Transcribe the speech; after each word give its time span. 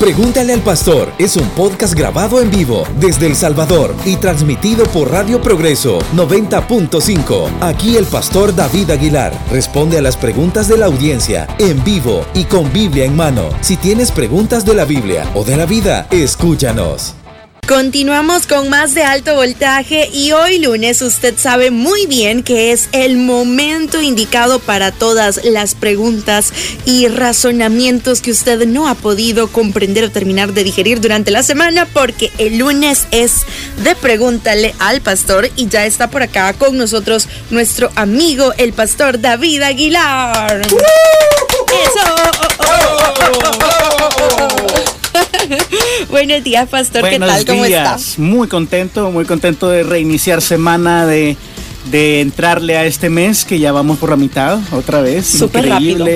Pregúntale 0.00 0.54
al 0.54 0.62
Pastor 0.62 1.12
es 1.18 1.36
un 1.36 1.46
podcast 1.50 1.92
grabado 1.92 2.40
en 2.40 2.50
vivo 2.50 2.84
desde 2.98 3.26
El 3.26 3.36
Salvador 3.36 3.94
y 4.06 4.16
transmitido 4.16 4.86
por 4.86 5.10
Radio 5.10 5.42
Progreso 5.42 5.98
90.5. 6.14 7.50
Aquí 7.60 7.98
el 7.98 8.06
Pastor 8.06 8.56
David 8.56 8.92
Aguilar 8.92 9.38
responde 9.50 9.98
a 9.98 10.02
las 10.02 10.16
preguntas 10.16 10.68
de 10.68 10.78
la 10.78 10.86
audiencia 10.86 11.46
en 11.58 11.84
vivo 11.84 12.24
y 12.32 12.44
con 12.44 12.72
Biblia 12.72 13.04
en 13.04 13.14
mano. 13.14 13.50
Si 13.60 13.76
tienes 13.76 14.10
preguntas 14.10 14.64
de 14.64 14.72
la 14.72 14.86
Biblia 14.86 15.30
o 15.34 15.44
de 15.44 15.58
la 15.58 15.66
vida, 15.66 16.06
escúchanos. 16.10 17.19
Continuamos 17.70 18.48
con 18.48 18.68
más 18.68 18.94
de 18.94 19.04
alto 19.04 19.36
voltaje 19.36 20.10
y 20.12 20.32
hoy 20.32 20.58
lunes 20.58 21.02
usted 21.02 21.38
sabe 21.38 21.70
muy 21.70 22.06
bien 22.06 22.42
que 22.42 22.72
es 22.72 22.88
el 22.90 23.16
momento 23.16 24.02
indicado 24.02 24.58
para 24.58 24.90
todas 24.90 25.44
las 25.44 25.76
preguntas 25.76 26.52
y 26.84 27.06
razonamientos 27.06 28.22
que 28.22 28.32
usted 28.32 28.66
no 28.66 28.88
ha 28.88 28.96
podido 28.96 29.46
comprender 29.52 30.02
o 30.02 30.10
terminar 30.10 30.52
de 30.52 30.64
digerir 30.64 31.00
durante 31.00 31.30
la 31.30 31.44
semana 31.44 31.86
porque 31.86 32.32
el 32.38 32.58
lunes 32.58 33.06
es 33.12 33.42
de 33.84 33.94
pregúntale 33.94 34.74
al 34.80 35.00
pastor 35.00 35.48
y 35.54 35.68
ya 35.68 35.86
está 35.86 36.10
por 36.10 36.24
acá 36.24 36.52
con 36.54 36.76
nosotros 36.76 37.28
nuestro 37.50 37.92
amigo 37.94 38.52
el 38.58 38.72
pastor 38.72 39.20
David 39.20 39.62
Aguilar. 39.62 40.60
Eso. 41.86 43.59
Buenos 46.10 46.42
días, 46.42 46.68
pastor. 46.68 47.08
¿Qué 47.08 47.18
tal? 47.18 47.44
¿Cómo 47.44 47.64
días. 47.64 48.18
Muy 48.18 48.48
contento, 48.48 49.10
muy 49.10 49.24
contento 49.24 49.68
de 49.68 49.84
reiniciar 49.84 50.42
semana, 50.42 51.06
de, 51.06 51.36
de 51.90 52.20
entrarle 52.20 52.76
a 52.76 52.84
este 52.84 53.08
mes 53.08 53.44
que 53.44 53.58
ya 53.58 53.70
vamos 53.70 53.98
por 53.98 54.10
la 54.10 54.16
mitad 54.16 54.58
otra 54.72 55.00
vez. 55.00 55.26
Súper 55.26 55.68
rápido. 55.68 56.06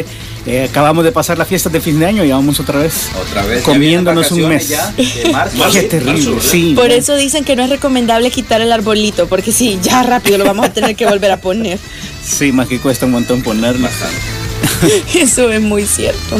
Eh, 0.46 0.66
acabamos 0.68 1.04
de 1.04 1.12
pasar 1.12 1.38
la 1.38 1.46
fiesta 1.46 1.70
de 1.70 1.80
fin 1.80 1.98
de 1.98 2.06
año 2.06 2.24
y 2.24 2.30
vamos 2.30 2.60
otra 2.60 2.80
vez. 2.80 3.08
Otra 3.28 3.46
vez. 3.46 3.62
Comiéndonos 3.62 4.30
un 4.32 4.48
mes. 4.48 4.68
Ya, 4.68 4.92
de 4.92 5.30
marzo, 5.30 5.56
Qué 5.72 5.82
terrible, 5.82 6.40
sí. 6.40 6.74
Por 6.74 6.90
eso 6.90 7.16
dicen 7.16 7.44
que 7.44 7.56
no 7.56 7.62
es 7.62 7.70
recomendable 7.70 8.30
quitar 8.30 8.60
el 8.60 8.72
arbolito, 8.72 9.26
porque 9.26 9.52
sí, 9.52 9.78
ya 9.82 10.02
rápido 10.02 10.36
lo 10.38 10.44
vamos 10.44 10.66
a 10.66 10.72
tener 10.72 10.96
que 10.96 11.06
volver 11.06 11.30
a 11.30 11.38
poner. 11.38 11.78
Sí, 12.22 12.52
más 12.52 12.68
que 12.68 12.78
cuesta 12.78 13.06
un 13.06 13.12
montón 13.12 13.42
ponerlo. 13.42 13.88
Eso 15.14 15.50
es 15.50 15.60
muy 15.60 15.86
cierto. 15.86 16.36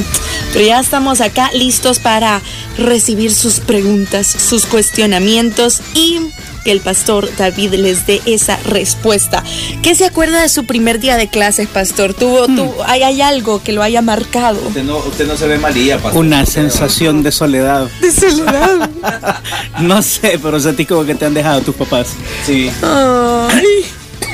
Pero 0.52 0.64
ya 0.66 0.80
estamos 0.80 1.20
acá 1.20 1.50
listos 1.52 1.98
para 1.98 2.40
recibir 2.78 3.32
sus 3.34 3.60
preguntas, 3.60 4.26
sus 4.26 4.66
cuestionamientos 4.66 5.80
y 5.94 6.20
que 6.64 6.72
el 6.72 6.80
pastor 6.80 7.28
David 7.36 7.74
les 7.74 8.06
dé 8.06 8.22
esa 8.24 8.56
respuesta. 8.64 9.44
¿Qué 9.82 9.94
se 9.94 10.06
acuerda 10.06 10.40
de 10.40 10.48
su 10.48 10.64
primer 10.64 10.98
día 10.98 11.18
de 11.18 11.28
clases, 11.28 11.68
pastor? 11.68 12.14
¿Tuvo, 12.14 12.48
Hmm. 12.48 12.56
tuvo- 12.56 12.84
hay, 12.86 13.02
hay 13.02 13.20
algo 13.20 13.62
que 13.62 13.72
lo 13.72 13.82
haya 13.82 14.00
marcado? 14.00 14.58
Usted 14.68 14.82
no, 14.82 14.96
usted 14.96 15.26
no 15.26 15.36
se 15.36 15.46
ve 15.46 15.58
malía, 15.58 15.98
pastor. 15.98 16.24
Una 16.24 16.42
Usted- 16.42 16.54
sensación 16.62 17.22
de 17.22 17.32
soledad. 17.32 17.88
De 18.00 18.10
soledad. 18.10 18.90
No 19.82 20.00
sé, 20.00 20.38
pero 20.42 20.58
sentí 20.58 20.86
como 20.86 21.04
que 21.04 21.14
te 21.14 21.26
han 21.26 21.34
dejado 21.34 21.60
tus 21.60 21.74
papás. 21.74 22.08
Sí. 22.46 22.70
Ay. 22.82 23.84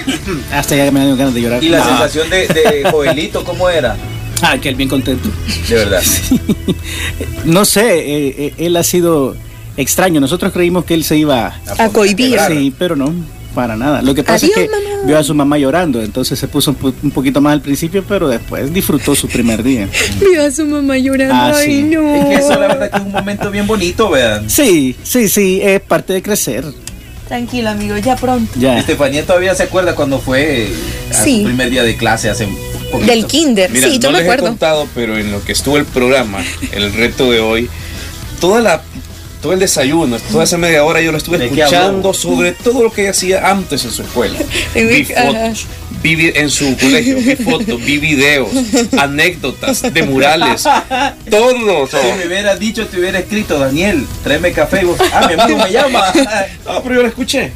Hasta 0.53 0.77
ya 0.77 0.91
me 0.91 1.01
dan 1.01 1.17
ganas 1.17 1.35
de 1.35 1.41
llorar. 1.43 1.63
Y 1.63 1.69
la 1.69 1.83
Ah. 1.83 1.89
sensación 1.89 2.31
de, 2.31 2.47
de 2.49 2.91
Joelito, 2.91 3.45
¿cómo 3.45 3.69
era? 3.69 3.97
Ah, 4.43 4.57
que 4.59 4.69
él 4.71 4.75
bien 4.75 4.89
contento. 4.89 5.29
De 5.69 5.75
verdad. 5.75 6.03
No 7.45 7.65
sé, 7.65 7.99
eh, 7.99 8.35
eh, 8.39 8.55
él 8.59 8.77
ha 8.77 8.83
sido 8.83 9.35
extraño. 9.77 10.21
Nosotros 10.21 10.53
creímos 10.53 10.85
que 10.85 10.95
él 10.95 11.05
se 11.05 11.17
iba 11.17 11.55
A 11.79 11.89
cohibir. 11.89 12.39
Sí, 12.49 12.73
pero 12.79 12.97
no, 12.97 13.13
para 13.55 13.77
nada. 13.77 14.03
Lo 14.03 14.15
que 14.15 14.23
pasa 14.23 14.47
Adiós, 14.47 14.59
es 14.59 14.65
que 14.65 14.71
mamá. 14.71 15.03
vio 15.07 15.19
a 15.19 15.25
su 15.25 15.35
mamá 15.35 15.59
llorando, 15.59 16.03
entonces 16.03 16.39
se 16.39 16.49
puso 16.49 16.71
un, 16.81 16.95
un 17.03 17.11
poquito 17.11 17.41
más 17.41 17.55
al 17.55 17.61
principio, 17.63 18.05
pero 18.07 18.29
después 18.29 18.73
disfrutó 18.73 19.15
su 19.15 19.27
primer 19.29 19.63
día. 19.63 19.89
Vio 20.21 20.45
a 20.45 20.51
su 20.51 20.65
mamá 20.67 20.97
llorando. 20.99 21.35
Ah, 21.35 21.53
Ay, 21.55 21.67
sí. 21.67 21.83
no. 21.83 22.15
Es 22.15 22.25
que 22.27 22.35
eso 22.35 22.51
la 22.61 22.67
verdad 22.69 22.91
que 22.91 22.97
es 22.99 23.03
un 23.03 23.13
momento 23.13 23.51
bien 23.51 23.67
bonito, 23.67 24.11
vean. 24.11 24.49
Sí, 24.49 24.97
sí, 25.03 25.29
sí, 25.29 25.61
es 25.63 25.81
parte 25.81 26.13
de 26.13 26.23
crecer. 26.23 26.65
Tranquilo, 27.31 27.71
amigo, 27.71 27.97
ya 27.97 28.17
pronto. 28.17 28.51
Ya. 28.59 28.77
Estefanía 28.77 29.25
todavía 29.25 29.55
se 29.55 29.63
acuerda 29.63 29.95
cuando 29.95 30.19
fue 30.19 30.67
a 31.13 31.15
Sí. 31.15 31.39
su 31.39 31.45
primer 31.45 31.71
día 31.71 31.85
de 31.85 31.97
clase 31.97 32.29
hace 32.29 32.47
un 32.47 32.57
poquito. 32.91 33.09
Del 33.09 33.25
kinder, 33.27 33.71
Mira, 33.71 33.87
sí, 33.87 34.01
yo 34.01 34.11
no 34.11 34.19
me 34.19 34.25
les 34.25 34.35
he 34.35 34.39
contado, 34.39 34.89
pero 34.97 35.17
en 35.17 35.31
lo 35.31 35.41
que 35.45 35.53
estuvo 35.53 35.77
el 35.77 35.85
programa, 35.85 36.41
el 36.73 36.93
reto 36.93 37.31
de 37.31 37.39
hoy, 37.39 37.71
toda 38.41 38.61
la, 38.61 38.83
todo 39.41 39.53
el 39.53 39.59
desayuno, 39.59 40.19
toda 40.31 40.45
esa 40.45 40.59
media 40.59 40.85
hora 40.85 41.01
yo 41.01 41.13
lo 41.13 41.19
estuve 41.19 41.39
¿De 41.39 41.49
qué 41.49 41.61
escuchando 41.63 42.13
sobre 42.13 42.53
todo 42.53 42.83
lo 42.83 42.93
que 42.93 43.03
ella 43.03 43.11
hacía 43.11 43.51
antes 43.51 43.85
en 43.85 43.91
su 43.91 44.03
escuela. 44.03 44.39
En 44.75 44.87
mi- 44.87 44.93
Vi 45.03 45.05
fotos, 45.05 45.67
vi 46.03 46.33
en 46.35 46.51
su 46.51 46.77
colegio, 46.77 47.17
vi 47.17 47.37
fotos, 47.37 47.85
vi 47.85 47.99
videos, 47.99 48.49
anécdotas 48.99 49.83
de 49.93 50.03
murales, 50.03 50.63
todo. 51.31 51.87
Si 51.87 52.19
me 52.19 52.27
hubiera 52.27 52.57
dicho, 52.57 52.87
te 52.87 52.99
hubiera 53.01 53.19
escrito, 53.19 53.59
Daniel, 53.59 54.07
tráeme 54.23 54.53
café. 54.53 54.81
Y 54.83 54.85
vos, 54.85 54.99
ah, 55.13 55.27
mi 55.29 55.41
amigo 55.41 55.59
me 55.59 55.71
llama. 55.71 56.13
No, 56.65 56.83
pero 56.83 56.95
yo 56.97 57.03
lo 57.03 57.09
escuché. 57.09 57.53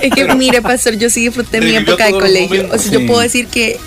Es 0.00 0.10
que 0.12 0.34
mire, 0.34 0.62
pastor, 0.62 0.96
yo 0.96 1.10
sí 1.10 1.22
disfruté 1.26 1.60
mi 1.60 1.76
época 1.76 2.06
de 2.06 2.12
colegio. 2.12 2.68
O 2.72 2.78
sea, 2.78 2.92
yo 2.92 3.06
puedo 3.06 3.20
decir 3.20 3.46
que 3.46 3.78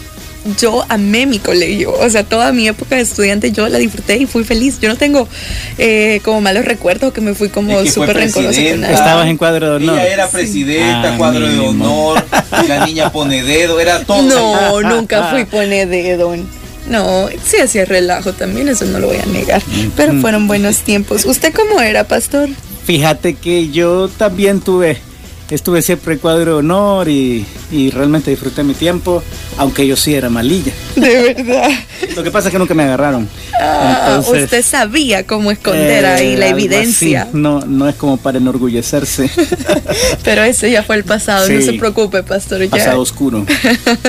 yo 0.59 0.85
amé 0.89 1.25
mi 1.25 1.39
colegio. 1.39 1.93
O 1.93 2.09
sea, 2.09 2.23
toda 2.23 2.51
mi 2.51 2.67
época 2.67 2.95
de 2.95 3.01
estudiante 3.01 3.51
yo 3.51 3.67
la 3.67 3.77
disfruté 3.77 4.17
y 4.17 4.25
fui 4.25 4.43
feliz. 4.43 4.79
Yo 4.79 4.89
no 4.89 4.95
tengo 4.95 5.27
eh, 5.77 6.21
como 6.23 6.41
malos 6.41 6.65
recuerdos 6.65 7.13
que 7.13 7.21
me 7.21 7.33
fui 7.33 7.49
como 7.49 7.85
súper 7.85 8.15
rencorosa. 8.15 8.59
Estabas 8.61 9.27
en 9.27 9.37
cuadro 9.37 9.69
de 9.71 9.75
honor. 9.85 9.99
Ella 9.99 10.13
era 10.13 10.29
presidenta, 10.29 11.13
Ah, 11.13 11.17
cuadro 11.17 11.47
de 11.47 11.59
honor, 11.59 12.23
la 12.67 12.85
niña 12.85 13.11
pone 13.11 13.43
dedo, 13.43 13.79
era 13.79 14.03
todo. 14.03 14.21
No, 14.23 14.81
nunca 14.81 15.29
fui 15.31 15.45
pone 15.45 15.85
dedo. 15.85 16.35
No, 16.89 17.27
sí 17.43 17.57
hacía 17.57 17.85
relajo 17.85 18.33
también, 18.33 18.69
eso 18.69 18.85
no 18.85 18.99
lo 18.99 19.07
voy 19.07 19.17
a 19.17 19.25
negar. 19.25 19.61
Pero 19.95 20.13
fueron 20.21 20.47
buenos 20.47 20.77
tiempos. 20.79 21.25
¿Usted 21.25 21.53
cómo 21.53 21.81
era, 21.81 22.05
pastor? 22.05 22.49
Fíjate 22.85 23.33
que 23.33 23.69
yo 23.69 24.07
también 24.07 24.61
tuve, 24.61 24.97
estuve 25.55 25.81
siempre 25.81 26.13
en 26.13 26.19
cuadro 26.19 26.53
de 26.53 26.57
honor 26.59 27.07
y, 27.07 27.45
y 27.71 27.89
realmente 27.91 28.31
disfruté 28.31 28.63
mi 28.63 28.73
tiempo, 28.73 29.23
aunque 29.57 29.85
yo 29.87 29.95
sí 29.95 30.13
era 30.13 30.29
malilla. 30.29 30.71
De 30.95 31.33
verdad. 31.33 31.69
Lo 32.15 32.23
que 32.23 32.31
pasa 32.31 32.49
es 32.49 32.51
que 32.53 32.59
nunca 32.59 32.73
me 32.73 32.83
agarraron. 32.83 33.29
Ah, 33.59 34.15
Entonces, 34.17 34.43
usted 34.45 34.63
sabía 34.63 35.25
cómo 35.25 35.51
esconder 35.51 36.03
eh, 36.03 36.07
ahí 36.07 36.35
la 36.35 36.47
evidencia. 36.47 37.23
así. 37.23 37.31
No, 37.33 37.61
no 37.61 37.87
es 37.87 37.95
como 37.95 38.17
para 38.17 38.37
enorgullecerse. 38.37 39.29
Pero 40.23 40.43
eso 40.43 40.67
ya 40.67 40.83
fue 40.83 40.95
el 40.97 41.03
pasado, 41.03 41.47
no 41.49 41.61
se 41.61 41.73
preocupe, 41.73 42.23
pastor. 42.23 42.61
Ya 42.63 42.69
Pasado 42.69 43.01
oscuro. 43.01 43.45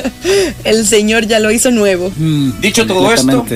el 0.65 0.87
Señor 0.87 1.26
ya 1.26 1.38
lo 1.41 1.50
hizo 1.50 1.70
nuevo. 1.70 2.12
Mm, 2.16 2.60
Dicho 2.60 2.87
todo 2.87 3.12
esto. 3.12 3.47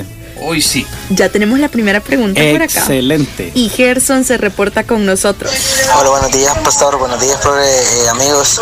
Hoy 0.44 0.62
sí. 0.62 0.86
Ya 1.10 1.28
tenemos 1.28 1.58
la 1.58 1.68
primera 1.68 2.00
pregunta 2.00 2.40
por 2.52 2.62
acá. 2.62 2.80
Excelente. 2.80 3.52
Y 3.54 3.68
Gerson 3.68 4.24
se 4.24 4.38
reporta 4.38 4.84
con 4.84 5.04
nosotros. 5.06 5.52
Hola, 5.98 6.10
buenos 6.10 6.32
días, 6.32 6.56
pastor. 6.58 6.98
Buenos 6.98 7.20
días, 7.20 7.38
eh, 7.44 8.08
amigos. 8.10 8.60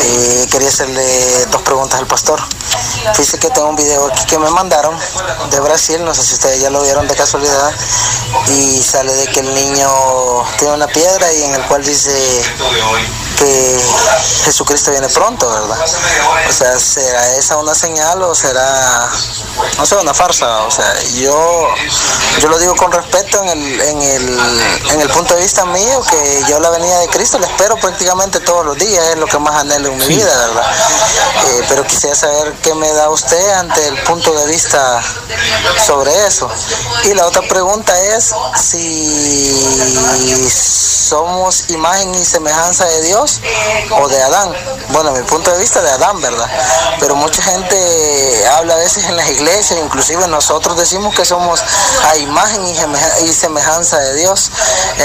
Eh, 0.00 0.46
quería 0.50 0.68
hacerle 0.68 1.02
dos 1.50 1.62
preguntas 1.62 1.98
al 2.00 2.06
pastor. 2.06 2.40
Fíjese 3.14 3.38
que 3.38 3.50
tengo 3.50 3.68
un 3.68 3.76
video 3.76 4.06
aquí 4.06 4.24
que 4.26 4.38
me 4.38 4.50
mandaron 4.50 4.94
de 5.50 5.60
Brasil, 5.60 6.02
no 6.04 6.14
sé 6.14 6.22
si 6.22 6.34
ustedes 6.34 6.60
ya 6.60 6.70
lo 6.70 6.82
vieron 6.82 7.06
de 7.06 7.14
casualidad, 7.14 7.72
y 8.48 8.82
sale 8.82 9.12
de 9.12 9.26
que 9.26 9.40
el 9.40 9.54
niño 9.54 9.88
tiene 10.58 10.74
una 10.74 10.86
piedra 10.86 11.32
y 11.32 11.42
en 11.42 11.54
el 11.54 11.62
cual 11.62 11.84
dice 11.84 12.10
que 13.44 13.80
Jesucristo 14.44 14.90
viene 14.90 15.08
pronto, 15.08 15.48
¿verdad? 15.48 15.78
O 16.48 16.52
sea, 16.52 16.78
¿será 16.78 17.36
esa 17.36 17.56
una 17.58 17.74
señal 17.74 18.22
o 18.22 18.34
será, 18.34 19.10
no 19.76 19.86
sé, 19.86 19.96
una 19.96 20.14
farsa? 20.14 20.62
O 20.62 20.70
sea, 20.70 20.94
yo, 21.14 21.68
yo 22.40 22.48
lo 22.48 22.58
digo 22.58 22.74
con 22.76 22.90
respeto 22.90 23.42
en 23.42 23.48
el, 23.50 23.80
en, 23.80 24.02
el, 24.02 24.40
en 24.92 25.00
el 25.00 25.08
punto 25.10 25.34
de 25.34 25.42
vista 25.42 25.64
mío, 25.66 26.02
que 26.10 26.44
yo 26.48 26.58
la 26.60 26.70
venida 26.70 26.98
de 27.00 27.08
Cristo 27.08 27.38
la 27.38 27.46
espero 27.46 27.76
prácticamente 27.76 28.40
todos 28.40 28.64
los 28.64 28.76
días, 28.78 29.04
es 29.08 29.18
lo 29.18 29.26
que 29.26 29.38
más 29.38 29.54
anhelo 29.56 29.88
en 29.88 29.98
mi 29.98 30.06
vida, 30.06 30.36
¿verdad? 30.46 30.72
Eh, 31.46 31.64
pero 31.68 31.84
quisiera 31.84 32.14
saber 32.14 32.54
qué 32.62 32.74
me 32.74 32.90
da 32.92 33.10
usted 33.10 33.50
ante 33.52 33.86
el 33.88 34.02
punto 34.04 34.32
de 34.32 34.46
vista 34.46 35.02
sobre 35.84 36.26
eso. 36.26 36.48
Y 37.04 37.14
la 37.14 37.26
otra 37.26 37.42
pregunta 37.42 37.98
es 38.00 38.34
si 38.62 40.50
somos 40.50 41.68
imagen 41.68 42.14
y 42.14 42.24
semejanza 42.24 42.86
de 42.86 43.02
Dios 43.02 43.33
o 44.00 44.08
de 44.08 44.22
Adán. 44.22 44.50
Bueno, 44.90 45.12
mi 45.12 45.22
punto 45.24 45.50
de 45.52 45.58
vista 45.60 45.82
de 45.82 45.90
Adán, 45.90 46.20
¿verdad? 46.20 46.48
Pero 47.00 47.16
mucha 47.16 47.42
gente 47.42 47.76
habla 48.56 48.74
a 48.74 48.76
veces 48.78 49.04
en 49.04 49.16
las 49.16 49.28
iglesias, 49.30 49.78
inclusive 49.82 50.26
nosotros 50.28 50.76
decimos 50.76 51.14
que 51.14 51.24
somos 51.24 51.62
a 52.10 52.16
imagen 52.18 52.66
y 52.66 52.74
semeja- 52.74 53.20
y 53.20 53.32
semejanza 53.32 53.98
de 53.98 54.14
Dios. 54.20 54.50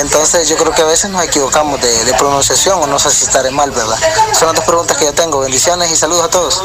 Entonces 0.02 0.48
yo 0.50 0.58
creo 0.58 0.74
que 0.74 0.82
a 0.82 0.86
veces 0.86 1.10
nos 1.10 1.24
equivocamos 1.24 1.82
de, 1.82 2.06
de 2.06 2.14
pronunciación 2.16 2.82
o 2.82 2.88
no 2.88 3.00
sé 3.00 3.10
si 3.12 3.24
estaré 3.26 3.52
mal, 3.52 3.72
¿verdad? 3.72 3.98
Son 4.38 4.48
las 4.48 4.56
dos 4.56 4.66
preguntas 4.66 4.98
que 4.98 5.06
yo 5.06 5.14
tengo. 5.14 5.40
Bendiciones 5.40 5.92
y 5.92 5.96
saludos 5.96 6.26
a 6.26 6.30
todos. 6.30 6.62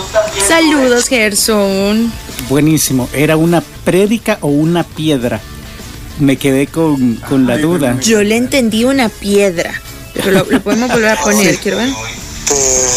Saludos, 0.49 1.09
Gerson. 1.09 2.13
Buenísimo. 2.49 3.09
¿Era 3.13 3.37
una 3.37 3.63
prédica 3.85 4.39
o 4.41 4.49
una 4.49 4.85
piedra? 4.85 5.41
Me 6.19 6.37
quedé 6.37 6.67
con, 6.67 7.17
con 7.29 7.47
la 7.47 7.57
duda. 7.59 7.97
Yo 8.01 8.23
le 8.23 8.37
entendí 8.37 8.85
una 8.85 9.09
piedra. 9.09 9.81
Pero 10.15 10.31
lo, 10.31 10.45
lo 10.45 10.63
podemos 10.63 10.91
volver 10.91 11.11
a 11.11 11.21
poner, 11.21 11.59
quiero 11.59 11.79
ver. 11.79 11.91
Que 12.47 12.89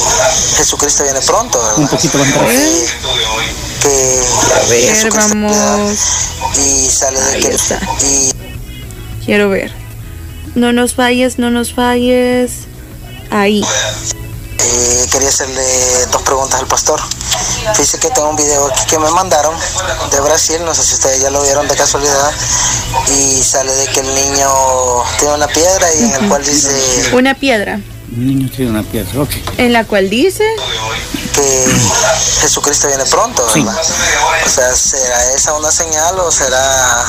Jesucristo 0.57 1.03
viene 1.03 1.21
pronto, 1.21 1.57
¿verdad? 1.57 1.77
Un 1.79 1.87
poquito 1.87 2.17
más. 2.17 2.27
Eh, 2.49 2.85
que 3.81 4.21
A 4.55 4.69
ver, 4.69 4.95
Jesucristo 4.95 5.33
vamos. 5.33 5.99
y 6.57 6.89
sale 6.89 7.19
de 7.19 7.25
Ahí 7.35 7.41
que 7.41 7.47
está. 7.55 7.79
y 8.03 8.31
Quiero 9.25 9.49
ver. 9.49 9.71
No 10.55 10.73
nos 10.73 10.93
falles, 10.95 11.37
no 11.39 11.49
nos 11.49 11.73
falles. 11.73 12.51
Ahí. 13.29 13.63
Eh, 14.59 15.05
quería 15.11 15.29
hacerle 15.29 15.63
dos 16.11 16.21
preguntas 16.23 16.59
al 16.59 16.67
pastor. 16.67 16.99
Dice 17.77 17.99
que 17.99 18.09
tengo 18.09 18.29
un 18.29 18.35
video 18.35 18.67
aquí 18.67 18.85
que 18.87 18.97
me 18.99 19.09
mandaron 19.11 19.53
de 20.11 20.19
Brasil, 20.21 20.63
no 20.65 20.73
sé 20.73 20.83
si 20.83 20.93
ustedes 20.95 21.21
ya 21.21 21.29
lo 21.29 21.41
vieron 21.43 21.67
de 21.67 21.75
casualidad, 21.75 22.31
y 23.09 23.43
sale 23.43 23.73
de 23.73 23.87
que 23.87 23.99
el 24.01 24.13
niño 24.15 24.49
tiene 25.19 25.33
una 25.35 25.47
piedra 25.47 25.93
y 25.95 26.03
en 26.03 26.11
el 26.13 26.29
cual 26.29 26.43
dice 26.45 27.09
Una 27.13 27.33
piedra. 27.33 27.79
Un 28.15 28.25
niño 28.25 28.49
tiene 28.55 28.71
una 28.71 28.83
piedra, 28.83 29.21
ok. 29.21 29.29
En 29.57 29.73
la 29.73 29.83
cual 29.83 30.09
dice. 30.09 30.43
que 31.33 31.65
Jesucristo 32.41 32.87
viene 32.87 33.03
pronto, 33.05 33.47
Sí. 33.53 33.63
¿verdad? 33.63 33.81
O 34.45 34.49
sea, 34.49 34.75
¿será 34.75 35.33
esa 35.33 35.53
una 35.53 35.71
señal 35.71 36.17
o 36.19 36.31
será, 36.31 37.05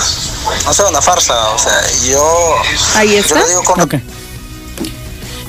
no 0.66 0.74
sé, 0.74 0.82
una 0.82 1.00
farsa? 1.00 1.50
O 1.50 1.58
sea, 1.58 1.80
yo, 2.10 2.54
Ahí 2.96 3.12
yo 3.14 3.20
está. 3.20 3.38
lo 3.38 3.46
digo 3.48 3.64
con. 3.64 4.02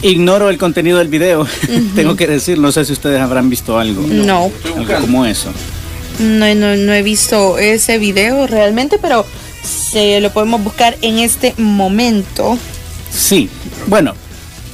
Ignoro 0.02 0.50
el 0.50 0.58
contenido 0.58 0.98
del 1.00 1.10
video, 1.10 1.46
tengo 1.96 2.16
que 2.16 2.26
decir, 2.28 2.58
no 2.58 2.72
sé 2.72 2.86
si 2.86 2.94
ustedes 2.94 3.20
habrán 3.20 3.50
visto 3.50 3.78
algo. 3.78 4.02
No, 4.08 4.50
Algo 4.76 5.02
como 5.02 5.26
eso. 5.26 5.50
no, 6.20 6.54
no, 6.56 6.76
no 6.76 6.94
he 6.94 7.04
visto 7.04 7.58
ese 7.58 7.98
video 7.98 8.48
realmente, 8.48 8.98
pero 9.02 9.26
se 9.64 10.22
lo 10.22 10.32
podemos 10.32 10.64
buscar 10.64 10.98
en 11.02 11.20
este 11.20 11.54
momento. 11.58 12.58
Sí, 13.12 13.50
bueno, 13.88 14.14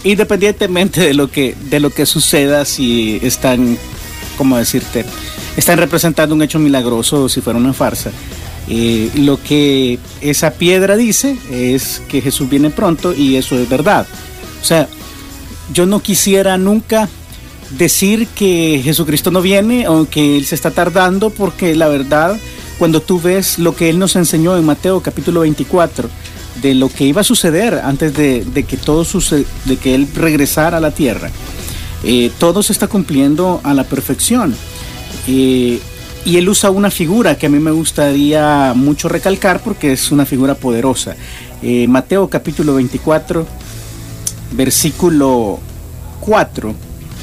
independientemente 0.03 1.01
de 1.01 1.13
lo 1.15 1.31
que 1.31 1.55
de 1.69 1.79
lo 1.79 1.89
que 1.89 2.05
suceda, 2.05 2.63
si 2.65 3.19
están, 3.23 3.77
¿cómo 4.37 4.57
decirte? 4.57 5.05
Están 5.57 5.79
representando 5.79 6.35
un 6.35 6.43
hecho 6.43 6.59
milagroso 6.59 7.23
o 7.23 7.29
si 7.29 7.41
fuera 7.41 7.57
una 7.57 7.73
farsa. 7.73 8.11
eh, 8.67 9.09
lo 9.15 9.41
que 9.41 9.97
esa 10.21 10.51
piedra 10.51 10.95
dice 10.97 11.35
es 11.51 12.01
que 12.09 12.21
Jesús 12.21 12.47
viene 12.49 12.69
pronto 12.69 13.13
y 13.13 13.37
eso 13.37 13.57
es 13.57 13.67
verdad. 13.67 14.05
O 14.61 14.65
sea, 14.65 14.87
yo 15.73 15.85
no 15.85 15.99
quisiera 16.01 16.57
nunca 16.57 17.09
decir 17.77 18.27
que 18.27 18.81
Jesucristo 18.83 19.31
no 19.31 19.41
viene 19.41 19.87
o 19.87 20.07
que 20.09 20.37
Él 20.37 20.45
se 20.45 20.55
está 20.55 20.71
tardando, 20.71 21.29
porque 21.29 21.75
la 21.75 21.87
verdad, 21.87 22.37
cuando 22.77 23.01
tú 23.01 23.19
ves 23.19 23.57
lo 23.59 23.75
que 23.75 23.89
Él 23.89 23.97
nos 23.99 24.15
enseñó 24.15 24.55
en 24.57 24.65
Mateo 24.65 25.01
capítulo 25.01 25.41
24, 25.41 26.09
de 26.61 26.73
lo 26.73 26.87
que 26.89 27.03
iba 27.05 27.21
a 27.21 27.23
suceder 27.23 27.81
antes 27.83 28.13
de, 28.13 28.45
que 28.67 28.77
todo 28.77 29.03
suce- 29.03 29.45
de 29.65 29.77
que 29.77 29.93
Él 29.95 30.07
regresara 30.15 30.77
a 30.77 30.79
la 30.79 30.91
tierra, 30.91 31.29
eh, 32.03 32.31
todo 32.37 32.63
se 32.63 32.71
está 32.71 32.87
cumpliendo 32.87 33.59
a 33.63 33.73
la 33.73 33.83
perfección. 33.83 34.55
Eh, 35.27 35.79
y 36.23 36.37
Él 36.37 36.47
usa 36.49 36.69
una 36.71 36.89
figura 36.91 37.37
que 37.37 37.47
a 37.47 37.49
mí 37.49 37.59
me 37.59 37.71
gustaría 37.71 38.73
mucho 38.75 39.09
recalcar 39.09 39.61
porque 39.61 39.93
es 39.93 40.11
una 40.11 40.25
figura 40.25 40.55
poderosa. 40.55 41.15
Eh, 41.61 41.87
Mateo 41.87 42.29
capítulo 42.29 42.75
24, 42.75 43.45
versículo 44.51 45.59
4, 46.21 46.75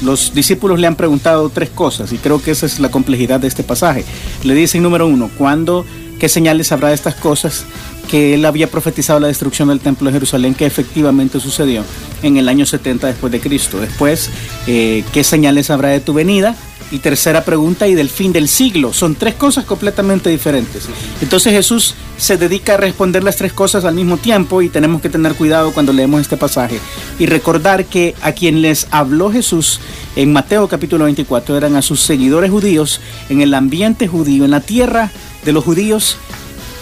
los 0.03 0.33
discípulos 0.33 0.79
le 0.79 0.87
han 0.87 0.95
preguntado 0.95 1.49
tres 1.49 1.69
cosas 1.69 2.11
y 2.11 2.17
creo 2.17 2.41
que 2.41 2.51
esa 2.51 2.65
es 2.65 2.79
la 2.79 2.89
complejidad 2.89 3.39
de 3.39 3.47
este 3.47 3.63
pasaje. 3.63 4.03
Le 4.43 4.53
dicen 4.53 4.83
número 4.83 5.07
uno, 5.07 5.29
¿cuándo, 5.37 5.85
qué 6.19 6.29
señales 6.29 6.71
habrá 6.71 6.89
de 6.89 6.95
estas 6.95 7.15
cosas? 7.15 7.65
Que 8.09 8.33
él 8.33 8.45
había 8.45 8.69
profetizado 8.69 9.19
la 9.19 9.27
destrucción 9.27 9.69
del 9.69 9.79
templo 9.79 10.07
de 10.07 10.13
Jerusalén, 10.13 10.55
que 10.55 10.65
efectivamente 10.65 11.39
sucedió 11.39 11.83
en 12.21 12.37
el 12.37 12.49
año 12.49 12.65
70 12.65 13.07
después 13.07 13.31
de 13.31 13.39
Cristo. 13.39 13.79
Después, 13.79 14.29
eh, 14.67 15.03
¿qué 15.13 15.23
señales 15.23 15.69
habrá 15.69 15.89
de 15.89 16.01
tu 16.01 16.13
venida? 16.13 16.55
Y 16.91 16.99
tercera 16.99 17.43
pregunta, 17.43 17.87
y 17.87 17.95
del 17.95 18.09
fin 18.09 18.31
del 18.31 18.47
siglo. 18.47 18.93
Son 18.93 19.15
tres 19.15 19.33
cosas 19.35 19.65
completamente 19.65 20.29
diferentes. 20.29 20.87
Entonces 21.21 21.53
Jesús 21.53 21.95
se 22.17 22.37
dedica 22.37 22.75
a 22.75 22.77
responder 22.77 23.23
las 23.23 23.35
tres 23.35 23.53
cosas 23.53 23.85
al 23.85 23.95
mismo 23.95 24.17
tiempo 24.17 24.61
y 24.61 24.69
tenemos 24.69 25.01
que 25.01 25.09
tener 25.09 25.33
cuidado 25.33 25.73
cuando 25.73 25.91
leemos 25.93 26.21
este 26.21 26.37
pasaje. 26.37 26.79
Y 27.19 27.25
recordar 27.25 27.85
que 27.85 28.15
a 28.21 28.33
quien 28.33 28.61
les 28.61 28.87
habló 28.91 29.31
Jesús 29.31 29.79
en 30.15 30.31
Mateo 30.31 30.67
capítulo 30.67 31.05
24 31.05 31.57
eran 31.57 31.75
a 31.75 31.81
sus 31.81 32.01
seguidores 32.01 32.51
judíos 32.51 33.01
en 33.29 33.41
el 33.41 33.53
ambiente 33.53 34.07
judío, 34.07 34.45
en 34.45 34.51
la 34.51 34.61
tierra 34.61 35.11
de 35.43 35.51
los 35.51 35.63
judíos, 35.63 36.17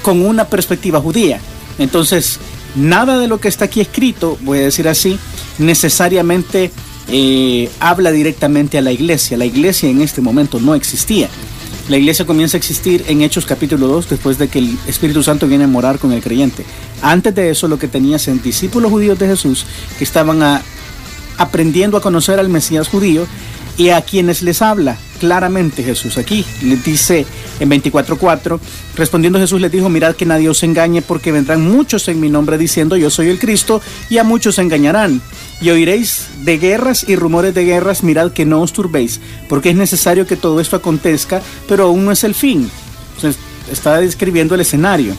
con 0.01 0.25
una 0.25 0.45
perspectiva 0.45 0.99
judía. 0.99 1.39
Entonces, 1.79 2.39
nada 2.75 3.17
de 3.17 3.27
lo 3.27 3.39
que 3.39 3.47
está 3.47 3.65
aquí 3.65 3.81
escrito, 3.81 4.37
voy 4.41 4.59
a 4.59 4.63
decir 4.63 4.87
así, 4.87 5.17
necesariamente 5.57 6.71
eh, 7.11 7.69
habla 7.79 8.11
directamente 8.11 8.77
a 8.77 8.81
la 8.81 8.91
iglesia. 8.91 9.37
La 9.37 9.45
iglesia 9.45 9.89
en 9.89 10.01
este 10.01 10.21
momento 10.21 10.59
no 10.59 10.75
existía. 10.75 11.29
La 11.89 11.97
iglesia 11.97 12.25
comienza 12.25 12.55
a 12.55 12.59
existir 12.59 13.03
en 13.07 13.21
Hechos 13.21 13.45
capítulo 13.45 13.87
2 13.87 14.09
después 14.09 14.37
de 14.37 14.47
que 14.47 14.59
el 14.59 14.77
Espíritu 14.87 15.21
Santo 15.21 15.47
viene 15.47 15.65
a 15.65 15.67
morar 15.67 15.99
con 15.99 16.13
el 16.13 16.21
creyente. 16.21 16.63
Antes 17.01 17.35
de 17.35 17.49
eso 17.49 17.67
lo 17.67 17.77
que 17.77 17.87
tenías 17.87 18.27
en 18.27 18.41
discípulos 18.41 18.91
judíos 18.91 19.19
de 19.19 19.27
Jesús 19.27 19.65
que 19.97 20.03
estaban 20.03 20.61
aprendiendo 21.37 21.97
a 21.97 22.01
conocer 22.01 22.39
al 22.39 22.49
Mesías 22.49 22.87
judío 22.87 23.27
y 23.77 23.89
a 23.89 24.01
quienes 24.01 24.41
les 24.41 24.61
habla 24.61 24.97
claramente 25.21 25.83
Jesús 25.83 26.17
aquí. 26.17 26.43
Les 26.63 26.83
dice 26.83 27.27
en 27.59 27.69
24.4, 27.69 28.59
respondiendo 28.95 29.37
Jesús 29.37 29.61
les 29.61 29.71
dijo, 29.71 29.87
mirad 29.87 30.15
que 30.15 30.25
nadie 30.25 30.49
os 30.49 30.63
engañe 30.63 31.03
porque 31.03 31.31
vendrán 31.31 31.61
muchos 31.61 32.07
en 32.07 32.19
mi 32.19 32.27
nombre 32.27 32.57
diciendo 32.57 32.97
yo 32.97 33.11
soy 33.11 33.29
el 33.29 33.37
Cristo 33.37 33.81
y 34.09 34.17
a 34.17 34.23
muchos 34.23 34.57
engañarán. 34.57 35.21
Y 35.61 35.69
oiréis 35.69 36.25
de 36.43 36.57
guerras 36.57 37.05
y 37.07 37.15
rumores 37.15 37.53
de 37.53 37.65
guerras, 37.65 38.01
mirad 38.01 38.31
que 38.31 38.45
no 38.45 38.61
os 38.61 38.73
turbéis, 38.73 39.21
porque 39.47 39.69
es 39.69 39.75
necesario 39.75 40.25
que 40.25 40.35
todo 40.35 40.59
esto 40.59 40.75
acontezca, 40.75 41.39
pero 41.67 41.83
aún 41.83 42.03
no 42.03 42.11
es 42.11 42.23
el 42.23 42.33
fin. 42.33 42.67
Está 43.71 43.99
describiendo 43.99 44.55
el 44.55 44.61
escenario. 44.61 45.15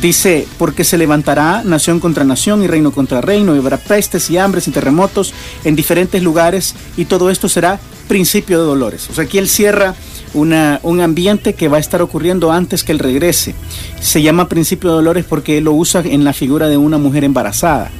Dice, 0.00 0.46
porque 0.58 0.84
se 0.84 0.96
levantará 0.96 1.64
nación 1.64 1.98
contra 1.98 2.22
nación 2.22 2.62
y 2.62 2.68
reino 2.68 2.92
contra 2.92 3.20
reino, 3.20 3.56
y 3.56 3.58
habrá 3.58 3.78
pestes 3.78 4.30
y 4.30 4.38
hambres 4.38 4.68
y 4.68 4.70
terremotos 4.70 5.34
en 5.64 5.74
diferentes 5.74 6.22
lugares, 6.22 6.76
y 6.96 7.06
todo 7.06 7.30
esto 7.30 7.48
será 7.48 7.80
principio 8.06 8.60
de 8.60 8.66
dolores. 8.66 9.10
O 9.10 9.14
sea, 9.14 9.24
aquí 9.24 9.38
él 9.38 9.48
cierra 9.48 9.94
un 10.34 11.00
ambiente 11.00 11.54
que 11.54 11.68
va 11.68 11.78
a 11.78 11.80
estar 11.80 12.00
ocurriendo 12.00 12.52
antes 12.52 12.84
que 12.84 12.92
él 12.92 12.98
regrese. 12.98 13.54
Se 14.00 14.22
llama 14.22 14.48
principio 14.48 14.90
de 14.90 14.96
dolores 14.96 15.24
porque 15.24 15.58
él 15.58 15.64
lo 15.64 15.72
usa 15.72 16.02
en 16.04 16.22
la 16.22 16.32
figura 16.32 16.68
de 16.68 16.76
una 16.76 16.98
mujer 16.98 17.24
embarazada, 17.24 17.90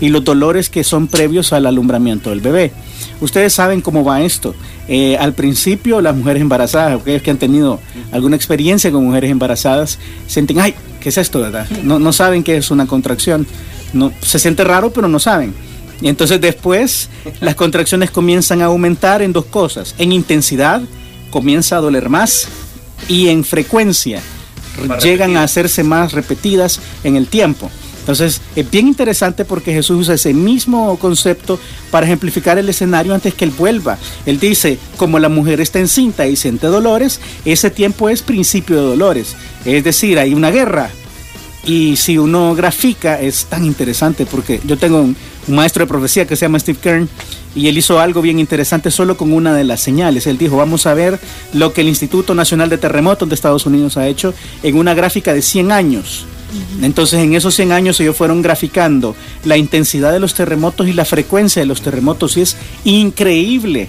y 0.00 0.10
los 0.10 0.24
dolores 0.24 0.68
que 0.68 0.84
son 0.84 1.06
previos 1.06 1.54
al 1.54 1.64
alumbramiento 1.64 2.30
del 2.30 2.40
bebé. 2.40 2.72
Ustedes 3.22 3.54
saben 3.54 3.80
cómo 3.80 4.04
va 4.04 4.20
esto. 4.20 4.54
Eh, 4.88 5.16
al 5.16 5.32
principio, 5.32 6.02
las 6.02 6.14
mujeres 6.14 6.42
embarazadas, 6.42 7.00
aquellos 7.00 7.22
que 7.22 7.30
han 7.30 7.38
tenido 7.38 7.80
alguna 8.12 8.36
experiencia 8.36 8.92
con 8.92 9.04
mujeres 9.04 9.30
embarazadas, 9.30 9.98
sienten, 10.26 10.60
ay, 10.60 10.74
¿qué 11.06 11.10
es 11.10 11.18
esto, 11.18 11.38
verdad? 11.38 11.68
No, 11.84 12.00
no 12.00 12.12
saben 12.12 12.42
qué 12.42 12.56
es 12.56 12.72
una 12.72 12.88
contracción. 12.88 13.46
No, 13.92 14.12
se 14.22 14.40
siente 14.40 14.64
raro, 14.64 14.90
pero 14.90 15.06
no 15.06 15.20
saben. 15.20 15.54
Y 16.00 16.08
entonces 16.08 16.40
después 16.40 17.08
las 17.38 17.54
contracciones 17.54 18.10
comienzan 18.10 18.60
a 18.60 18.64
aumentar 18.64 19.22
en 19.22 19.32
dos 19.32 19.44
cosas. 19.44 19.94
En 19.98 20.10
intensidad, 20.10 20.82
comienza 21.30 21.76
a 21.76 21.80
doler 21.80 22.08
más, 22.08 22.48
y 23.06 23.28
en 23.28 23.44
frecuencia, 23.44 24.20
Más 24.84 25.00
llegan 25.00 25.28
repetidas. 25.28 25.40
a 25.40 25.44
hacerse 25.44 25.84
más 25.84 26.10
repetidas 26.10 26.80
en 27.04 27.14
el 27.14 27.28
tiempo. 27.28 27.70
Entonces, 28.00 28.40
es 28.56 28.68
bien 28.68 28.88
interesante 28.88 29.44
porque 29.44 29.72
Jesús 29.72 30.00
usa 30.00 30.14
ese 30.14 30.34
mismo 30.34 30.98
concepto 30.98 31.60
para 31.92 32.06
ejemplificar 32.06 32.58
el 32.58 32.68
escenario 32.68 33.14
antes 33.14 33.32
que 33.32 33.44
Él 33.44 33.52
vuelva. 33.52 33.96
Él 34.26 34.40
dice, 34.40 34.78
como 34.96 35.20
la 35.20 35.28
mujer 35.28 35.60
está 35.60 35.78
encinta 35.78 36.26
y 36.26 36.34
siente 36.34 36.66
dolores, 36.66 37.20
ese 37.44 37.70
tiempo 37.70 38.08
es 38.08 38.22
principio 38.22 38.74
de 38.76 38.82
dolores. 38.82 39.36
Es 39.66 39.84
decir, 39.84 40.18
hay 40.18 40.32
una 40.32 40.50
guerra. 40.50 40.90
Y 41.64 41.96
si 41.96 42.16
uno 42.16 42.54
grafica, 42.54 43.20
es 43.20 43.46
tan 43.46 43.64
interesante 43.64 44.24
porque 44.24 44.60
yo 44.64 44.78
tengo 44.78 45.00
un, 45.00 45.16
maestro 45.48 45.84
de 45.84 45.88
profecía 45.88 46.26
que 46.26 46.36
se 46.36 46.44
llama 46.44 46.58
Steve 46.58 46.78
Kern 46.80 47.08
y 47.54 47.68
él 47.68 47.78
hizo 47.78 48.00
algo 48.00 48.20
bien 48.20 48.38
interesante 48.38 48.90
solo 48.90 49.16
con 49.16 49.32
una 49.32 49.54
de 49.54 49.64
las 49.64 49.80
señales. 49.80 50.26
Él 50.26 50.38
dijo, 50.38 50.56
vamos 50.56 50.86
a 50.86 50.94
ver 50.94 51.18
lo 51.52 51.72
que 51.72 51.80
el 51.80 51.88
Instituto 51.88 52.34
Nacional 52.34 52.68
de 52.68 52.78
Terremotos 52.78 53.28
de 53.28 53.34
Estados 53.34 53.66
Unidos 53.66 53.96
ha 53.96 54.06
hecho 54.06 54.32
en 54.62 54.76
una 54.76 54.94
gráfica 54.94 55.34
de 55.34 55.42
100 55.42 55.72
años. 55.72 56.26
Entonces 56.82 57.20
en 57.20 57.34
esos 57.34 57.54
100 57.54 57.72
años 57.72 58.00
ellos 58.00 58.16
fueron 58.16 58.42
graficando 58.42 59.16
la 59.44 59.56
intensidad 59.56 60.12
de 60.12 60.20
los 60.20 60.34
terremotos 60.34 60.88
y 60.88 60.92
la 60.92 61.04
frecuencia 61.04 61.60
de 61.60 61.66
los 61.66 61.82
terremotos 61.82 62.36
y 62.36 62.42
es 62.42 62.56
increíble 62.84 63.88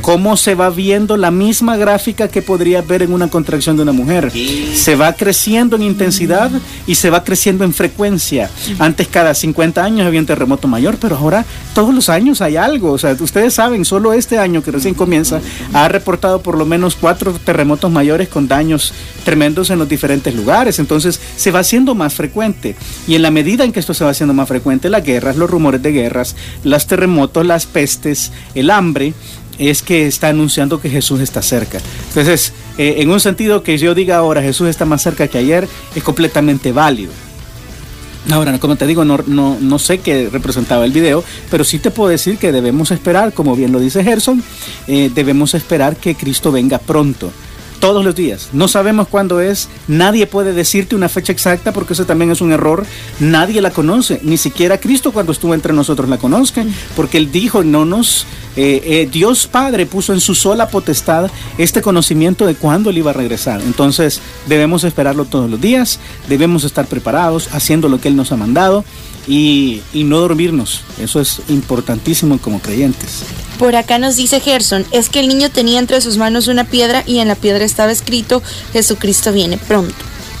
cómo 0.00 0.36
se 0.36 0.54
va 0.54 0.70
viendo 0.70 1.16
la 1.16 1.30
misma 1.30 1.76
gráfica 1.76 2.28
que 2.28 2.42
podría 2.42 2.82
ver 2.82 3.02
en 3.02 3.12
una 3.12 3.28
contracción 3.28 3.76
de 3.76 3.82
una 3.82 3.92
mujer. 3.92 4.32
Se 4.74 4.96
va 4.96 5.12
creciendo 5.14 5.76
en 5.76 5.82
intensidad 5.82 6.50
y 6.86 6.94
se 6.94 7.10
va 7.10 7.24
creciendo 7.24 7.64
en 7.64 7.72
frecuencia. 7.72 8.50
Antes 8.78 9.08
cada 9.08 9.34
50 9.34 9.82
años 9.82 10.06
había 10.06 10.20
un 10.20 10.26
terremoto 10.26 10.68
mayor, 10.68 10.96
pero 11.00 11.16
ahora 11.16 11.44
todos 11.74 11.94
los 11.94 12.08
años 12.08 12.40
hay 12.40 12.56
algo. 12.56 12.92
O 12.92 12.98
sea, 12.98 13.16
ustedes 13.18 13.54
saben, 13.54 13.84
solo 13.84 14.12
este 14.12 14.38
año 14.38 14.62
que 14.62 14.70
recién 14.70 14.94
comienza 14.94 15.40
ha 15.72 15.88
reportado 15.88 16.40
por 16.40 16.56
lo 16.56 16.66
menos 16.66 16.96
cuatro 16.96 17.32
terremotos 17.32 17.90
mayores 17.90 18.28
con 18.28 18.48
daños 18.48 18.92
tremendos 19.24 19.70
en 19.70 19.78
los 19.78 19.88
diferentes 19.88 20.34
lugares. 20.34 20.78
Entonces 20.78 21.20
se 21.36 21.50
va 21.50 21.60
haciendo 21.60 21.94
más 21.96 22.14
frecuente. 22.14 22.76
Y 23.08 23.14
en 23.14 23.22
la 23.22 23.30
medida 23.30 23.64
en 23.64 23.72
que 23.72 23.80
esto 23.80 23.94
se 23.94 24.04
va 24.04 24.10
haciendo 24.10 24.34
más 24.34 24.48
frecuente, 24.48 24.88
las 24.88 25.04
guerras, 25.04 25.36
los 25.36 25.50
rumores 25.50 25.82
de 25.82 25.92
guerras, 25.92 26.36
los 26.64 26.86
terremotos, 26.86 27.44
las 27.46 27.66
pestes, 27.66 28.32
el 28.54 28.70
hambre, 28.70 29.14
es 29.58 29.82
que 29.82 30.06
está 30.06 30.28
anunciando 30.28 30.80
que 30.80 30.90
Jesús 30.90 31.20
está 31.20 31.42
cerca. 31.42 31.78
Entonces, 32.08 32.52
eh, 32.78 32.96
en 32.98 33.10
un 33.10 33.20
sentido 33.20 33.62
que 33.62 33.78
yo 33.78 33.94
diga 33.94 34.16
ahora 34.16 34.42
Jesús 34.42 34.68
está 34.68 34.84
más 34.84 35.02
cerca 35.02 35.28
que 35.28 35.38
ayer, 35.38 35.68
es 35.94 36.02
completamente 36.02 36.72
válido. 36.72 37.12
Ahora, 38.30 38.58
como 38.58 38.74
te 38.74 38.86
digo, 38.86 39.04
no, 39.04 39.18
no, 39.26 39.56
no 39.60 39.78
sé 39.78 39.98
qué 39.98 40.28
representaba 40.30 40.84
el 40.84 40.90
video, 40.90 41.22
pero 41.48 41.62
sí 41.62 41.78
te 41.78 41.92
puedo 41.92 42.10
decir 42.10 42.38
que 42.38 42.50
debemos 42.50 42.90
esperar, 42.90 43.32
como 43.32 43.54
bien 43.54 43.70
lo 43.70 43.78
dice 43.78 44.02
Gerson, 44.02 44.42
eh, 44.88 45.10
debemos 45.14 45.54
esperar 45.54 45.96
que 45.96 46.16
Cristo 46.16 46.50
venga 46.50 46.78
pronto 46.78 47.30
todos 47.80 48.04
los 48.04 48.14
días. 48.14 48.48
No 48.52 48.68
sabemos 48.68 49.08
cuándo 49.08 49.40
es, 49.40 49.68
nadie 49.88 50.26
puede 50.26 50.52
decirte 50.52 50.96
una 50.96 51.08
fecha 51.08 51.32
exacta 51.32 51.72
porque 51.72 51.92
eso 51.92 52.06
también 52.06 52.30
es 52.30 52.40
un 52.40 52.52
error. 52.52 52.84
Nadie 53.20 53.60
la 53.60 53.70
conoce, 53.70 54.20
ni 54.22 54.36
siquiera 54.36 54.78
Cristo 54.78 55.12
cuando 55.12 55.32
estuvo 55.32 55.54
entre 55.54 55.72
nosotros 55.72 56.08
la 56.08 56.18
conozca, 56.18 56.64
porque 56.94 57.18
Él 57.18 57.30
dijo, 57.30 57.64
no 57.64 57.84
nos, 57.84 58.26
eh, 58.56 58.82
eh, 58.84 59.08
Dios 59.10 59.46
Padre 59.46 59.86
puso 59.86 60.12
en 60.12 60.20
su 60.20 60.34
sola 60.34 60.68
potestad 60.68 61.30
este 61.58 61.82
conocimiento 61.82 62.46
de 62.46 62.54
cuándo 62.54 62.90
Él 62.90 62.98
iba 62.98 63.10
a 63.10 63.14
regresar. 63.14 63.60
Entonces 63.60 64.20
debemos 64.46 64.84
esperarlo 64.84 65.24
todos 65.24 65.50
los 65.50 65.60
días, 65.60 66.00
debemos 66.28 66.64
estar 66.64 66.86
preparados, 66.86 67.48
haciendo 67.52 67.88
lo 67.88 68.00
que 68.00 68.08
Él 68.08 68.16
nos 68.16 68.32
ha 68.32 68.36
mandado 68.36 68.84
y, 69.26 69.82
y 69.92 70.04
no 70.04 70.18
dormirnos. 70.18 70.82
Eso 71.00 71.20
es 71.20 71.40
importantísimo 71.48 72.38
como 72.38 72.60
creyentes. 72.60 73.24
Por 73.58 73.74
acá 73.74 73.98
nos 73.98 74.16
dice 74.16 74.40
Gerson, 74.40 74.84
es 74.90 75.08
que 75.08 75.20
el 75.20 75.28
niño 75.28 75.50
tenía 75.50 75.78
entre 75.78 76.00
sus 76.00 76.18
manos 76.18 76.46
una 76.48 76.64
piedra 76.64 77.02
y 77.06 77.18
en 77.18 77.28
la 77.28 77.34
piedra 77.34 77.64
estaba 77.64 77.90
escrito, 77.90 78.42
Jesucristo 78.72 79.32
viene 79.32 79.56
pronto. 79.56 79.94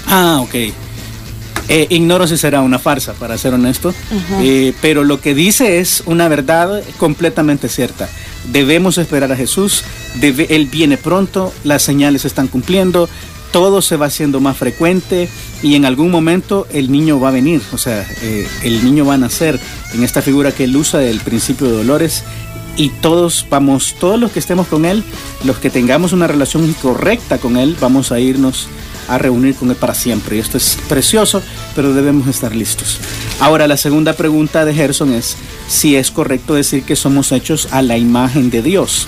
Ah, 0.06 0.40
ok. 0.42 0.54
Eh, 1.68 1.86
ignoro 1.90 2.28
si 2.28 2.36
será 2.36 2.60
una 2.60 2.78
farsa, 2.78 3.14
para 3.14 3.36
ser 3.38 3.54
honesto, 3.54 3.92
eh, 4.40 4.72
pero 4.80 5.02
lo 5.02 5.20
que 5.20 5.34
dice 5.34 5.80
es 5.80 6.02
una 6.06 6.28
verdad 6.28 6.82
completamente 6.96 7.68
cierta. 7.68 8.08
Debemos 8.52 8.98
esperar 8.98 9.32
a 9.32 9.36
Jesús, 9.36 9.82
debe, 10.20 10.46
Él 10.54 10.66
viene 10.66 10.96
pronto, 10.96 11.52
las 11.64 11.82
señales 11.82 12.22
se 12.22 12.28
están 12.28 12.46
cumpliendo, 12.46 13.08
todo 13.50 13.82
se 13.82 13.96
va 13.96 14.06
haciendo 14.06 14.38
más 14.38 14.56
frecuente 14.56 15.28
y 15.60 15.74
en 15.74 15.86
algún 15.86 16.10
momento 16.10 16.68
el 16.72 16.92
niño 16.92 17.18
va 17.18 17.30
a 17.30 17.32
venir, 17.32 17.60
o 17.72 17.78
sea, 17.78 18.06
eh, 18.22 18.46
el 18.62 18.84
niño 18.84 19.04
va 19.04 19.14
a 19.14 19.18
nacer 19.18 19.58
en 19.92 20.04
esta 20.04 20.22
figura 20.22 20.52
que 20.52 20.64
él 20.64 20.76
usa 20.76 21.00
del 21.00 21.18
principio 21.20 21.66
de 21.66 21.78
dolores 21.78 22.22
y 22.76 22.90
todos 22.90 23.46
vamos, 23.48 23.94
todos 23.98 24.18
los 24.18 24.30
que 24.32 24.38
estemos 24.38 24.66
con 24.66 24.84
Él, 24.84 25.02
los 25.44 25.58
que 25.58 25.70
tengamos 25.70 26.12
una 26.12 26.26
relación 26.26 26.72
correcta 26.74 27.38
con 27.38 27.56
Él, 27.56 27.76
vamos 27.80 28.12
a 28.12 28.20
irnos 28.20 28.68
a 29.08 29.18
reunir 29.18 29.54
con 29.54 29.70
Él 29.70 29.76
para 29.76 29.94
siempre. 29.94 30.36
Y 30.36 30.40
esto 30.40 30.56
es 30.56 30.78
precioso, 30.88 31.42
pero 31.74 31.94
debemos 31.94 32.26
estar 32.28 32.54
listos. 32.54 32.98
Ahora, 33.40 33.66
la 33.66 33.76
segunda 33.76 34.12
pregunta 34.12 34.64
de 34.64 34.74
Gerson 34.74 35.12
es 35.12 35.36
si 35.68 35.96
es 35.96 36.10
correcto 36.10 36.54
decir 36.54 36.82
que 36.82 36.96
somos 36.96 37.32
hechos 37.32 37.68
a 37.70 37.82
la 37.82 37.96
imagen 37.96 38.50
de 38.50 38.62
Dios. 38.62 39.06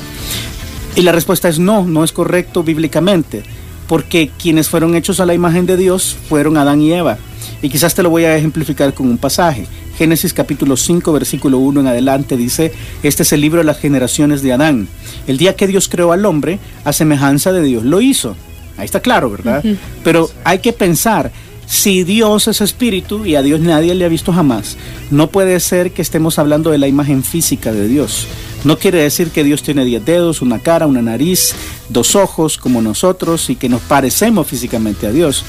Y 0.96 1.02
la 1.02 1.12
respuesta 1.12 1.48
es 1.48 1.58
no, 1.58 1.84
no 1.84 2.04
es 2.04 2.12
correcto 2.12 2.62
bíblicamente, 2.62 3.42
porque 3.86 4.30
quienes 4.38 4.68
fueron 4.68 4.94
hechos 4.94 5.20
a 5.20 5.26
la 5.26 5.34
imagen 5.34 5.66
de 5.66 5.76
Dios 5.76 6.16
fueron 6.28 6.56
Adán 6.56 6.80
y 6.80 6.92
Eva. 6.92 7.18
Y 7.62 7.68
quizás 7.68 7.94
te 7.94 8.02
lo 8.02 8.10
voy 8.10 8.24
a 8.24 8.36
ejemplificar 8.36 8.94
con 8.94 9.08
un 9.08 9.18
pasaje. 9.18 9.66
Génesis 9.98 10.32
capítulo 10.32 10.76
5, 10.76 11.12
versículo 11.12 11.58
1 11.58 11.80
en 11.80 11.88
adelante 11.88 12.36
dice, 12.36 12.72
este 13.02 13.24
es 13.24 13.32
el 13.32 13.40
libro 13.40 13.58
de 13.58 13.64
las 13.64 13.80
generaciones 13.80 14.42
de 14.42 14.52
Adán. 14.52 14.86
El 15.26 15.38
día 15.38 15.56
que 15.56 15.66
Dios 15.66 15.88
creó 15.88 16.12
al 16.12 16.24
hombre, 16.24 16.60
a 16.84 16.92
semejanza 16.92 17.52
de 17.52 17.62
Dios 17.62 17.82
lo 17.82 18.00
hizo. 18.00 18.36
Ahí 18.76 18.84
está 18.84 19.00
claro, 19.00 19.28
¿verdad? 19.28 19.64
Pero 20.04 20.30
hay 20.44 20.60
que 20.60 20.72
pensar, 20.72 21.32
si 21.66 22.04
Dios 22.04 22.46
es 22.46 22.60
espíritu 22.60 23.26
y 23.26 23.34
a 23.34 23.42
Dios 23.42 23.58
nadie 23.58 23.92
le 23.96 24.04
ha 24.04 24.08
visto 24.08 24.32
jamás, 24.32 24.76
no 25.10 25.30
puede 25.30 25.58
ser 25.58 25.90
que 25.90 26.02
estemos 26.02 26.38
hablando 26.38 26.70
de 26.70 26.78
la 26.78 26.86
imagen 26.86 27.24
física 27.24 27.72
de 27.72 27.88
Dios. 27.88 28.28
No 28.62 28.78
quiere 28.78 28.98
decir 28.98 29.30
que 29.30 29.42
Dios 29.42 29.64
tiene 29.64 29.84
diez 29.84 30.04
dedos, 30.04 30.42
una 30.42 30.60
cara, 30.60 30.86
una 30.86 31.02
nariz, 31.02 31.56
dos 31.88 32.14
ojos 32.14 32.56
como 32.56 32.82
nosotros 32.82 33.50
y 33.50 33.56
que 33.56 33.68
nos 33.68 33.80
parecemos 33.82 34.46
físicamente 34.46 35.08
a 35.08 35.10
Dios. 35.10 35.44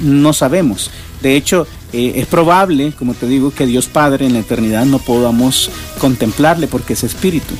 No 0.00 0.32
sabemos. 0.32 0.90
De 1.22 1.36
hecho, 1.36 1.66
eh, 1.92 2.12
es 2.16 2.26
probable, 2.26 2.92
como 2.98 3.14
te 3.14 3.26
digo, 3.26 3.52
que 3.52 3.66
Dios 3.66 3.86
Padre 3.86 4.26
en 4.26 4.34
la 4.34 4.38
eternidad 4.40 4.84
no 4.84 4.98
podamos 4.98 5.70
contemplarle 5.98 6.66
porque 6.66 6.92
es 6.92 7.04
espíritu. 7.04 7.54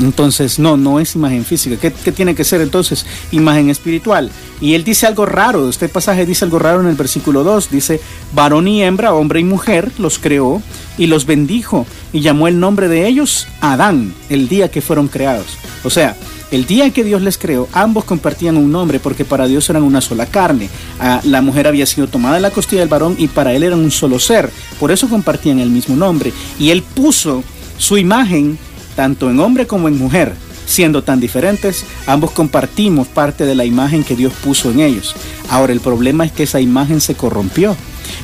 Entonces, 0.00 0.58
no, 0.58 0.76
no 0.76 1.00
es 1.00 1.14
imagen 1.14 1.44
física. 1.44 1.76
¿Qué, 1.76 2.12
tiene 2.12 2.34
que 2.34 2.44
ser 2.44 2.60
entonces? 2.60 3.06
Imagen 3.32 3.70
espiritual. 3.70 4.30
Y 4.60 4.74
él 4.74 4.84
dice 4.84 5.06
algo 5.06 5.26
raro, 5.26 5.68
este 5.68 5.88
pasaje 5.88 6.26
dice 6.26 6.44
algo 6.44 6.58
raro 6.58 6.80
en 6.80 6.88
el 6.88 6.96
versículo 6.96 7.42
2, 7.42 7.70
dice, 7.70 8.00
varón 8.34 8.68
y 8.68 8.82
hembra, 8.82 9.14
hombre 9.14 9.40
y 9.40 9.44
mujer, 9.44 9.90
los 9.98 10.18
creó 10.18 10.62
y 10.98 11.06
los 11.06 11.24
bendijo 11.24 11.86
y 12.12 12.20
llamó 12.20 12.46
el 12.46 12.60
nombre 12.60 12.88
de 12.88 13.06
ellos 13.06 13.46
Adán, 13.60 14.12
el 14.28 14.48
día 14.48 14.70
que 14.70 14.82
fueron 14.82 15.08
creados. 15.08 15.46
O 15.82 15.90
sea, 15.90 16.16
el 16.50 16.66
día 16.66 16.90
que 16.90 17.04
Dios 17.04 17.22
les 17.22 17.38
creó, 17.38 17.68
ambos 17.72 18.04
compartían 18.04 18.56
un 18.56 18.72
nombre 18.72 18.98
porque 18.98 19.24
para 19.24 19.46
Dios 19.46 19.70
eran 19.70 19.84
una 19.84 20.00
sola 20.00 20.26
carne. 20.26 20.68
Ah, 20.98 21.20
la 21.24 21.42
mujer 21.42 21.68
había 21.68 21.86
sido 21.86 22.08
tomada 22.08 22.34
de 22.34 22.40
la 22.40 22.50
costilla 22.50 22.80
del 22.80 22.88
varón 22.88 23.14
y 23.18 23.28
para 23.28 23.52
él 23.52 23.62
eran 23.62 23.78
un 23.78 23.90
solo 23.90 24.18
ser. 24.18 24.50
Por 24.80 24.90
eso 24.90 25.08
compartían 25.08 25.60
el 25.60 25.70
mismo 25.70 25.94
nombre. 25.94 26.32
Y 26.58 26.70
él 26.70 26.82
puso 26.82 27.44
su 27.78 27.98
imagen 27.98 28.58
tanto 28.96 29.30
en 29.30 29.38
hombre 29.38 29.66
como 29.66 29.88
en 29.88 29.96
mujer. 29.96 30.34
Siendo 30.66 31.02
tan 31.02 31.20
diferentes, 31.20 31.84
ambos 32.06 32.30
compartimos 32.32 33.08
parte 33.08 33.44
de 33.44 33.54
la 33.54 33.64
imagen 33.64 34.04
que 34.04 34.16
Dios 34.16 34.32
puso 34.42 34.70
en 34.70 34.80
ellos. 34.80 35.14
Ahora 35.48 35.72
el 35.72 35.80
problema 35.80 36.24
es 36.24 36.32
que 36.32 36.44
esa 36.44 36.60
imagen 36.60 37.00
se 37.00 37.14
corrompió. 37.14 37.76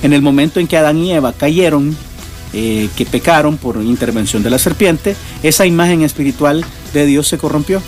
En 0.03 0.13
el 0.13 0.23
momento 0.23 0.61
en 0.61 0.67
que 0.67 0.77
Adán 0.77 0.99
y 0.99 1.13
Eva 1.13 1.33
cayeron, 1.33 1.97
eh, 2.53 2.89
que 2.97 3.05
pecaron 3.05 3.57
por 3.57 3.83
intervención 3.83 4.43
de 4.43 4.51
la 4.51 4.59
serpiente, 4.59 5.17
esa 5.43 5.67
imagen 5.67 6.03
espiritual 6.03 6.65
de 6.93 7.07
Dios 7.07 7.27
se 7.27 7.39
corrompió. 7.39 7.83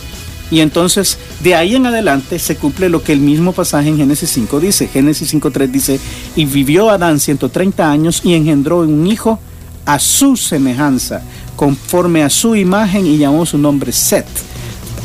Y 0.51 0.61
entonces 0.61 1.19
de 1.43 1.55
ahí 1.55 1.75
en 1.75 1.87
adelante 1.87 2.39
se 2.39 2.57
cumple 2.57 2.89
lo 2.89 3.03
que 3.03 3.13
el 3.13 3.21
mismo 3.21 3.53
pasaje 3.53 3.89
en 3.89 3.99
Génesis 3.99 4.31
5 4.31 4.61
dice. 4.61 4.89
Génesis 4.89 5.33
5.3 5.35 5.71
dice, 5.71 6.01
y 6.37 6.45
vivió 6.45 6.91
Adán 6.91 7.21
130 7.21 7.91
años 7.91 8.21
y 8.25 8.35
engendró 8.35 8.79
un 8.81 9.07
hijo 9.07 9.39
a 9.85 9.99
su 9.99 10.37
semejanza, 10.37 11.23
conforme 11.57 12.23
a 12.23 12.31
su 12.31 12.55
imagen 12.55 13.07
y 13.07 13.17
llamó 13.17 13.47
su 13.47 13.57
nombre 13.59 13.93
Set. 13.93 14.27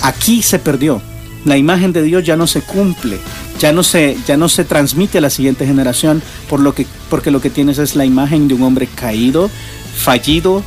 Aquí 0.02 0.42
se 0.42 0.60
perdió. 0.60 1.02
La 1.46 1.58
imagen 1.58 1.92
de 1.92 2.04
Dios 2.04 2.24
ya 2.24 2.38
no 2.38 2.48
se 2.48 2.62
cumple, 2.62 3.18
ya 3.60 3.74
no 3.74 3.84
se, 3.84 4.18
ya 4.26 4.38
no 4.38 4.48
se 4.48 4.64
transmite 4.64 5.18
a 5.18 5.22
la 5.22 5.30
siguiente 5.30 5.66
generación, 5.66 6.22
por 6.50 6.62
lo 6.62 6.74
que, 6.74 6.88
porque 7.10 7.32
lo 7.32 7.42
que 7.42 7.50
tienes 7.50 7.80
es 7.80 7.96
la 7.96 8.06
imagen 8.06 8.48
de 8.48 8.54
un 8.54 8.64
hombre 8.64 8.88
caído, 8.88 9.50
fallido, 9.96 10.64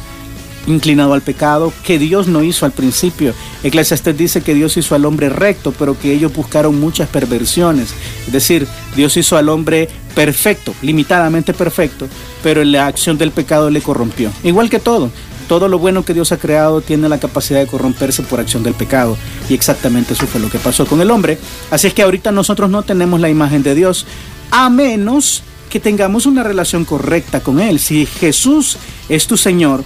inclinado 0.66 1.14
al 1.14 1.22
pecado, 1.22 1.72
que 1.84 1.98
Dios 1.98 2.26
no 2.26 2.42
hizo 2.42 2.66
al 2.66 2.72
principio. 2.72 3.34
Eclesiastes 3.62 4.16
dice 4.16 4.42
que 4.42 4.54
Dios 4.54 4.76
hizo 4.76 4.94
al 4.94 5.04
hombre 5.04 5.28
recto, 5.28 5.72
pero 5.72 5.98
que 5.98 6.12
ellos 6.12 6.32
buscaron 6.32 6.78
muchas 6.80 7.08
perversiones. 7.08 7.94
Es 8.26 8.32
decir, 8.32 8.66
Dios 8.94 9.16
hizo 9.16 9.36
al 9.36 9.48
hombre 9.48 9.88
perfecto, 10.14 10.74
limitadamente 10.82 11.52
perfecto, 11.52 12.08
pero 12.42 12.64
la 12.64 12.86
acción 12.86 13.18
del 13.18 13.30
pecado 13.30 13.70
le 13.70 13.82
corrompió. 13.82 14.30
Igual 14.42 14.70
que 14.70 14.78
todo, 14.78 15.10
todo 15.48 15.68
lo 15.68 15.78
bueno 15.78 16.04
que 16.04 16.14
Dios 16.14 16.32
ha 16.32 16.38
creado 16.38 16.80
tiene 16.80 17.08
la 17.08 17.20
capacidad 17.20 17.60
de 17.60 17.66
corromperse 17.66 18.22
por 18.22 18.40
acción 18.40 18.62
del 18.62 18.74
pecado. 18.74 19.16
Y 19.48 19.54
exactamente 19.54 20.14
eso 20.14 20.26
fue 20.26 20.40
lo 20.40 20.50
que 20.50 20.58
pasó 20.58 20.86
con 20.86 21.00
el 21.00 21.10
hombre. 21.10 21.38
Así 21.70 21.86
es 21.86 21.94
que 21.94 22.02
ahorita 22.02 22.32
nosotros 22.32 22.70
no 22.70 22.82
tenemos 22.82 23.20
la 23.20 23.28
imagen 23.28 23.62
de 23.62 23.74
Dios, 23.74 24.06
a 24.50 24.70
menos 24.70 25.42
que 25.70 25.80
tengamos 25.80 26.26
una 26.26 26.42
relación 26.42 26.84
correcta 26.84 27.40
con 27.40 27.60
Él. 27.60 27.78
Si 27.78 28.06
Jesús 28.06 28.78
es 29.08 29.26
tu 29.26 29.36
Señor, 29.36 29.84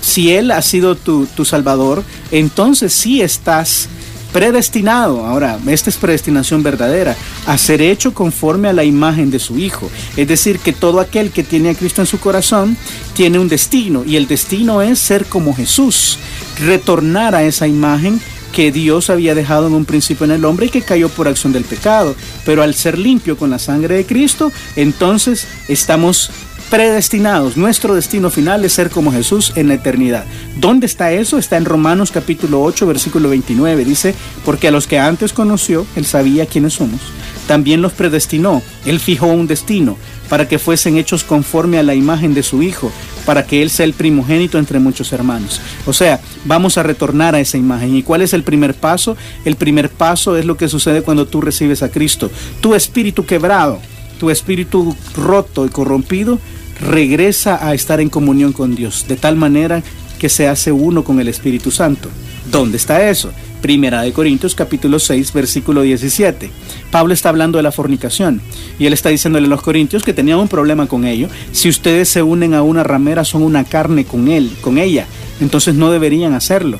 si 0.00 0.32
Él 0.32 0.50
ha 0.50 0.62
sido 0.62 0.96
tu, 0.96 1.26
Salvador, 1.44 2.02
entonces 2.30 2.92
sí 2.92 3.22
estás 3.22 3.88
predestinado, 4.32 5.24
ahora, 5.24 5.58
esta 5.66 5.88
es 5.88 5.96
predestinación 5.96 6.62
verdadera, 6.62 7.16
a 7.46 7.56
ser 7.56 7.80
hecho 7.80 8.12
conforme 8.12 8.68
a 8.68 8.72
la 8.72 8.84
imagen 8.84 9.30
de 9.30 9.38
su 9.38 9.58
Hijo. 9.58 9.90
Es 10.16 10.28
decir, 10.28 10.58
que 10.58 10.72
todo 10.72 11.00
aquel 11.00 11.30
que 11.30 11.42
tiene 11.42 11.70
a 11.70 11.74
Cristo 11.74 12.02
en 12.02 12.06
su 12.06 12.20
corazón 12.20 12.76
tiene 13.14 13.38
un 13.38 13.48
destino 13.48 14.04
y 14.04 14.16
el 14.16 14.26
destino 14.26 14.82
es 14.82 14.98
ser 14.98 15.24
como 15.24 15.54
Jesús, 15.54 16.18
retornar 16.58 17.34
a 17.34 17.44
esa 17.44 17.66
imagen 17.66 18.20
que 18.56 18.72
Dios 18.72 19.10
había 19.10 19.34
dejado 19.34 19.66
en 19.66 19.74
un 19.74 19.84
principio 19.84 20.24
en 20.24 20.30
el 20.30 20.44
hombre 20.46 20.64
y 20.64 20.70
que 20.70 20.80
cayó 20.80 21.10
por 21.10 21.28
acción 21.28 21.52
del 21.52 21.64
pecado. 21.64 22.16
Pero 22.46 22.62
al 22.62 22.74
ser 22.74 22.98
limpio 22.98 23.36
con 23.36 23.50
la 23.50 23.58
sangre 23.58 23.96
de 23.96 24.06
Cristo, 24.06 24.50
entonces 24.76 25.46
estamos 25.68 26.30
predestinados. 26.70 27.56
Nuestro 27.56 27.94
destino 27.94 28.30
final 28.30 28.64
es 28.64 28.72
ser 28.72 28.90
como 28.90 29.12
Jesús 29.12 29.52
en 29.56 29.68
la 29.68 29.74
eternidad. 29.74 30.24
¿Dónde 30.56 30.86
está 30.86 31.12
eso? 31.12 31.38
Está 31.38 31.56
en 31.56 31.64
Romanos 31.64 32.10
capítulo 32.10 32.62
8, 32.62 32.86
versículo 32.86 33.28
29. 33.28 33.84
Dice, 33.84 34.14
porque 34.44 34.68
a 34.68 34.70
los 34.70 34.86
que 34.86 34.98
antes 34.98 35.32
conoció, 35.32 35.86
Él 35.96 36.04
sabía 36.04 36.46
quiénes 36.46 36.74
somos. 36.74 37.00
También 37.46 37.82
los 37.82 37.92
predestinó. 37.92 38.62
Él 38.84 38.98
fijó 38.98 39.26
un 39.26 39.46
destino 39.46 39.96
para 40.28 40.48
que 40.48 40.58
fuesen 40.58 40.96
hechos 40.96 41.22
conforme 41.22 41.78
a 41.78 41.84
la 41.84 41.94
imagen 41.94 42.34
de 42.34 42.42
su 42.42 42.62
Hijo, 42.62 42.90
para 43.24 43.46
que 43.46 43.62
Él 43.62 43.70
sea 43.70 43.84
el 43.84 43.92
primogénito 43.92 44.58
entre 44.58 44.80
muchos 44.80 45.12
hermanos. 45.12 45.60
O 45.86 45.92
sea, 45.92 46.20
vamos 46.44 46.78
a 46.78 46.82
retornar 46.82 47.34
a 47.36 47.40
esa 47.40 47.58
imagen. 47.58 47.94
¿Y 47.94 48.02
cuál 48.02 48.22
es 48.22 48.32
el 48.32 48.42
primer 48.42 48.74
paso? 48.74 49.16
El 49.44 49.54
primer 49.54 49.88
paso 49.88 50.36
es 50.36 50.44
lo 50.44 50.56
que 50.56 50.68
sucede 50.68 51.02
cuando 51.02 51.26
tú 51.26 51.40
recibes 51.40 51.84
a 51.84 51.90
Cristo. 51.90 52.30
Tu 52.60 52.74
espíritu 52.74 53.24
quebrado, 53.24 53.80
tu 54.18 54.30
espíritu 54.30 54.96
roto 55.14 55.66
y 55.66 55.68
corrompido, 55.68 56.38
regresa 56.80 57.66
a 57.66 57.74
estar 57.74 58.00
en 58.00 58.08
comunión 58.08 58.52
con 58.52 58.74
Dios, 58.74 59.06
de 59.08 59.16
tal 59.16 59.36
manera 59.36 59.82
que 60.18 60.28
se 60.28 60.48
hace 60.48 60.72
uno 60.72 61.04
con 61.04 61.20
el 61.20 61.28
Espíritu 61.28 61.70
Santo. 61.70 62.08
¿Dónde 62.50 62.76
está 62.76 63.08
eso? 63.08 63.32
Primera 63.60 64.02
de 64.02 64.12
Corintios 64.12 64.54
capítulo 64.54 64.98
6 64.98 65.32
versículo 65.32 65.82
17. 65.82 66.50
Pablo 66.90 67.12
está 67.12 67.30
hablando 67.30 67.58
de 67.58 67.62
la 67.62 67.72
fornicación 67.72 68.40
y 68.78 68.86
él 68.86 68.92
está 68.92 69.08
diciéndole 69.08 69.46
a 69.46 69.50
los 69.50 69.62
corintios 69.62 70.04
que 70.04 70.12
tenían 70.12 70.38
un 70.38 70.48
problema 70.48 70.86
con 70.86 71.04
ello. 71.04 71.28
Si 71.52 71.68
ustedes 71.68 72.08
se 72.08 72.22
unen 72.22 72.54
a 72.54 72.62
una 72.62 72.84
ramera 72.84 73.24
son 73.24 73.42
una 73.42 73.64
carne 73.64 74.04
con 74.04 74.28
él, 74.28 74.52
con 74.60 74.78
ella, 74.78 75.06
entonces 75.40 75.74
no 75.74 75.90
deberían 75.90 76.34
hacerlo. 76.34 76.78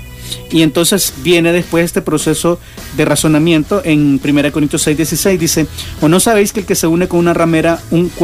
Y 0.50 0.62
entonces 0.62 1.12
viene 1.22 1.52
después 1.52 1.84
este 1.84 2.02
proceso 2.02 2.58
de 2.96 3.04
razonamiento 3.04 3.82
en 3.84 4.20
1 4.22 4.52
Corintios 4.52 4.82
6, 4.82 4.96
16. 4.96 5.40
Dice, 5.40 5.66
o 6.00 6.08
no 6.08 6.20
sabéis 6.20 6.52
que 6.52 6.60
el 6.60 6.66
que 6.66 6.74
se 6.74 6.86
une 6.86 7.08
con 7.08 7.20
una 7.20 7.34
ramera 7.34 7.80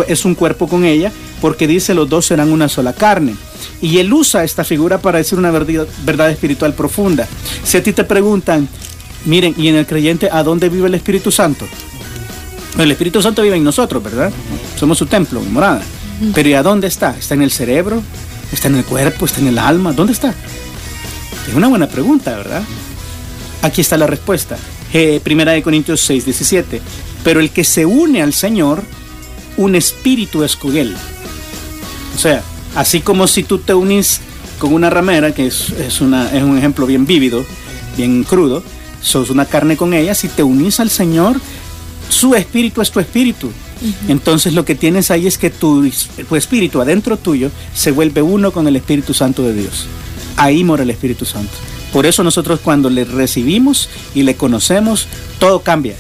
es 0.06 0.25
un 0.25 0.35
cuerpo 0.35 0.68
con 0.68 0.85
ella, 0.85 1.12
porque 1.40 1.66
dice 1.66 1.94
los 1.94 2.09
dos 2.09 2.26
serán 2.26 2.52
una 2.52 2.68
sola 2.68 2.92
carne. 2.92 3.35
Y 3.80 3.99
él 3.99 4.12
usa 4.12 4.44
esta 4.44 4.64
figura 4.64 4.99
para 4.99 5.18
decir 5.18 5.38
una 5.38 5.50
verdad, 5.50 5.87
verdad 6.04 6.30
espiritual 6.30 6.75
profunda. 6.75 7.26
Si 7.64 7.76
a 7.76 7.82
ti 7.82 7.92
te 7.92 8.04
preguntan, 8.04 8.68
miren, 9.25 9.54
¿y 9.59 9.68
en 9.68 9.76
el 9.76 9.87
creyente 9.87 10.28
a 10.30 10.42
dónde 10.42 10.68
vive 10.68 10.87
el 10.87 10.94
Espíritu 10.94 11.30
Santo? 11.30 11.66
El 12.78 12.90
Espíritu 12.90 13.21
Santo 13.21 13.42
vive 13.42 13.56
en 13.56 13.64
nosotros, 13.64 14.02
¿verdad? 14.02 14.32
Somos 14.76 14.99
su 14.99 15.06
templo, 15.06 15.40
morada. 15.40 15.82
Pero 16.35 16.49
¿y 16.49 16.54
a 16.54 16.62
dónde 16.62 16.87
está? 16.87 17.16
¿Está 17.18 17.35
en 17.35 17.42
el 17.42 17.50
cerebro? 17.50 18.02
¿Está 18.52 18.68
en 18.68 18.76
el 18.76 18.85
cuerpo? 18.85 19.26
¿Está 19.26 19.40
en 19.40 19.49
el 19.49 19.59
alma? 19.59 19.92
¿Dónde 19.92 20.12
está? 20.12 20.35
Es 21.49 21.54
una 21.54 21.68
buena 21.68 21.88
pregunta, 21.88 22.37
¿verdad? 22.37 22.62
Aquí 23.62 23.80
está 23.80 23.96
la 23.96 24.06
respuesta. 24.06 24.56
primera 25.22 25.52
de 25.52 25.62
Corintios 25.62 26.00
6, 26.00 26.25
17. 26.25 26.80
Pero 27.25 27.40
el 27.40 27.50
que 27.50 27.64
se 27.64 27.87
une 27.87 28.22
al 28.22 28.32
Señor, 28.32 28.82
un 29.56 29.75
espíritu 29.75 30.42
es 30.42 30.56
con 30.56 30.76
él. 30.76 30.94
O 32.14 32.18
sea, 32.18 32.42
así 32.75 33.00
como 33.00 33.26
si 33.26 33.42
tú 33.42 33.58
te 33.58 33.75
unís 33.75 34.20
con 34.58 34.72
una 34.72 34.90
ramera, 34.90 35.32
que 35.32 35.46
es, 35.46 35.70
es, 35.70 36.00
una, 36.00 36.32
es 36.32 36.42
un 36.42 36.58
ejemplo 36.58 36.87
bien 36.87 37.06
vívido, 37.06 37.44
bien 37.96 38.25
crudo, 38.25 38.62
sos 39.00 39.30
una 39.30 39.46
carne 39.46 39.76
con 39.76 39.94
ella, 39.94 40.14
si 40.14 40.28
te 40.28 40.42
unís 40.42 40.80
al 40.80 40.90
Señor, 40.90 41.40
su 42.08 42.34
espíritu 42.34 42.80
es 42.80 42.90
tu 42.90 43.00
espíritu. 43.00 43.50
Entonces 44.06 44.54
lo 44.54 44.64
que 44.64 44.76
tienes 44.76 45.11
ahí 45.11 45.26
es 45.26 45.38
que 45.38 45.50
tu, 45.50 45.88
tu 46.28 46.37
espíritu 46.37 46.80
adentro 46.80 47.16
tuyo 47.16 47.50
se 47.75 47.90
vuelve 47.90 48.22
uno 48.22 48.52
con 48.52 48.68
el 48.68 48.76
Espíritu 48.76 49.12
Santo 49.12 49.42
de 49.42 49.54
Dios 49.54 49.88
ahí 50.36 50.64
mora 50.64 50.82
el 50.82 50.90
Espíritu 50.90 51.24
Santo. 51.24 51.52
Por 51.92 52.06
eso 52.06 52.24
nosotros 52.24 52.60
cuando 52.60 52.88
le 52.88 53.04
recibimos 53.04 53.88
y 54.14 54.22
le 54.22 54.34
conocemos, 54.34 55.08
todo 55.38 55.60
cambia. 55.60 55.94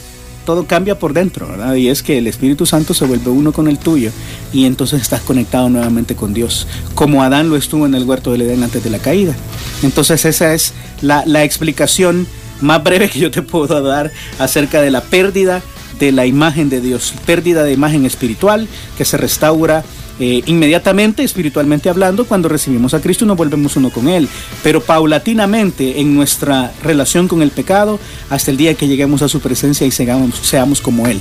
Todo 0.46 0.66
cambia 0.66 0.98
por 0.98 1.12
dentro. 1.12 1.76
Y 1.76 1.88
es 1.88 2.02
que 2.02 2.18
el 2.18 2.26
Espíritu 2.26 2.66
Santo 2.66 2.94
se 2.94 3.04
vuelve 3.04 3.30
uno 3.30 3.52
con 3.52 3.68
el 3.68 3.78
tuyo 3.78 4.10
y 4.52 4.64
entonces 4.64 5.02
estás 5.02 5.20
conectado 5.20 5.68
nuevamente 5.68 6.16
con 6.16 6.34
Dios, 6.34 6.66
como 6.94 7.22
Adán 7.22 7.48
lo 7.48 7.56
estuvo 7.56 7.86
en 7.86 7.94
el 7.94 8.04
huerto 8.04 8.32
del 8.32 8.42
Edén 8.42 8.62
antes 8.62 8.82
de 8.82 8.90
la 8.90 8.98
caída. 8.98 9.36
Entonces 9.82 10.24
esa 10.24 10.54
es 10.54 10.72
la, 11.00 11.22
la 11.26 11.44
explicación 11.44 12.26
más 12.60 12.82
breve 12.82 13.08
que 13.08 13.20
yo 13.20 13.30
te 13.30 13.42
puedo 13.42 13.82
dar 13.82 14.10
acerca 14.38 14.80
de 14.80 14.90
la 14.90 15.02
pérdida 15.02 15.62
de 15.98 16.10
la 16.10 16.26
imagen 16.26 16.68
de 16.68 16.80
Dios, 16.80 17.14
pérdida 17.26 17.62
de 17.62 17.72
imagen 17.72 18.06
espiritual 18.06 18.66
que 18.96 19.04
se 19.04 19.16
restaura 19.16 19.84
eh, 20.22 20.40
inmediatamente, 20.46 21.24
espiritualmente 21.24 21.90
hablando, 21.90 22.24
cuando 22.26 22.48
recibimos 22.48 22.94
a 22.94 23.00
Cristo 23.00 23.26
nos 23.26 23.36
volvemos 23.36 23.74
uno 23.74 23.90
con 23.90 24.06
Él, 24.08 24.28
pero 24.62 24.80
paulatinamente 24.80 26.00
en 26.00 26.14
nuestra 26.14 26.72
relación 26.80 27.26
con 27.26 27.42
el 27.42 27.50
pecado, 27.50 27.98
hasta 28.30 28.52
el 28.52 28.56
día 28.56 28.74
que 28.74 28.86
lleguemos 28.86 29.22
a 29.22 29.28
su 29.28 29.40
presencia 29.40 29.84
y 29.84 29.90
seamos, 29.90 30.36
seamos 30.36 30.80
como 30.80 31.08
Él, 31.08 31.20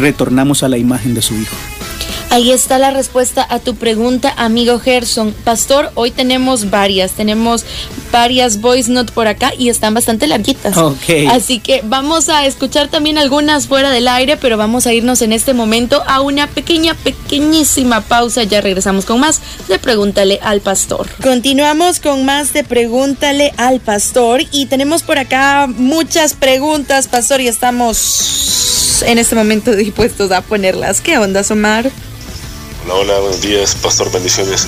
retornamos 0.00 0.62
a 0.62 0.70
la 0.70 0.78
imagen 0.78 1.12
de 1.12 1.20
su 1.20 1.34
Hijo. 1.34 1.77
Ahí 2.30 2.50
está 2.52 2.78
la 2.78 2.90
respuesta 2.90 3.46
a 3.48 3.58
tu 3.58 3.74
pregunta, 3.74 4.32
amigo 4.36 4.78
Gerson. 4.78 5.32
Pastor, 5.44 5.90
hoy 5.94 6.10
tenemos 6.10 6.68
varias, 6.68 7.12
tenemos 7.12 7.64
varias 8.12 8.60
voice 8.60 8.90
note 8.90 9.12
por 9.12 9.26
acá 9.28 9.52
y 9.56 9.70
están 9.70 9.94
bastante 9.94 10.26
larguitas. 10.26 10.76
Así 11.30 11.58
que 11.58 11.80
vamos 11.84 12.28
a 12.28 12.44
escuchar 12.44 12.88
también 12.88 13.16
algunas 13.16 13.66
fuera 13.66 13.90
del 13.90 14.08
aire, 14.08 14.36
pero 14.36 14.58
vamos 14.58 14.86
a 14.86 14.92
irnos 14.92 15.22
en 15.22 15.32
este 15.32 15.54
momento 15.54 16.02
a 16.06 16.20
una 16.20 16.46
pequeña, 16.48 16.94
pequeñísima 16.94 18.02
pausa. 18.02 18.42
Ya 18.44 18.60
regresamos 18.60 19.06
con 19.06 19.20
más 19.20 19.40
de 19.68 19.78
Pregúntale 19.78 20.38
al 20.42 20.60
Pastor. 20.60 21.08
Continuamos 21.22 21.98
con 21.98 22.26
más 22.26 22.52
de 22.52 22.62
Pregúntale 22.62 23.54
al 23.56 23.80
Pastor 23.80 24.42
y 24.52 24.66
tenemos 24.66 25.02
por 25.02 25.18
acá 25.18 25.66
muchas 25.66 26.34
preguntas, 26.34 27.08
Pastor, 27.08 27.40
y 27.40 27.48
estamos 27.48 28.87
en 29.02 29.18
este 29.18 29.34
momento 29.34 29.74
dispuestos 29.74 30.30
a 30.32 30.40
ponerlas. 30.40 31.00
¿Qué 31.00 31.18
onda, 31.18 31.42
Omar? 31.50 31.90
Hola, 32.84 32.94
hola, 32.94 33.18
buenos 33.20 33.40
días, 33.40 33.74
Pastor, 33.76 34.10
bendiciones. 34.10 34.66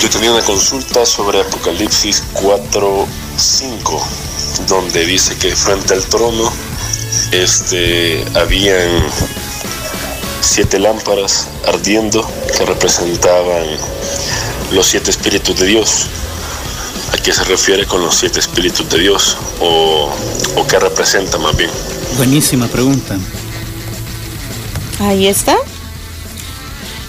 Yo 0.00 0.10
tenía 0.10 0.32
una 0.32 0.42
consulta 0.42 1.04
sobre 1.06 1.40
Apocalipsis 1.40 2.22
4.5, 2.34 4.02
donde 4.68 5.04
dice 5.04 5.36
que 5.36 5.54
frente 5.54 5.94
al 5.94 6.04
trono 6.04 6.50
este, 7.32 8.24
habían 8.34 9.02
siete 10.40 10.78
lámparas 10.78 11.48
ardiendo 11.66 12.28
que 12.56 12.64
representaban 12.64 13.64
los 14.72 14.86
siete 14.86 15.10
espíritus 15.10 15.58
de 15.58 15.66
Dios. 15.66 16.06
¿A 17.26 17.28
qué 17.28 17.34
se 17.34 17.42
refiere 17.42 17.86
con 17.86 18.00
los 18.02 18.14
siete 18.14 18.38
espíritus 18.38 18.88
de 18.88 19.00
Dios? 19.00 19.36
¿O, 19.58 20.14
o 20.54 20.66
qué 20.68 20.78
representa 20.78 21.38
más 21.38 21.56
bien? 21.56 21.68
Buenísima 22.16 22.68
pregunta. 22.68 23.18
Ahí 25.00 25.26
está. 25.26 25.56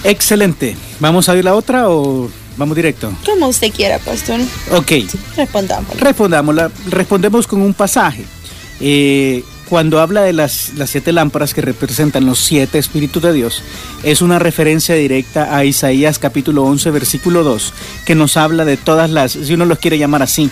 Excelente. 0.04 0.76
¿Vamos 1.00 1.30
a 1.30 1.38
ir 1.38 1.46
la 1.46 1.54
otra 1.54 1.92
o 1.92 2.32
vamos 2.58 2.76
directo? 2.76 3.14
Como 3.28 3.48
usted 3.48 3.72
quiera, 3.72 4.00
pastor. 4.00 4.40
Ok. 4.72 4.92
Respondamos. 5.36 6.00
Respondámosla. 6.00 6.72
Respondemos 6.90 7.46
con 7.46 7.62
un 7.62 7.76
pasaje. 7.76 8.26
Eh, 8.80 9.44
cuando 9.70 10.00
habla 10.00 10.22
de 10.22 10.34
las, 10.34 10.74
las, 10.76 10.90
siete 10.90 11.12
lámparas 11.12 11.54
que 11.54 11.62
representan 11.62 12.26
los 12.26 12.40
siete 12.40 12.78
espíritus 12.78 13.22
de 13.22 13.34
Dios, 13.34 13.64
es 14.04 14.22
una 14.22 14.40
referencia 14.40 14.96
directa 14.96 15.56
a 15.56 15.66
Isaías 15.66 16.20
capítulo 16.20 16.64
11, 16.64 16.92
versículo 16.92 17.44
2, 17.44 17.74
que 18.06 18.16
nos 18.16 18.38
habla 18.38 18.66
de 18.66 18.78
todas 18.78 19.10
las, 19.10 19.34
si 19.34 19.54
uno 19.54 19.66
los 19.66 19.80
quiere 19.80 19.98
llamar 19.98 20.24
así, 20.24 20.50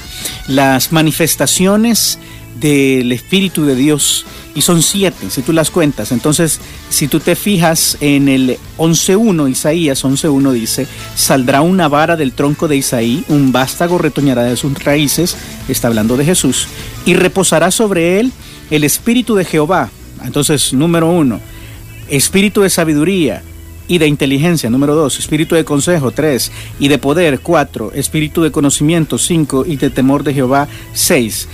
las 0.47 0.91
manifestaciones 0.91 2.19
del 2.60 3.12
Espíritu 3.12 3.65
de 3.65 3.75
Dios 3.75 4.25
y 4.54 4.62
son 4.62 4.82
siete, 4.82 5.30
si 5.30 5.41
tú 5.41 5.51
las 5.51 5.69
cuentas. 5.69 6.12
Entonces, 6.12 6.60
si 6.89 7.08
tú 7.08 7.19
te 7.19 7.36
fijas 7.36 7.97
en 7.99 8.30
el 8.30 8.58
11.1, 8.78 9.51
Isaías 9.51 10.04
11.1 10.04 10.51
dice, 10.51 10.88
saldrá 11.15 11.62
una 11.62 11.88
vara 11.89 12.15
del 12.15 12.32
tronco 12.32 12.67
de 12.67 12.78
Isaí, 12.78 13.25
un 13.28 13.51
vástago 13.51 13.97
retoñará 13.97 14.43
de 14.43 14.56
sus 14.56 14.82
raíces, 14.84 15.36
está 15.67 15.89
hablando 15.89 16.15
de 16.15 16.25
Jesús, 16.25 16.67
y 17.06 17.13
reposará 17.13 17.71
sobre 17.71 18.19
él 18.19 18.32
el 18.69 18.84
Espíritu 18.84 19.36
de 19.36 19.45
Jehová. 19.45 19.89
Entonces, 20.23 20.73
número 20.73 21.10
uno, 21.10 21.39
Espíritu 22.10 22.62
de 22.62 22.69
sabiduría, 22.69 23.43
y 23.88 23.99
de 23.99 24.08
inteligencia, 24.08 24.69
número 24.71 24.95
dos, 24.95 25.19
espíritu 25.19 25.54
de 25.54 25.63
consejo, 25.63 26.10
tres, 26.10 26.51
y 26.80 26.88
de 26.88 26.97
poder, 26.97 27.39
cuatro, 27.39 27.91
espíritu 27.93 28.41
de 28.41 28.51
conocimiento, 28.51 29.19
cinco, 29.19 29.63
y 29.63 29.75
de 29.75 29.91
temor 29.91 30.23
de 30.23 30.34
Jehová, 30.34 30.67
seis 30.93 31.47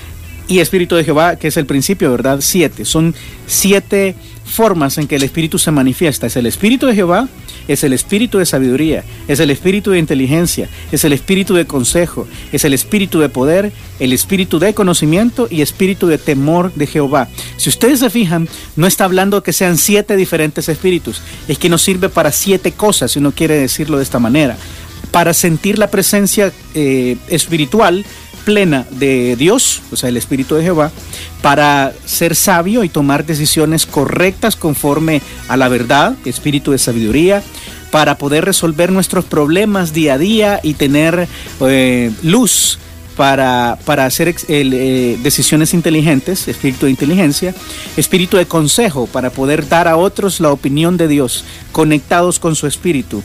y 0.52 0.60
Espíritu 0.60 0.95
de 0.95 1.06
Jehová, 1.06 1.38
que 1.38 1.47
es 1.47 1.56
el 1.56 1.65
principio, 1.65 2.12
¿verdad? 2.12 2.39
Siete. 2.41 2.84
Son 2.84 3.15
siete 3.47 4.15
formas 4.43 4.97
en 4.97 5.08
que 5.08 5.15
el 5.15 5.24
Espíritu 5.24 5.58
se 5.58 5.71
manifiesta. 5.71 6.28
Es 6.28 6.36
el 6.36 6.45
Espíritu 6.45 6.88
de 6.88 6.93
Jehová, 6.93 7.30
es 7.67 7.84
el 7.84 7.93
Espíritu 7.93 8.38
de 8.38 8.45
sabiduría, 8.45 9.04
es 9.28 9.39
el 9.39 9.50
Espíritu 9.52 9.91
de 9.91 10.00
inteligencia, 10.00 10.69
es 10.91 11.04
el 11.04 11.13
Espíritu 11.13 11.54
de 11.54 11.65
consejo, 11.65 12.28
es 12.52 12.65
el 12.65 12.74
Espíritu 12.74 13.19
de 13.19 13.30
poder, 13.30 13.71
el 14.00 14.13
Espíritu 14.13 14.60
de 14.60 14.74
conocimiento 14.74 15.47
y 15.50 15.62
Espíritu 15.62 16.08
de 16.08 16.17
temor 16.17 16.74
de 16.74 16.88
Jehová. 16.88 17.28
Si 17.58 17.69
ustedes 17.69 18.00
se 18.00 18.10
fijan, 18.10 18.47
no 18.76 18.88
está 18.88 19.06
hablando 19.06 19.43
que 19.43 19.54
sean 19.54 19.78
siete 19.78 20.15
diferentes 20.15 20.69
espíritus, 20.69 21.21
es 21.47 21.58
que 21.58 21.69
nos 21.69 21.82
sirve 21.82 22.10
para 22.10 22.32
siete 22.32 22.71
cosas, 22.71 23.12
si 23.12 23.19
uno 23.19 23.32
quiere 23.32 23.56
decirlo 23.56 23.97
de 23.97 24.04
esta 24.04 24.19
manera. 24.19 24.58
Para 25.12 25.34
sentir 25.34 25.78
la 25.78 25.91
presencia 25.91 26.54
eh, 26.74 27.17
espiritual, 27.28 28.06
plena 28.45 28.86
de 28.91 29.36
Dios, 29.36 29.82
o 29.91 29.95
sea, 29.95 30.10
el 30.10 30.17
Espíritu 30.17 30.56
de 30.56 30.63
Jehová, 30.63 30.91
para 31.41 31.93
ser 32.06 32.36
sabio 32.36 32.84
y 32.84 32.89
tomar 32.89 33.25
decisiones 33.25 33.86
correctas 33.86 34.56
conforme 34.56 35.21
a 35.47 35.58
la 35.58 35.69
verdad, 35.69 36.15
espíritu 36.25 36.71
de 36.71 36.77
sabiduría, 36.77 37.43
para 37.91 38.17
poder 38.17 38.45
resolver 38.45 38.91
nuestros 38.91 39.25
problemas 39.25 39.93
día 39.93 40.13
a 40.13 40.17
día 40.17 40.60
y 40.63 40.75
tener 40.75 41.27
eh, 41.62 42.12
luz 42.23 42.80
para, 43.17 43.77
para 43.86 44.06
hacer 44.06 44.34
eh, 44.47 45.19
decisiones 45.21 45.73
inteligentes, 45.73 46.47
espíritu 46.47 46.86
de 46.86 46.91
inteligencia, 46.91 47.54
espíritu 47.97 48.38
de 48.38 48.45
consejo, 48.45 49.08
para 49.08 49.30
poder 49.30 49.67
dar 49.67 49.88
a 49.88 49.97
otros 49.97 50.39
la 50.39 50.51
opinión 50.51 50.97
de 50.97 51.08
Dios, 51.08 51.43
conectados 51.71 52.39
con 52.39 52.56
su 52.56 52.67
espíritu, 52.67 53.21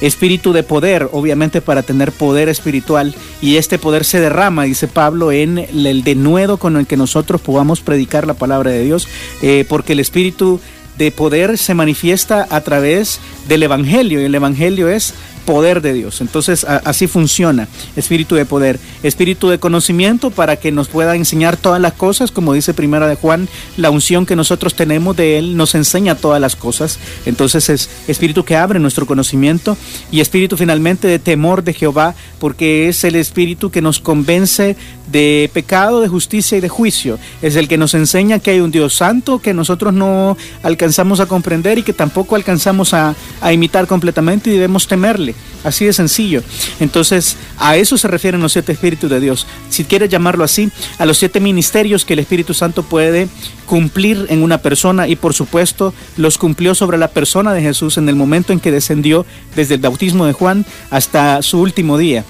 espíritu 0.00 0.52
de 0.52 0.62
poder, 0.62 1.08
obviamente 1.12 1.60
para 1.60 1.82
tener 1.82 2.12
poder 2.12 2.48
espiritual, 2.48 3.14
y 3.40 3.56
este 3.56 3.78
poder 3.78 4.04
se 4.04 4.20
derrama, 4.20 4.64
dice 4.64 4.88
Pablo, 4.88 5.32
en 5.32 5.58
el 5.58 6.04
denuedo 6.04 6.58
con 6.58 6.76
el 6.76 6.86
que 6.86 6.96
nosotros 6.96 7.40
podamos 7.40 7.80
predicar 7.80 8.26
la 8.26 8.34
palabra 8.34 8.70
de 8.70 8.84
Dios, 8.84 9.08
eh, 9.42 9.64
porque 9.68 9.92
el 9.92 10.00
espíritu 10.00 10.60
de 10.98 11.10
poder 11.10 11.58
se 11.58 11.74
manifiesta 11.74 12.46
a 12.50 12.60
través 12.62 13.20
del 13.48 13.62
Evangelio, 13.62 14.20
y 14.20 14.24
el 14.24 14.34
Evangelio 14.34 14.88
es 14.88 15.14
poder 15.46 15.80
de 15.80 15.94
Dios. 15.94 16.20
Entonces 16.20 16.64
así 16.64 17.06
funciona, 17.06 17.68
espíritu 17.96 18.34
de 18.34 18.44
poder, 18.44 18.78
espíritu 19.02 19.48
de 19.48 19.58
conocimiento 19.58 20.30
para 20.30 20.56
que 20.56 20.72
nos 20.72 20.88
pueda 20.88 21.16
enseñar 21.16 21.56
todas 21.56 21.80
las 21.80 21.94
cosas, 21.94 22.30
como 22.30 22.52
dice 22.52 22.74
Primera 22.74 23.06
de 23.06 23.14
Juan, 23.14 23.48
la 23.76 23.90
unción 23.90 24.26
que 24.26 24.36
nosotros 24.36 24.74
tenemos 24.74 25.16
de 25.16 25.38
Él 25.38 25.56
nos 25.56 25.74
enseña 25.74 26.16
todas 26.16 26.40
las 26.40 26.56
cosas. 26.56 26.98
Entonces 27.24 27.70
es 27.70 27.88
espíritu 28.08 28.44
que 28.44 28.56
abre 28.56 28.78
nuestro 28.78 29.06
conocimiento 29.06 29.76
y 30.10 30.20
espíritu 30.20 30.56
finalmente 30.56 31.08
de 31.08 31.18
temor 31.18 31.64
de 31.64 31.72
Jehová, 31.72 32.14
porque 32.38 32.88
es 32.88 33.04
el 33.04 33.16
espíritu 33.16 33.70
que 33.70 33.80
nos 33.80 34.00
convence 34.00 34.76
de 35.10 35.48
pecado, 35.52 36.00
de 36.00 36.08
justicia 36.08 36.58
y 36.58 36.60
de 36.60 36.68
juicio. 36.68 37.18
Es 37.40 37.54
el 37.56 37.68
que 37.68 37.78
nos 37.78 37.94
enseña 37.94 38.40
que 38.40 38.50
hay 38.50 38.60
un 38.60 38.72
Dios 38.72 38.94
santo 38.94 39.38
que 39.38 39.54
nosotros 39.54 39.94
no 39.94 40.36
alcanzamos 40.62 41.20
a 41.20 41.26
comprender 41.26 41.78
y 41.78 41.82
que 41.82 41.92
tampoco 41.92 42.34
alcanzamos 42.34 42.92
a, 42.92 43.14
imitar 43.52 43.86
completamente 43.86 44.50
y 44.50 44.54
debemos 44.54 44.88
temerle. 44.88 45.35
Así 45.64 45.84
de 45.84 45.92
sencillo. 45.92 46.42
Entonces, 46.78 47.36
a 47.58 47.76
eso 47.76 47.98
se 47.98 48.06
refieren 48.06 48.40
los 48.40 48.52
siete 48.52 48.72
espíritus 48.72 49.10
de 49.10 49.18
Dios. 49.18 49.46
Si 49.68 49.84
quieres 49.84 50.08
llamarlo 50.08 50.44
así, 50.44 50.70
a 50.98 51.06
los 51.06 51.18
siete 51.18 51.40
ministerios 51.40 52.04
que 52.04 52.12
el 52.12 52.20
Espíritu 52.20 52.54
Santo 52.54 52.84
puede 52.84 53.28
cumplir 53.66 54.26
en 54.28 54.42
una 54.44 54.58
persona 54.58 55.08
y 55.08 55.16
por 55.16 55.34
supuesto 55.34 55.92
los 56.16 56.38
cumplió 56.38 56.74
sobre 56.76 56.98
la 56.98 57.08
persona 57.08 57.52
de 57.52 57.62
Jesús 57.62 57.98
en 57.98 58.08
el 58.08 58.14
momento 58.14 58.52
en 58.52 58.60
que 58.60 58.70
descendió 58.70 59.26
desde 59.56 59.74
el 59.74 59.80
bautismo 59.80 60.26
de 60.26 60.34
Juan 60.34 60.64
hasta 60.90 61.42
su 61.42 61.60
último 61.60 61.98
día 61.98 62.24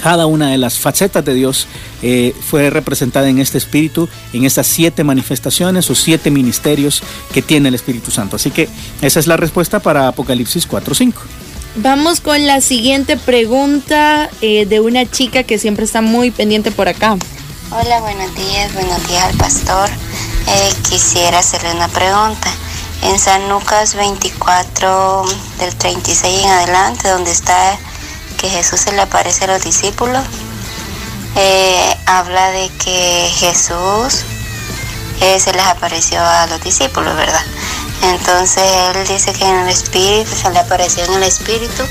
cada 0.00 0.26
una 0.26 0.50
de 0.50 0.58
las 0.58 0.78
facetas 0.78 1.24
de 1.24 1.34
Dios 1.34 1.66
eh, 2.02 2.34
fue 2.40 2.70
representada 2.70 3.28
en 3.28 3.38
este 3.38 3.58
Espíritu, 3.58 4.08
en 4.32 4.44
estas 4.44 4.66
siete 4.66 5.04
manifestaciones 5.04 5.90
o 5.90 5.94
siete 5.94 6.30
ministerios 6.30 7.02
que 7.32 7.42
tiene 7.42 7.68
el 7.68 7.74
Espíritu 7.74 8.10
Santo. 8.10 8.36
Así 8.36 8.50
que 8.50 8.68
esa 9.02 9.20
es 9.20 9.26
la 9.26 9.36
respuesta 9.36 9.80
para 9.80 10.08
Apocalipsis 10.08 10.66
4.5. 10.66 11.14
Vamos 11.76 12.20
con 12.20 12.48
la 12.48 12.60
siguiente 12.60 13.16
pregunta 13.16 14.28
eh, 14.40 14.66
de 14.66 14.80
una 14.80 15.08
chica 15.08 15.44
que 15.44 15.56
siempre 15.56 15.84
está 15.84 16.00
muy 16.00 16.32
pendiente 16.32 16.72
por 16.72 16.88
acá. 16.88 17.16
Hola, 17.70 18.00
buenos 18.00 18.34
días, 18.34 18.74
buenos 18.74 19.06
días 19.06 19.22
al 19.22 19.36
pastor. 19.36 19.88
Eh, 20.48 20.72
quisiera 20.88 21.38
hacerle 21.38 21.70
una 21.72 21.86
pregunta. 21.86 22.50
En 23.02 23.18
San 23.20 23.48
Lucas 23.48 23.94
24, 23.94 25.24
del 25.60 25.74
36 25.76 26.42
en 26.42 26.50
adelante, 26.50 27.08
donde 27.08 27.30
está 27.30 27.78
que 28.40 28.48
Jesús 28.48 28.80
se 28.80 28.92
le 28.92 29.02
aparece 29.02 29.44
a 29.44 29.46
los 29.46 29.62
discípulos, 29.62 30.24
eh, 31.36 31.96
habla 32.04 32.50
de 32.50 32.68
que 32.84 33.30
Jesús 33.38 34.24
se 35.20 35.52
les 35.52 35.66
apareció 35.66 36.20
a 36.20 36.48
los 36.48 36.60
discípulos, 36.64 37.14
¿verdad? 37.14 37.44
Entonces 38.02 38.62
él 38.94 39.06
dice 39.06 39.32
que 39.32 39.44
en 39.44 39.56
el 39.56 39.68
espíritu, 39.68 40.30
se 40.34 40.50
le 40.50 40.58
apareció 40.58 41.04
en 41.04 41.14
el 41.14 41.22
espíritu 41.24 41.82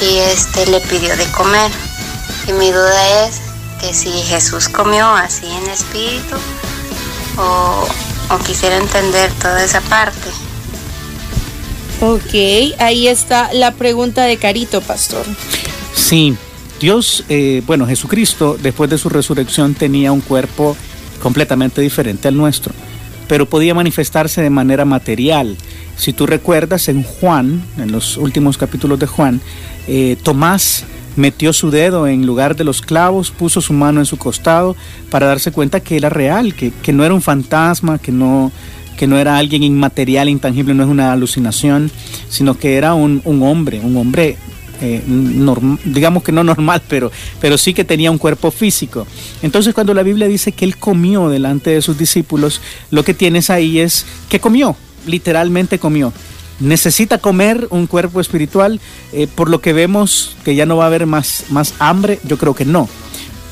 y 0.00 0.18
este 0.18 0.66
le 0.66 0.80
pidió 0.80 1.16
de 1.16 1.30
comer. 1.32 1.70
Y 2.46 2.52
mi 2.52 2.70
duda 2.70 3.26
es 3.26 3.40
que 3.80 3.94
si 3.94 4.10
Jesús 4.10 4.68
comió 4.68 5.06
así 5.06 5.46
en 5.46 5.70
espíritu 5.70 6.36
o, 7.38 7.86
o 8.34 8.38
quisiera 8.38 8.76
entender 8.76 9.30
toda 9.40 9.64
esa 9.64 9.80
parte. 9.82 10.30
Ok, 12.02 12.78
ahí 12.78 13.08
está 13.08 13.52
la 13.52 13.72
pregunta 13.72 14.24
de 14.24 14.36
Carito, 14.36 14.80
pastor. 14.80 15.24
Sí, 15.94 16.36
Dios, 16.80 17.24
eh, 17.28 17.62
bueno, 17.66 17.86
Jesucristo, 17.86 18.56
después 18.60 18.88
de 18.88 18.96
su 18.96 19.08
resurrección, 19.10 19.74
tenía 19.74 20.12
un 20.12 20.22
cuerpo 20.22 20.76
completamente 21.22 21.82
diferente 21.82 22.28
al 22.28 22.36
nuestro 22.36 22.72
pero 23.30 23.46
podía 23.46 23.74
manifestarse 23.74 24.42
de 24.42 24.50
manera 24.50 24.84
material. 24.84 25.56
Si 25.96 26.12
tú 26.12 26.26
recuerdas 26.26 26.88
en 26.88 27.04
Juan, 27.04 27.62
en 27.78 27.92
los 27.92 28.16
últimos 28.16 28.58
capítulos 28.58 28.98
de 28.98 29.06
Juan, 29.06 29.40
eh, 29.86 30.16
Tomás 30.20 30.84
metió 31.14 31.52
su 31.52 31.70
dedo 31.70 32.08
en 32.08 32.26
lugar 32.26 32.56
de 32.56 32.64
los 32.64 32.82
clavos, 32.82 33.30
puso 33.30 33.60
su 33.60 33.72
mano 33.72 34.00
en 34.00 34.06
su 34.06 34.16
costado 34.16 34.74
para 35.12 35.28
darse 35.28 35.52
cuenta 35.52 35.78
que 35.78 35.96
era 35.96 36.08
real, 36.08 36.54
que, 36.54 36.92
no 36.92 37.04
era 37.04 37.14
un 37.14 37.22
fantasma, 37.22 37.98
que 37.98 38.10
no, 38.10 38.50
que 38.98 39.06
no 39.06 39.16
era 39.16 39.38
alguien 39.38 39.62
inmaterial, 39.62 40.28
intangible, 40.28 40.74
no 40.74 40.82
es 40.82 40.88
una 40.88 41.12
alucinación, 41.12 41.88
sino 42.28 42.58
que 42.58 42.74
era 42.74 42.94
un, 42.94 43.22
un 43.24 43.44
hombre, 43.44 43.78
un 43.78 43.96
hombre 43.96 44.38
eh, 44.80 45.02
digamos 45.84 46.22
que 46.22 46.32
no 46.32 46.44
normal, 46.44 46.82
pero, 46.88 47.10
pero 47.40 47.58
sí 47.58 47.74
que 47.74 47.84
tenía 47.84 48.10
un 48.10 48.18
cuerpo 48.18 48.50
físico. 48.50 49.06
Entonces 49.42 49.74
cuando 49.74 49.94
la 49.94 50.02
Biblia 50.02 50.28
dice 50.28 50.52
que 50.52 50.64
él 50.64 50.76
comió 50.76 51.28
delante 51.28 51.70
de 51.70 51.82
sus 51.82 51.98
discípulos, 51.98 52.60
lo 52.90 53.04
que 53.04 53.14
tienes 53.14 53.50
ahí 53.50 53.80
es 53.80 54.06
que 54.28 54.40
comió, 54.40 54.76
literalmente 55.06 55.78
comió. 55.78 56.12
Necesita 56.60 57.18
comer 57.18 57.68
un 57.70 57.86
cuerpo 57.86 58.20
espiritual, 58.20 58.80
eh, 59.12 59.26
por 59.34 59.48
lo 59.48 59.60
que 59.60 59.72
vemos 59.72 60.36
que 60.44 60.54
ya 60.54 60.66
no 60.66 60.76
va 60.76 60.84
a 60.84 60.88
haber 60.88 61.06
más, 61.06 61.44
más 61.48 61.74
hambre, 61.78 62.20
yo 62.24 62.36
creo 62.36 62.54
que 62.54 62.64
no 62.66 62.88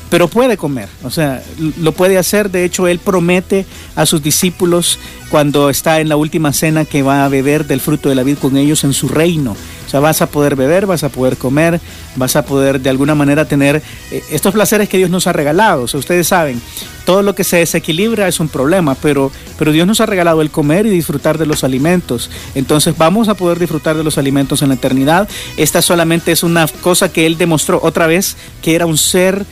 pero 0.09 0.27
puede 0.27 0.57
comer, 0.57 0.89
o 1.03 1.11
sea, 1.11 1.43
lo 1.79 1.91
puede 1.91 2.17
hacer. 2.17 2.49
De 2.49 2.65
hecho, 2.65 2.87
él 2.87 2.99
promete 2.99 3.65
a 3.95 4.05
sus 4.05 4.23
discípulos 4.23 4.97
cuando 5.29 5.69
está 5.69 5.99
en 5.99 6.09
la 6.09 6.15
última 6.15 6.51
cena 6.51 6.85
que 6.85 7.03
va 7.03 7.25
a 7.25 7.29
beber 7.29 7.67
del 7.67 7.79
fruto 7.79 8.09
de 8.09 8.15
la 8.15 8.23
vid 8.23 8.37
con 8.39 8.57
ellos 8.57 8.83
en 8.83 8.93
su 8.93 9.07
reino. 9.07 9.55
O 9.89 9.91
sea, 9.91 10.01
vas 10.01 10.21
a 10.21 10.27
poder 10.27 10.55
beber, 10.55 10.85
vas 10.85 11.03
a 11.03 11.09
poder 11.09 11.35
comer, 11.35 11.81
vas 12.15 12.35
a 12.35 12.45
poder 12.45 12.79
de 12.79 12.91
alguna 12.91 13.15
manera 13.15 13.45
tener 13.45 13.81
eh, 14.11 14.23
estos 14.29 14.53
placeres 14.53 14.87
que 14.87 14.99
Dios 14.99 15.09
nos 15.09 15.25
ha 15.25 15.33
regalado. 15.33 15.81
O 15.81 15.87
sea, 15.87 15.99
ustedes 15.99 16.27
saben, 16.27 16.61
todo 17.05 17.23
lo 17.23 17.33
que 17.33 17.43
se 17.43 17.57
desequilibra 17.57 18.27
es 18.27 18.39
un 18.39 18.49
problema, 18.49 18.93
pero, 18.93 19.31
pero 19.57 19.71
Dios 19.71 19.87
nos 19.87 19.99
ha 19.99 20.05
regalado 20.05 20.43
el 20.43 20.51
comer 20.51 20.85
y 20.85 20.91
disfrutar 20.91 21.39
de 21.39 21.47
los 21.47 21.63
alimentos. 21.63 22.29
Entonces 22.53 22.95
vamos 22.99 23.29
a 23.29 23.33
poder 23.33 23.57
disfrutar 23.57 23.97
de 23.97 24.03
los 24.03 24.19
alimentos 24.19 24.61
en 24.61 24.67
la 24.67 24.75
eternidad. 24.75 25.27
Esta 25.57 25.81
solamente 25.81 26.33
es 26.33 26.43
una 26.43 26.67
cosa 26.67 27.11
que 27.11 27.25
Él 27.25 27.39
demostró 27.39 27.79
otra 27.81 28.05
vez, 28.05 28.37
que 28.61 28.75
era 28.75 28.85
un 28.85 28.95
ser, 28.95 29.43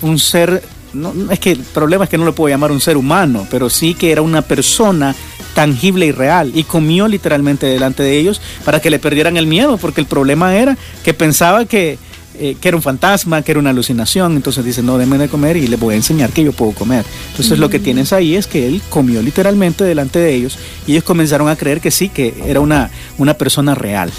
un 0.00 0.20
ser 0.20 0.62
no, 0.92 1.12
es 1.30 1.38
que 1.38 1.52
el 1.52 1.60
problema 1.60 2.04
es 2.04 2.10
que 2.10 2.18
no 2.18 2.24
lo 2.24 2.34
puedo 2.34 2.52
llamar 2.52 2.72
un 2.72 2.80
ser 2.80 2.96
humano, 2.96 3.46
pero 3.50 3.70
sí 3.70 3.94
que 3.94 4.12
era 4.12 4.22
una 4.22 4.42
persona 4.42 5.14
tangible 5.54 6.06
y 6.06 6.12
real 6.12 6.52
y 6.54 6.64
comió 6.64 7.08
literalmente 7.08 7.66
delante 7.66 8.02
de 8.02 8.18
ellos 8.18 8.40
para 8.64 8.80
que 8.80 8.90
le 8.90 8.98
perdieran 8.98 9.36
el 9.36 9.46
miedo, 9.46 9.76
porque 9.78 10.00
el 10.00 10.06
problema 10.06 10.56
era 10.56 10.76
que 11.04 11.14
pensaba 11.14 11.64
que, 11.64 11.98
eh, 12.38 12.56
que 12.60 12.68
era 12.68 12.76
un 12.76 12.82
fantasma, 12.82 13.42
que 13.42 13.52
era 13.52 13.60
una 13.60 13.70
alucinación, 13.70 14.36
entonces 14.36 14.64
dice, 14.64 14.82
no, 14.82 14.98
déme 14.98 15.18
de 15.18 15.28
comer 15.28 15.56
y 15.56 15.66
les 15.66 15.78
voy 15.78 15.94
a 15.94 15.96
enseñar 15.96 16.30
que 16.30 16.44
yo 16.44 16.52
puedo 16.52 16.72
comer. 16.72 17.04
Entonces 17.30 17.58
lo 17.58 17.68
que 17.68 17.78
mm. 17.78 17.82
tienes 17.82 18.12
ahí 18.12 18.36
es 18.36 18.46
que 18.46 18.66
él 18.66 18.82
comió 18.88 19.22
literalmente 19.22 19.84
delante 19.84 20.18
de 20.18 20.34
ellos 20.34 20.58
y 20.86 20.92
ellos 20.92 21.04
comenzaron 21.04 21.48
a 21.48 21.56
creer 21.56 21.80
que 21.80 21.90
sí, 21.90 22.08
que 22.08 22.34
era 22.46 22.60
una, 22.60 22.90
una 23.18 23.34
persona 23.34 23.74
real. 23.74 24.10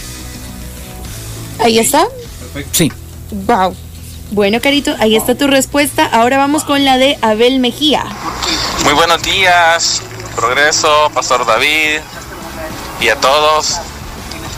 Ahí 1.60 1.80
está. 1.80 2.08
Sí. 2.72 2.92
Wow. 3.48 3.76
Bueno, 4.34 4.60
Carito, 4.62 4.96
ahí 5.00 5.16
está 5.16 5.36
tu 5.36 5.46
respuesta. 5.46 6.10
Ahora 6.12 6.40
vamos 6.40 6.64
con 6.64 6.84
la 6.84 6.98
de 6.98 7.20
Abel 7.22 7.60
Mejía. 7.60 8.04
Muy 8.84 8.94
buenos 8.94 9.22
días. 9.22 10.02
Progreso, 10.36 11.12
Pastor 11.14 11.46
David 11.46 12.00
y 13.00 13.10
a 13.10 13.16
todos. 13.18 13.80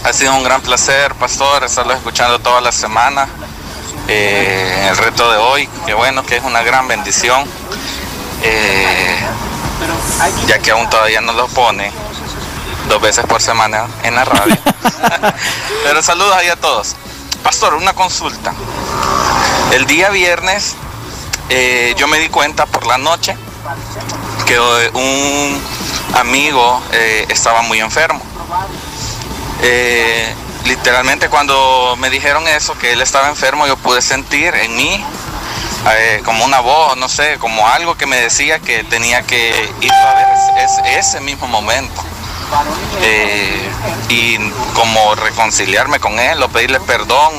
Ha 0.05 0.13
sido 0.13 0.33
un 0.33 0.45
gran 0.45 0.61
placer, 0.61 1.13
Pastor, 1.15 1.65
estarlo 1.65 1.91
escuchando 1.91 2.39
toda 2.39 2.61
la 2.61 2.71
semana. 2.71 3.27
Eh, 4.07 4.88
el 4.89 4.95
reto 4.95 5.29
de 5.29 5.39
hoy, 5.39 5.67
que 5.85 5.93
bueno, 5.93 6.25
que 6.25 6.38
es 6.38 6.43
una 6.45 6.63
gran 6.63 6.88
bendición, 6.88 7.43
eh, 8.43 9.17
ya 10.47 10.59
que 10.59 10.71
aún 10.71 10.89
todavía 10.89 11.19
no 11.19 11.33
lo 11.33 11.49
pone 11.49 11.91
dos 12.88 13.01
veces 13.01 13.25
por 13.25 13.41
semana 13.41 13.88
en 14.03 14.15
la 14.15 14.23
radio. 14.23 14.55
Pero 15.83 16.01
saludos 16.01 16.33
ahí 16.33 16.47
a 16.47 16.55
todos. 16.55 16.95
Pastor, 17.43 17.73
una 17.73 17.91
consulta. 17.91 18.53
El 19.71 19.86
día 19.88 20.10
viernes 20.10 20.75
eh, 21.49 21.93
yo 21.97 22.08
me 22.08 22.19
di 22.19 22.30
cuenta 22.30 22.65
por 22.65 22.88
la 22.88 22.97
noche 22.97 23.36
que 24.45 24.60
un 24.60 25.62
amigo 26.13 26.82
eh, 26.91 27.25
estaba 27.30 27.62
muy 27.63 27.80
enfermo. 27.80 28.21
Eh, 29.62 30.34
literalmente 30.65 31.30
cuando 31.30 31.95
me 31.99 32.10
dijeron 32.10 32.47
eso, 32.47 32.78
que 32.78 32.93
él 32.93 33.01
estaba 33.01 33.30
enfermo, 33.30 33.67
yo 33.67 33.78
pude 33.78 34.01
sentir 34.01 34.54
en 34.56 34.75
mí 34.75 35.04
eh, 35.91 36.21
como 36.23 36.45
una 36.45 36.60
voz, 36.60 36.97
no 36.97 37.10
sé, 37.10 37.38
como 37.39 37.67
algo 37.67 37.95
que 37.95 38.06
me 38.06 38.17
decía 38.17 38.60
que 38.60 38.84
tenía 38.84 39.23
que 39.23 39.71
ir 39.82 39.91
a 39.91 40.13
ver 40.13 40.28
ese, 40.63 40.99
ese 40.99 41.21
mismo 41.21 41.47
momento. 41.47 42.04
y 44.10 44.38
como 44.73 45.15
reconciliarme 45.15 45.99
con 45.99 46.19
él 46.19 46.41
o 46.43 46.49
pedirle 46.49 46.80
perdón 46.82 47.34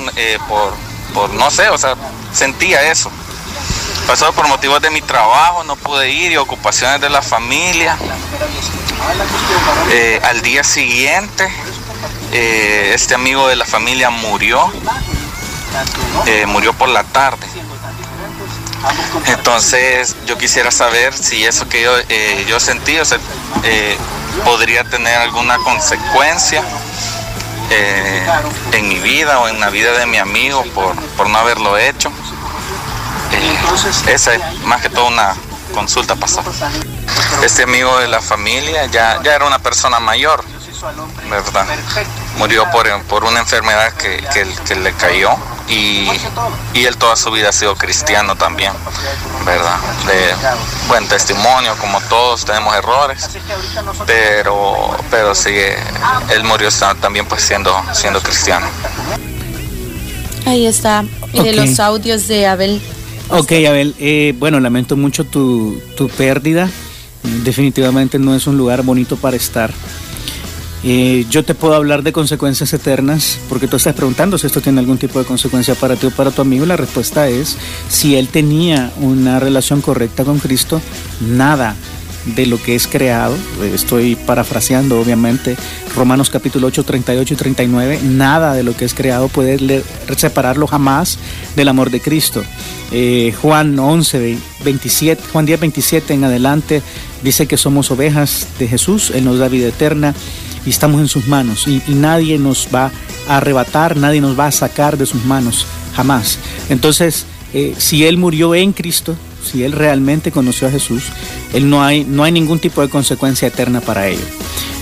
por, 0.49 0.75
por, 1.17 1.33
no 1.33 1.51
sé, 1.51 1.71
o 1.71 1.79
sea, 1.79 1.95
sentía 2.31 2.83
eso. 2.91 3.11
Pasó 4.07 4.31
por 4.35 4.47
motivos 4.49 4.83
de 4.83 4.91
mi 4.91 5.01
trabajo, 5.01 5.65
no 5.65 5.77
pude 5.77 6.11
ir 6.11 6.31
y 6.31 6.37
ocupaciones 6.37 7.01
de 7.01 7.09
la 7.09 7.23
familia. 7.23 7.97
Eh, 9.91 10.21
al 10.23 10.43
día 10.43 10.63
siguiente, 10.63 11.51
eh, 12.33 12.93
este 12.95 13.15
amigo 13.15 13.49
de 13.49 13.57
la 13.57 13.65
familia 13.65 14.11
murió. 14.11 14.71
Eh, 16.27 16.45
murió 16.47 16.75
por 16.75 16.91
la 16.91 17.03
tarde. 17.03 17.47
Entonces 19.27 20.17
yo 20.27 20.37
quisiera 20.37 20.71
saber 20.71 21.15
si 21.15 21.45
eso 21.45 21.67
que 21.69 21.83
yo, 21.83 21.93
yo 22.47 22.61
sentí 22.61 22.97
podría 24.45 24.85
tener 24.85 25.19
alguna 25.19 25.57
consecuencia 25.59 26.63
eh, 27.71 28.27
en 28.73 28.89
mi 28.89 28.99
vida 29.01 29.39
o 29.41 29.49
en 29.49 29.61
la 29.61 29.71
vida 29.71 29.93
de 29.99 30.07
mi 30.07 30.19
amigo 30.19 30.65
por, 30.75 30.95
por 31.17 31.29
no 31.29 31.39
haberlo 31.39 31.77
hecho. 31.79 32.11
Eh, 33.33 33.59
esa 34.09 34.35
es 34.35 34.41
más 34.65 34.81
que 34.81 34.89
todo 34.89 35.07
una 35.07 35.35
consulta 35.75 36.17
pasó. 36.17 36.43
Este 37.43 37.65
amigo 37.65 37.99
de 37.99 38.09
la 38.09 38.21
familia 38.21 38.87
ya, 38.87 39.21
ya 39.23 39.35
era 39.35 39.47
una 39.47 39.59
persona 39.59 40.01
mayor, 40.01 40.45
¿verdad? 41.29 41.67
Murió 42.39 42.71
por, 42.71 43.03
por 43.03 43.25
una 43.25 43.41
enfermedad 43.41 43.93
que, 43.95 44.25
que 44.67 44.75
le 44.77 44.93
cayó 44.95 45.37
y, 45.69 46.09
y, 46.75 46.85
él 46.85 46.97
toda 46.97 47.17
su 47.17 47.31
vida 47.31 47.49
ha 47.49 47.53
sido 47.53 47.75
cristiano 47.75 48.37
también, 48.37 48.73
¿verdad? 49.45 49.79
De 50.07 50.89
buen 50.89 51.09
testimonio, 51.09 51.75
como 51.81 52.01
todos 52.03 52.45
tenemos 52.45 52.75
errores, 52.77 53.29
pero, 54.07 54.97
pero 55.11 55.35
sí, 55.35 55.55
él 56.31 56.45
murió 56.45 56.69
también 57.01 57.27
pues 57.27 57.43
siendo, 57.43 57.75
siendo 57.93 58.21
cristiano. 58.21 58.67
Ahí 60.47 60.67
está, 60.67 61.05
y 61.33 61.43
de 61.43 61.53
los 61.53 61.81
audios 61.81 62.29
de 62.29 62.47
Abel. 62.47 62.81
Ok, 63.31 63.53
Abel, 63.69 63.95
eh, 63.99 64.35
bueno, 64.39 64.61
lamento 64.61 64.97
mucho 64.97 65.25
tu, 65.25 65.81
tu 65.97 66.09
pérdida, 66.09 66.71
definitivamente 67.43 68.21
no 68.21 68.35
es 68.37 68.47
un 68.47 68.57
lugar 68.57 68.83
bonito 68.83 69.17
para 69.17 69.37
estar. 69.37 69.73
Eh, 70.85 71.27
yo 71.31 71.45
te 71.45 71.55
puedo 71.55 71.75
hablar 71.75 72.03
de 72.03 72.13
consecuencias 72.13 72.73
eternas, 72.73 73.39
porque 73.49 73.67
tú 73.67 73.77
estás 73.77 73.95
preguntando 73.95 74.39
si 74.39 74.47
esto 74.47 74.61
tiene 74.61 74.81
algún 74.81 74.99
tipo 74.99 75.19
de 75.19 75.25
consecuencia 75.25 75.75
para 75.75 75.97
ti 75.97 76.07
o 76.07 76.11
para 76.11 76.31
tu 76.31 76.43
amigo. 76.43 76.67
La 76.67 76.77
respuesta 76.77 77.29
es, 77.29 77.57
si 77.89 78.17
él 78.17 78.29
tenía 78.29 78.93
una 79.01 79.41
relación 79.41 79.81
correcta 79.81 80.25
con 80.25 80.39
Cristo, 80.39 80.81
nada 81.21 81.75
de 82.35 82.47
lo 82.47 82.61
que 82.61 82.75
es 82.75 82.89
creado, 82.89 83.37
estoy 83.73 84.17
parafraseando 84.17 85.01
obviamente 85.01 85.57
Romanos 85.95 86.29
capítulo 86.29 86.67
8, 86.67 86.83
38 86.83 87.35
y 87.35 87.37
39, 87.37 88.01
nada 88.03 88.53
de 88.55 88.65
lo 88.65 88.77
que 88.77 88.85
es 88.85 88.95
creado 88.95 89.29
puede 89.29 89.85
separarlo 90.17 90.67
jamás 90.67 91.19
del 91.55 91.69
amor 91.69 91.91
de 91.91 92.01
Cristo. 92.01 92.43
Eh, 92.91 93.33
Juan 93.41 93.79
11, 93.79 94.39
27, 94.65 95.23
Juan 95.33 95.47
10, 95.47 95.61
27 95.61 96.15
en 96.15 96.25
adelante 96.25 96.83
dice 97.23 97.47
que 97.47 97.57
somos 97.57 97.91
ovejas 97.91 98.49
de 98.59 98.67
Jesús, 98.67 99.13
Él 99.15 99.25
nos 99.25 99.39
da 99.39 99.49
vida 99.49 99.69
eterna 99.69 100.15
y 100.67 100.71
estamos 100.71 101.01
en 101.01 101.09
sus 101.09 101.27
manos 101.29 101.67
y, 101.69 101.83
nadie 101.89 102.39
nos 102.39 102.69
va 102.75 102.91
a 103.29 103.37
arrebatar, 103.39 103.97
nadie 103.97 104.21
nos 104.21 104.39
va 104.39 104.49
a 104.49 104.53
sacar 104.53 104.99
de 104.99 105.07
sus 105.07 105.25
manos, 105.25 105.67
jamás. 105.95 106.39
Entonces, 106.69 107.25
eh, 107.55 107.75
si 107.79 108.05
Él 108.05 108.19
murió 108.19 108.55
en 108.55 108.73
Cristo, 108.73 109.17
si 109.45 109.63
Él 109.63 109.73
realmente 109.73 110.33
conoció 110.33 110.69
a 110.69 110.71
Jesús, 110.71 111.05
él 111.53 111.71
no, 111.71 111.83
hay, 111.83 112.05
no 112.05 112.25
hay 112.25 112.33
ningún 112.33 112.59
tipo 112.59 112.83
de 112.83 112.89
consecuencia 112.89 113.49
eterna 113.49 113.81
para 113.81 114.09
ello. 114.09 114.25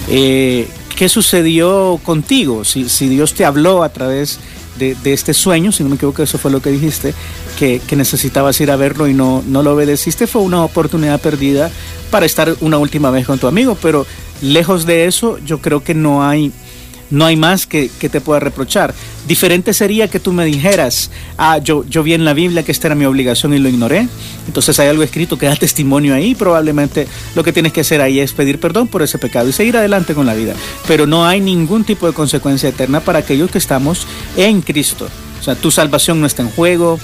Eh, 0.09 0.67
¿Qué 0.97 1.09
sucedió 1.09 2.01
contigo? 2.03 2.65
Si, 2.65 2.89
si, 2.89 3.09
Dios 3.09 3.35
te 3.35 3.45
habló 3.45 3.83
a 3.83 3.89
través 3.91 4.39
de, 4.39 4.39
de, 4.79 4.97
este 5.05 5.35
sueño, 5.35 5.73
si 5.73 5.83
no 5.83 5.89
me 5.89 5.97
equivoco, 5.97 6.23
eso 6.23 6.39
fue 6.39 6.51
lo 6.51 6.61
que 6.61 6.71
dijiste, 6.71 7.15
que, 7.59 7.81
que 7.87 7.97
necesitabas 7.97 8.61
ir 8.61 8.71
a 8.71 8.77
verlo 8.77 9.09
y 9.09 9.15
no, 9.15 9.43
no 9.47 9.63
lo 9.63 9.75
obedeciste, 9.75 10.27
fue 10.27 10.43
una 10.43 10.65
oportunidad 10.65 11.21
perdida 11.21 11.71
para 12.11 12.27
estar 12.27 12.55
una 12.61 12.79
última 12.79 13.11
vez 13.11 13.27
con 13.27 13.39
tu 13.39 13.47
amigo, 13.47 13.77
pero 13.81 14.07
lejos 14.43 14.87
de 14.87 15.07
eso, 15.07 15.39
yo 15.45 15.59
creo 15.59 15.83
que 15.83 15.95
no 15.95 16.25
hay, 16.25 16.53
no 17.15 17.25
hay 17.25 17.37
más 17.37 17.67
que, 17.67 17.91
que, 17.99 18.09
te 18.09 18.21
pueda 18.21 18.41
reprochar. 18.41 18.95
Diferente 19.27 19.73
sería 19.73 20.09
que 20.09 20.21
tú 20.21 20.33
me 20.33 20.45
dijeras, 20.45 21.11
ah, 21.39 21.59
yo, 21.59 21.85
yo 21.89 22.03
vi 22.03 22.13
en 22.15 22.25
la 22.25 22.35
Biblia 22.35 22.63
que 22.63 22.73
esta 22.73 22.89
era 22.89 22.95
mi 22.95 23.05
obligación 23.05 23.55
y 23.55 23.59
lo 23.59 23.69
ignoré. 23.69 24.09
Entonces 24.47 24.79
hay 24.79 24.89
algo 24.89 25.03
escrito 25.03 25.39
que 25.39 25.47
da 25.47 25.57
testimonio 25.57 26.15
ahí. 26.15 26.35
Probablemente 26.35 27.07
lo 27.35 27.43
que 27.43 27.53
tienes 27.53 27.73
que 27.73 27.81
hacer 27.81 28.01
ahí 28.01 28.21
es 28.21 28.33
pedir 28.33 28.61
perdón 28.61 28.89
por 28.89 29.03
ese 29.03 29.19
pecado 29.19 29.49
y 29.49 29.53
seguir 29.53 29.77
adelante 29.77 30.15
con 30.15 30.27
la 30.27 30.35
vida. 30.35 30.55
Pero 30.87 31.07
no 31.07 31.25
hay 31.25 31.41
ningún 31.41 31.85
tipo 31.85 32.07
de 32.07 32.13
consecuencia 32.13 32.69
eterna 32.69 33.01
para 33.01 33.21
aquellos 33.21 33.51
que 33.51 33.59
estamos 33.59 34.07
en 34.37 34.61
Cristo. 34.61 35.09
O 35.45 35.53
sea, 35.53 35.57
tu 35.57 35.71
salvación 35.71 36.23
no 36.23 36.27
está 36.27 36.41
en 36.41 36.49
juego, 36.49 36.99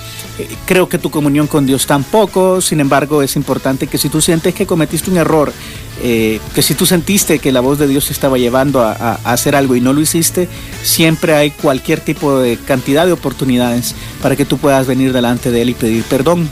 creo 0.64 0.88
que 0.88 0.96
tu 0.96 1.10
comunión 1.10 1.46
con 1.46 1.66
Dios 1.66 1.86
tampoco, 1.86 2.62
sin 2.62 2.80
embargo 2.80 3.20
es 3.20 3.36
importante 3.36 3.86
que 3.86 3.98
si 3.98 4.08
tú 4.08 4.22
sientes 4.22 4.54
que 4.54 4.64
cometiste 4.64 5.10
un 5.10 5.18
error, 5.18 5.52
eh, 6.02 6.40
que 6.54 6.62
si 6.62 6.72
tú 6.72 6.86
sentiste 6.86 7.38
que 7.38 7.52
la 7.52 7.60
voz 7.60 7.78
de 7.78 7.86
Dios 7.86 8.06
te 8.06 8.14
estaba 8.14 8.38
llevando 8.38 8.80
a, 8.80 9.16
hacer 9.24 9.54
algo 9.54 9.76
y 9.76 9.82
no 9.82 9.92
lo 9.92 10.00
hiciste, 10.00 10.48
siempre 10.82 11.34
hay 11.34 11.50
cualquier 11.50 12.00
tipo 12.00 12.38
de 12.38 12.56
cantidad 12.56 13.04
de 13.04 13.12
oportunidades 13.12 13.94
para 14.22 14.36
que 14.36 14.46
tú 14.46 14.56
puedas 14.56 14.86
venir 14.86 15.12
delante 15.12 15.50
de 15.50 15.60
Él 15.60 15.68
y 15.68 15.74
pedir 15.74 16.02
perdón. 16.04 16.48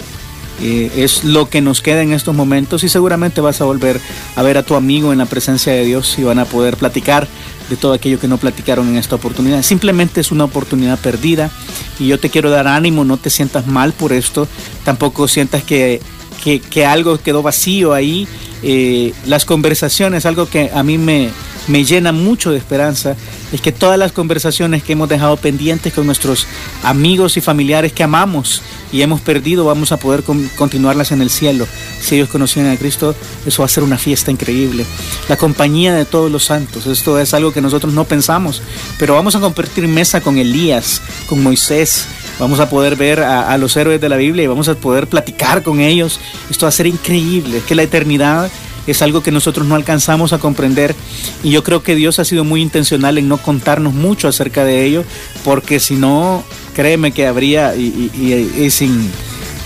Eh, 0.60 0.90
es 0.96 1.24
lo 1.24 1.48
que 1.48 1.62
nos 1.62 1.80
queda 1.80 2.02
en 2.02 2.12
estos 2.12 2.34
momentos 2.34 2.84
y 2.84 2.90
seguramente 2.90 3.40
vas 3.40 3.62
a 3.62 3.64
volver 3.64 3.98
a 4.36 4.42
ver 4.42 4.58
a 4.58 4.62
tu 4.62 4.74
amigo 4.74 5.10
en 5.12 5.18
la 5.20 5.26
presencia 5.26 5.72
de 5.72 5.86
Dios 5.86 6.18
y 6.18 6.24
van 6.24 6.38
a 6.38 6.44
poder 6.44 6.76
platicar 6.76 7.28
de 7.68 7.76
todo 7.76 7.92
aquello 7.92 8.18
que 8.18 8.28
no 8.28 8.38
platicaron 8.38 8.88
en 8.88 8.96
esta 8.96 9.16
oportunidad. 9.16 9.62
Simplemente 9.62 10.20
es 10.20 10.30
una 10.30 10.44
oportunidad 10.44 10.98
perdida 10.98 11.50
y 11.98 12.06
yo 12.06 12.18
te 12.18 12.30
quiero 12.30 12.50
dar 12.50 12.66
ánimo, 12.66 13.04
no 13.04 13.16
te 13.16 13.30
sientas 13.30 13.66
mal 13.66 13.92
por 13.92 14.12
esto, 14.12 14.48
tampoco 14.84 15.28
sientas 15.28 15.62
que, 15.62 16.00
que, 16.42 16.86
algo 16.86 17.18
quedó 17.18 17.42
vacío 17.42 17.92
ahí. 17.92 18.26
Eh, 18.62 19.12
las 19.26 19.44
conversaciones, 19.44 20.26
algo 20.26 20.48
que 20.48 20.70
a 20.74 20.82
mí 20.82 20.98
me, 20.98 21.30
me 21.68 21.84
llena 21.84 22.12
mucho 22.12 22.50
de 22.50 22.58
esperanza, 22.58 23.14
es 23.52 23.60
que 23.60 23.72
todas 23.72 23.98
las 23.98 24.12
conversaciones 24.12 24.82
que 24.82 24.92
hemos 24.94 25.08
dejado 25.08 25.36
pendientes 25.36 25.92
con 25.92 26.06
nuestros 26.06 26.46
amigos 26.82 27.36
y 27.36 27.40
familiares 27.40 27.92
que 27.92 28.02
amamos 28.02 28.62
y 28.90 29.02
hemos 29.02 29.20
perdido, 29.20 29.64
vamos 29.64 29.92
a 29.92 29.98
poder 29.98 30.22
con, 30.22 30.48
continuarlas 30.56 31.12
en 31.12 31.20
el 31.20 31.30
cielo. 31.30 31.66
Si 32.00 32.16
ellos 32.16 32.28
conocían 32.28 32.70
a 32.70 32.76
Cristo, 32.76 33.14
eso 33.46 33.62
va 33.62 33.66
a 33.66 33.70
ser 33.70 33.84
una 33.84 33.98
fiesta 33.98 34.30
increíble. 34.30 34.84
La 35.28 35.36
compañía 35.36 35.94
de 35.94 36.04
todos 36.04 36.30
los 36.30 36.44
santos, 36.44 36.86
esto 36.86 37.18
es 37.18 37.34
algo 37.34 37.52
que 37.52 37.60
nosotros 37.60 37.92
no 37.92 38.04
pensamos, 38.04 38.62
pero 38.98 39.14
vamos 39.14 39.36
a 39.36 39.40
compartir 39.40 39.86
mesa 39.88 40.20
con 40.20 40.38
Elías, 40.38 41.02
con 41.28 41.42
Moisés, 41.42 42.06
vamos 42.38 42.60
a 42.60 42.70
poder 42.70 42.96
ver 42.96 43.20
a, 43.20 43.52
a 43.52 43.58
los 43.58 43.76
héroes 43.76 44.00
de 44.00 44.08
la 44.08 44.16
Biblia 44.16 44.44
y 44.44 44.46
vamos 44.46 44.68
a 44.68 44.74
poder 44.74 45.06
platicar 45.06 45.62
con 45.62 45.80
ellos. 45.80 46.18
Esto 46.50 46.64
va 46.66 46.70
a 46.70 46.72
ser 46.72 46.86
increíble, 46.86 47.58
es 47.58 47.64
que 47.64 47.74
la 47.74 47.82
eternidad 47.82 48.50
es 48.90 49.02
algo 49.02 49.22
que 49.22 49.30
nosotros 49.30 49.66
no 49.66 49.74
alcanzamos 49.74 50.32
a 50.32 50.38
comprender 50.38 50.94
y 51.42 51.50
yo 51.50 51.62
creo 51.62 51.82
que 51.82 51.94
Dios 51.94 52.18
ha 52.18 52.24
sido 52.24 52.44
muy 52.44 52.62
intencional 52.62 53.18
en 53.18 53.28
no 53.28 53.38
contarnos 53.38 53.94
mucho 53.94 54.28
acerca 54.28 54.64
de 54.64 54.84
ello, 54.84 55.04
porque 55.44 55.80
si 55.80 55.94
no, 55.94 56.42
créeme 56.74 57.12
que 57.12 57.26
habría, 57.26 57.74
y, 57.76 58.10
y, 58.14 58.62
y 58.62 58.70
sin, 58.70 59.10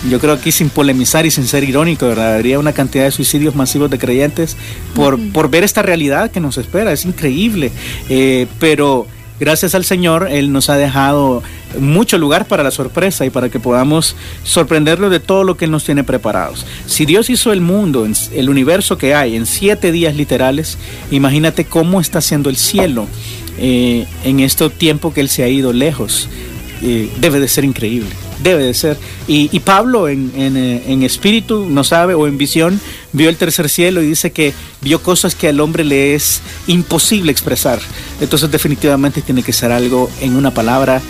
yo 0.09 0.19
creo 0.19 0.35
aquí 0.35 0.51
sin 0.51 0.71
polemizar 0.71 1.27
y 1.27 1.31
sin 1.31 1.47
ser 1.47 1.65
irónico, 1.65 2.07
¿verdad? 2.07 2.35
Habría 2.35 2.59
una 2.59 2.73
cantidad 2.73 3.05
de 3.05 3.11
suicidios 3.11 3.55
masivos 3.55 3.91
de 3.91 3.99
creyentes 3.99 4.57
por, 4.95 5.15
uh 5.15 5.19
-huh. 5.19 5.33
por 5.33 5.51
ver 5.51 5.65
esta 5.65 5.83
realidad 5.83 6.31
que 6.31 6.41
nos 6.41 6.59
espera, 6.59 6.93
es 6.93 7.05
increíble, 7.05 7.71
eh, 8.09 8.47
pero 8.59 9.07
gracias 9.39 9.75
al 9.75 9.85
Señor, 9.85 10.29
Él 10.31 10.53
nos 10.53 10.71
ha 10.71 10.77
dejado 10.77 11.43
mucho 11.79 12.19
lugar 12.19 12.47
para 12.47 12.63
la 12.63 12.71
sorpresa 12.71 13.25
y 13.25 13.31
para 13.31 13.49
que 13.49 13.61
podamos 13.61 14.17
sorprenderlo 14.45 15.11
de 15.11 15.21
todo 15.21 15.45
lo 15.45 15.57
que 15.57 15.67
nos 15.67 15.85
tiene 15.85 16.05
preparados. 16.05 16.67
Si 16.87 17.07
Dios 17.07 17.31
hizo 17.31 17.53
el 17.53 17.61
mundo, 17.61 18.07
el 18.33 18.51
universo 18.51 18.99
que 18.99 19.15
hay, 19.15 19.37
en 19.37 19.47
siete 19.47 19.93
días 19.93 20.17
literales, 20.17 20.79
imagínate 21.11 21.65
cómo 21.65 22.01
está 22.01 22.19
haciendo 22.19 22.51
el 22.51 22.57
cielo 22.57 23.07
eh, 23.59 24.07
en 24.25 24.41
este 24.41 24.69
tiempo 24.71 25.13
que 25.13 25.21
Él 25.21 25.29
se 25.29 25.43
ha 25.43 25.49
ido 25.49 25.73
lejos. 25.73 26.29
Eh, 26.85 27.09
debe 27.21 27.39
de 27.39 27.47
ser 27.47 27.65
increíble, 27.65 28.11
debe 28.43 28.65
de 28.65 28.75
ser. 28.75 28.97
Y, 29.29 29.57
Pablo 29.61 30.09
en, 30.09 30.33
en, 30.35 30.57
en, 30.57 31.03
espíritu, 31.05 31.69
no 31.71 31.85
sabe, 31.85 32.15
o 32.15 32.27
en 32.27 32.37
visión, 32.39 32.81
vio 33.13 33.29
el 33.29 33.37
tercer 33.37 33.69
cielo 33.69 34.03
y 34.03 34.07
dice 34.07 34.33
que 34.33 34.53
vio 34.81 35.01
cosas 35.01 35.37
que 35.37 35.47
al 35.47 35.61
hombre 35.61 35.85
le 35.85 36.17
es 36.17 36.43
imposible 36.67 37.31
expresar. 37.31 37.79
Entonces 38.21 38.51
definitivamente 38.51 39.23
tiene 39.23 39.45
que 39.45 39.53
ser 39.53 39.71
algo 39.71 40.11
en 40.21 40.35
una 40.35 40.53
palabra 40.53 41.01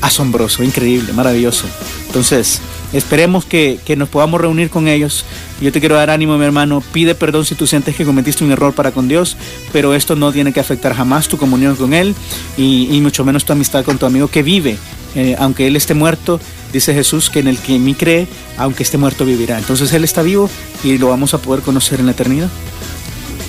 asombroso, 0.00 0.62
increíble, 0.62 1.12
maravilloso. 1.12 1.66
Entonces, 2.06 2.60
esperemos 2.92 3.44
que, 3.44 3.78
que, 3.84 3.96
nos 3.96 4.08
podamos 4.08 4.40
reunir 4.40 4.70
con 4.70 4.88
ellos. 4.88 5.24
Yo 5.60 5.72
te 5.72 5.80
quiero 5.80 5.94
dar 5.94 6.10
ánimo, 6.10 6.36
mi 6.38 6.44
hermano. 6.44 6.82
Pide 6.92 7.14
perdón 7.14 7.44
si 7.44 7.54
tú 7.54 7.66
sientes 7.66 7.94
que 7.96 8.04
cometiste 8.04 8.44
un 8.44 8.52
error 8.52 8.74
para 8.74 8.92
con 8.92 9.08
Dios, 9.08 9.36
pero 9.72 9.94
esto 9.94 10.16
no 10.16 10.32
tiene 10.32 10.52
que 10.52 10.60
afectar 10.60 10.94
jamás 10.94 11.28
tu 11.28 11.38
comunión 11.38 11.76
con 11.76 11.92
Él 11.92 12.14
y, 12.56 12.88
y 12.90 13.00
mucho 13.00 13.24
menos 13.24 13.44
tu 13.44 13.52
amistad 13.52 13.84
con 13.84 13.98
tu 13.98 14.06
amigo 14.06 14.28
que 14.28 14.42
vive. 14.42 14.76
Eh, 15.14 15.36
aunque 15.38 15.66
Él 15.66 15.76
esté 15.76 15.94
muerto, 15.94 16.40
dice 16.72 16.94
Jesús 16.94 17.30
que 17.30 17.40
en 17.40 17.48
el 17.48 17.58
que 17.58 17.74
en 17.74 17.84
mí 17.84 17.94
cree, 17.94 18.28
aunque 18.56 18.82
esté 18.82 18.98
muerto, 18.98 19.24
vivirá. 19.24 19.58
Entonces 19.58 19.92
Él 19.92 20.04
está 20.04 20.22
vivo 20.22 20.48
y 20.84 20.98
lo 20.98 21.08
vamos 21.08 21.34
a 21.34 21.38
poder 21.38 21.62
conocer 21.62 22.00
en 22.00 22.06
la 22.06 22.12
eternidad. 22.12 22.48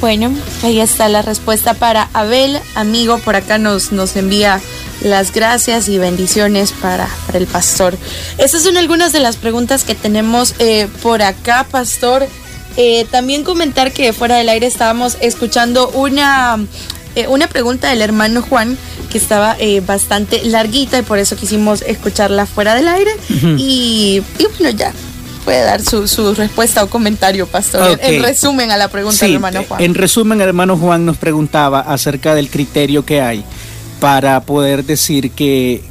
Bueno, 0.01 0.33
ahí 0.63 0.79
está 0.79 1.07
la 1.09 1.21
respuesta 1.21 1.75
para 1.75 2.09
Abel. 2.13 2.59
Amigo, 2.73 3.19
por 3.19 3.35
acá 3.35 3.59
nos, 3.59 3.91
nos 3.91 4.15
envía 4.15 4.59
las 5.03 5.31
gracias 5.31 5.87
y 5.89 5.99
bendiciones 5.99 6.71
para, 6.71 7.07
para 7.27 7.37
el 7.37 7.45
pastor. 7.45 7.95
Esas 8.39 8.63
son 8.63 8.77
algunas 8.77 9.13
de 9.13 9.19
las 9.19 9.37
preguntas 9.37 9.83
que 9.83 9.93
tenemos 9.93 10.55
eh, 10.57 10.87
por 11.03 11.21
acá, 11.21 11.67
pastor. 11.69 12.27
Eh, 12.77 13.05
también 13.11 13.43
comentar 13.43 13.91
que 13.91 14.11
fuera 14.11 14.37
del 14.37 14.49
aire 14.49 14.65
estábamos 14.65 15.17
escuchando 15.21 15.89
una, 15.89 16.57
eh, 17.15 17.27
una 17.27 17.45
pregunta 17.47 17.89
del 17.89 18.01
hermano 18.01 18.41
Juan 18.41 18.79
que 19.11 19.19
estaba 19.19 19.55
eh, 19.59 19.81
bastante 19.81 20.43
larguita 20.45 20.97
y 20.97 21.01
por 21.03 21.19
eso 21.19 21.35
quisimos 21.35 21.83
escucharla 21.83 22.47
fuera 22.47 22.73
del 22.73 22.87
aire. 22.87 23.11
Uh 23.29 23.33
-huh. 23.33 23.55
y, 23.59 24.23
y 24.39 24.47
bueno, 24.57 24.75
ya 24.75 24.93
puede 25.41 25.63
dar 25.63 25.81
su, 25.81 26.07
su, 26.07 26.33
respuesta 26.33 26.83
o 26.83 26.89
comentario, 26.89 27.47
pastor. 27.47 27.91
Okay. 27.91 28.15
En 28.15 28.23
resumen 28.23 28.71
a 28.71 28.77
la 28.77 28.87
pregunta 28.87 29.17
sí, 29.17 29.25
del 29.25 29.35
hermano 29.35 29.63
Juan. 29.67 29.81
En 29.81 29.93
resumen, 29.95 30.41
el 30.41 30.47
hermano 30.47 30.77
Juan 30.77 31.05
nos 31.05 31.17
preguntaba 31.17 31.81
acerca 31.81 32.35
del 32.35 32.49
criterio 32.49 33.05
que 33.05 33.21
hay 33.21 33.43
para 33.99 34.41
poder 34.41 34.83
decir 34.85 35.31
que 35.31 35.83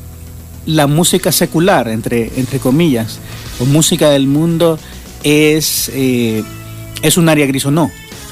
la 0.67 0.87
música 0.87 1.33
secular, 1.33 1.89
entre, 1.89 2.33
entre 2.37 2.59
comillas, 2.59 3.19
o 3.61 3.65
música 3.65 4.11
del 4.11 4.27
mundo, 4.27 4.79
es, 5.23 5.91
eh, 5.95 6.43
es 7.03 7.17
un 7.17 7.29
área 7.29 7.47
gris 7.47 7.67
o 7.67 7.71
no. 7.71 7.91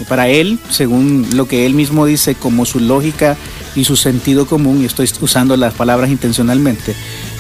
Para 0.09 0.29
él, 0.29 0.61
según 0.71 1.27
lo 1.35 1.49
que 1.49 1.67
él 1.67 1.75
mismo 1.75 2.07
dice, 2.07 2.37
como 2.37 2.65
su 2.65 2.79
lógica 2.79 3.37
y 3.75 3.85
su 3.85 3.97
sentido 3.97 4.47
común, 4.47 4.83
y 4.83 4.85
estoy 4.85 5.11
usando 5.21 5.57
las 5.57 5.75
palabras 5.75 6.11
intencionalmente, 6.11 6.95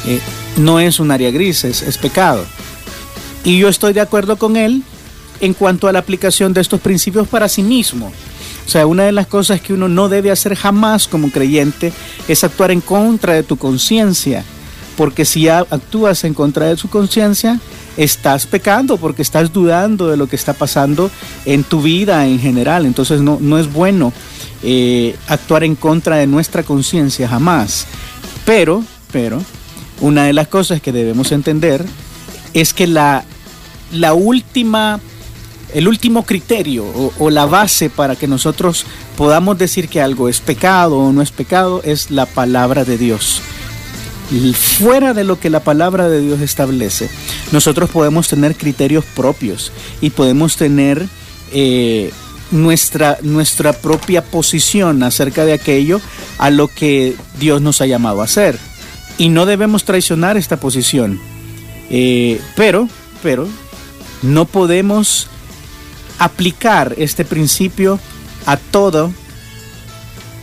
eh, 0.07 0.21
no 0.57 0.81
es 0.81 0.99
un 0.99 1.13
área 1.13 1.31
gris, 1.31 1.65
es, 1.65 1.83
es 1.83 1.99
pecado. 1.99 2.45
Y 3.45 3.59
yo 3.59 3.69
estoy 3.69 3.93
de 3.93 4.01
acuerdo 4.01 4.37
con 4.37 4.57
él 4.57 4.83
en 5.41 5.55
cuanto 5.55 5.89
a 5.89 5.93
la 5.93 6.01
aplicación 6.01 6.53
de 6.53 6.61
estos 6.61 6.81
principios 6.81 7.29
para 7.29 7.49
sí 7.49 7.63
mismo. 7.63 8.13
O 8.67 8.71
sea, 8.71 8.87
una 8.87 9.05
de 9.05 9.13
las 9.13 9.27
cosas 9.27 9.61
que 9.61 9.73
uno 9.73 9.89
no 9.89 10.09
debe 10.09 10.31
hacer 10.31 10.55
jamás 10.55 11.09
como 11.09 11.31
creyente 11.31 11.93
es 12.27 12.45
actuar 12.45 12.71
en 12.71 12.81
contra 12.81 13.33
de 13.33 13.43
tu 13.43 13.57
conciencia, 13.57 14.45
porque 14.97 15.25
si 15.25 15.49
actúas 15.49 16.25
en 16.25 16.35
contra 16.35 16.67
de 16.67 16.77
su 16.77 16.91
conciencia, 16.91 17.61
estás 17.97 18.47
pecando 18.47 18.97
porque 18.97 19.23
estás 19.23 19.53
dudando 19.53 20.09
de 20.09 20.17
lo 20.17 20.29
que 20.29 20.37
está 20.37 20.53
pasando 20.53 21.11
en 21.47 21.65
tu 21.65 21.81
vida 21.81 22.27
en 22.27 22.39
general. 22.39 22.85
Entonces 22.85 23.21
no, 23.23 23.39
no 23.41 23.59
es 23.59 23.73
bueno 23.73 24.13
eh, 24.63 25.17
actuar 25.29 25.65
en 25.65 25.75
contra 25.75 26.17
de 26.17 26.27
nuestra 26.27 26.63
conciencia 26.63 27.29
jamás. 27.29 27.87
Pero, 28.45 28.85
pero, 29.13 29.43
una 30.01 30.25
de 30.25 30.33
las 30.33 30.49
cosas 30.49 30.83
que 30.83 30.93
debemos 30.93 31.33
entender 31.33 31.85
es 32.55 32.73
que 32.75 32.87
la, 32.87 33.25
la 33.93 34.15
última, 34.15 35.01
el 35.75 35.89
último 35.89 36.25
criterio 36.25 36.85
o, 37.19 37.31
la 37.31 37.47
base 37.47 37.91
para 37.91 38.17
que 38.17 38.27
nosotros 38.27 38.87
podamos 39.17 39.59
decir 39.59 39.89
que 39.89 40.01
algo 40.01 40.29
es 40.29 40.41
pecado 40.41 40.99
o 40.99 41.13
no 41.13 41.23
es 41.23 41.31
pecado 41.31 41.83
es 41.85 42.11
la 42.11 42.27
palabra 42.27 42.85
de 42.85 42.99
Dios 42.99 43.43
fuera 44.55 45.15
de 45.15 45.25
lo 45.25 45.41
que 45.41 45.51
la 45.51 45.61
palabra 45.61 46.09
de 46.09 46.21
Dios 46.21 46.41
establece, 46.41 47.09
nosotros 47.53 47.91
podemos 47.91 48.29
tener 48.29 48.57
criterios 48.57 49.05
propios 49.05 49.73
y 50.01 50.11
podemos 50.11 50.57
tener 50.57 51.07
eh, 51.53 52.13
nuestra, 52.51 53.19
nuestra 53.23 53.73
propia 53.73 54.23
posición 54.23 55.03
acerca 55.03 55.45
de 55.45 55.55
aquello 55.55 56.01
a 56.39 56.51
lo 56.51 56.69
que 56.69 57.17
Dios 57.39 57.63
nos 57.63 57.81
ha 57.81 57.87
llamado 57.87 58.21
a 58.21 58.25
hacer. 58.25 58.59
Y 59.17 59.31
no 59.31 59.47
debemos 59.47 59.85
traicionar 59.85 60.37
esta 60.37 60.59
posición. 60.59 61.21
Eh, 61.91 62.41
pero, 62.57 62.89
pero, 63.23 63.49
no 64.23 64.45
podemos 64.45 65.29
aplicar 66.19 66.95
este 66.99 67.25
principio 67.25 67.99
a 68.47 68.57
todo, 68.57 69.13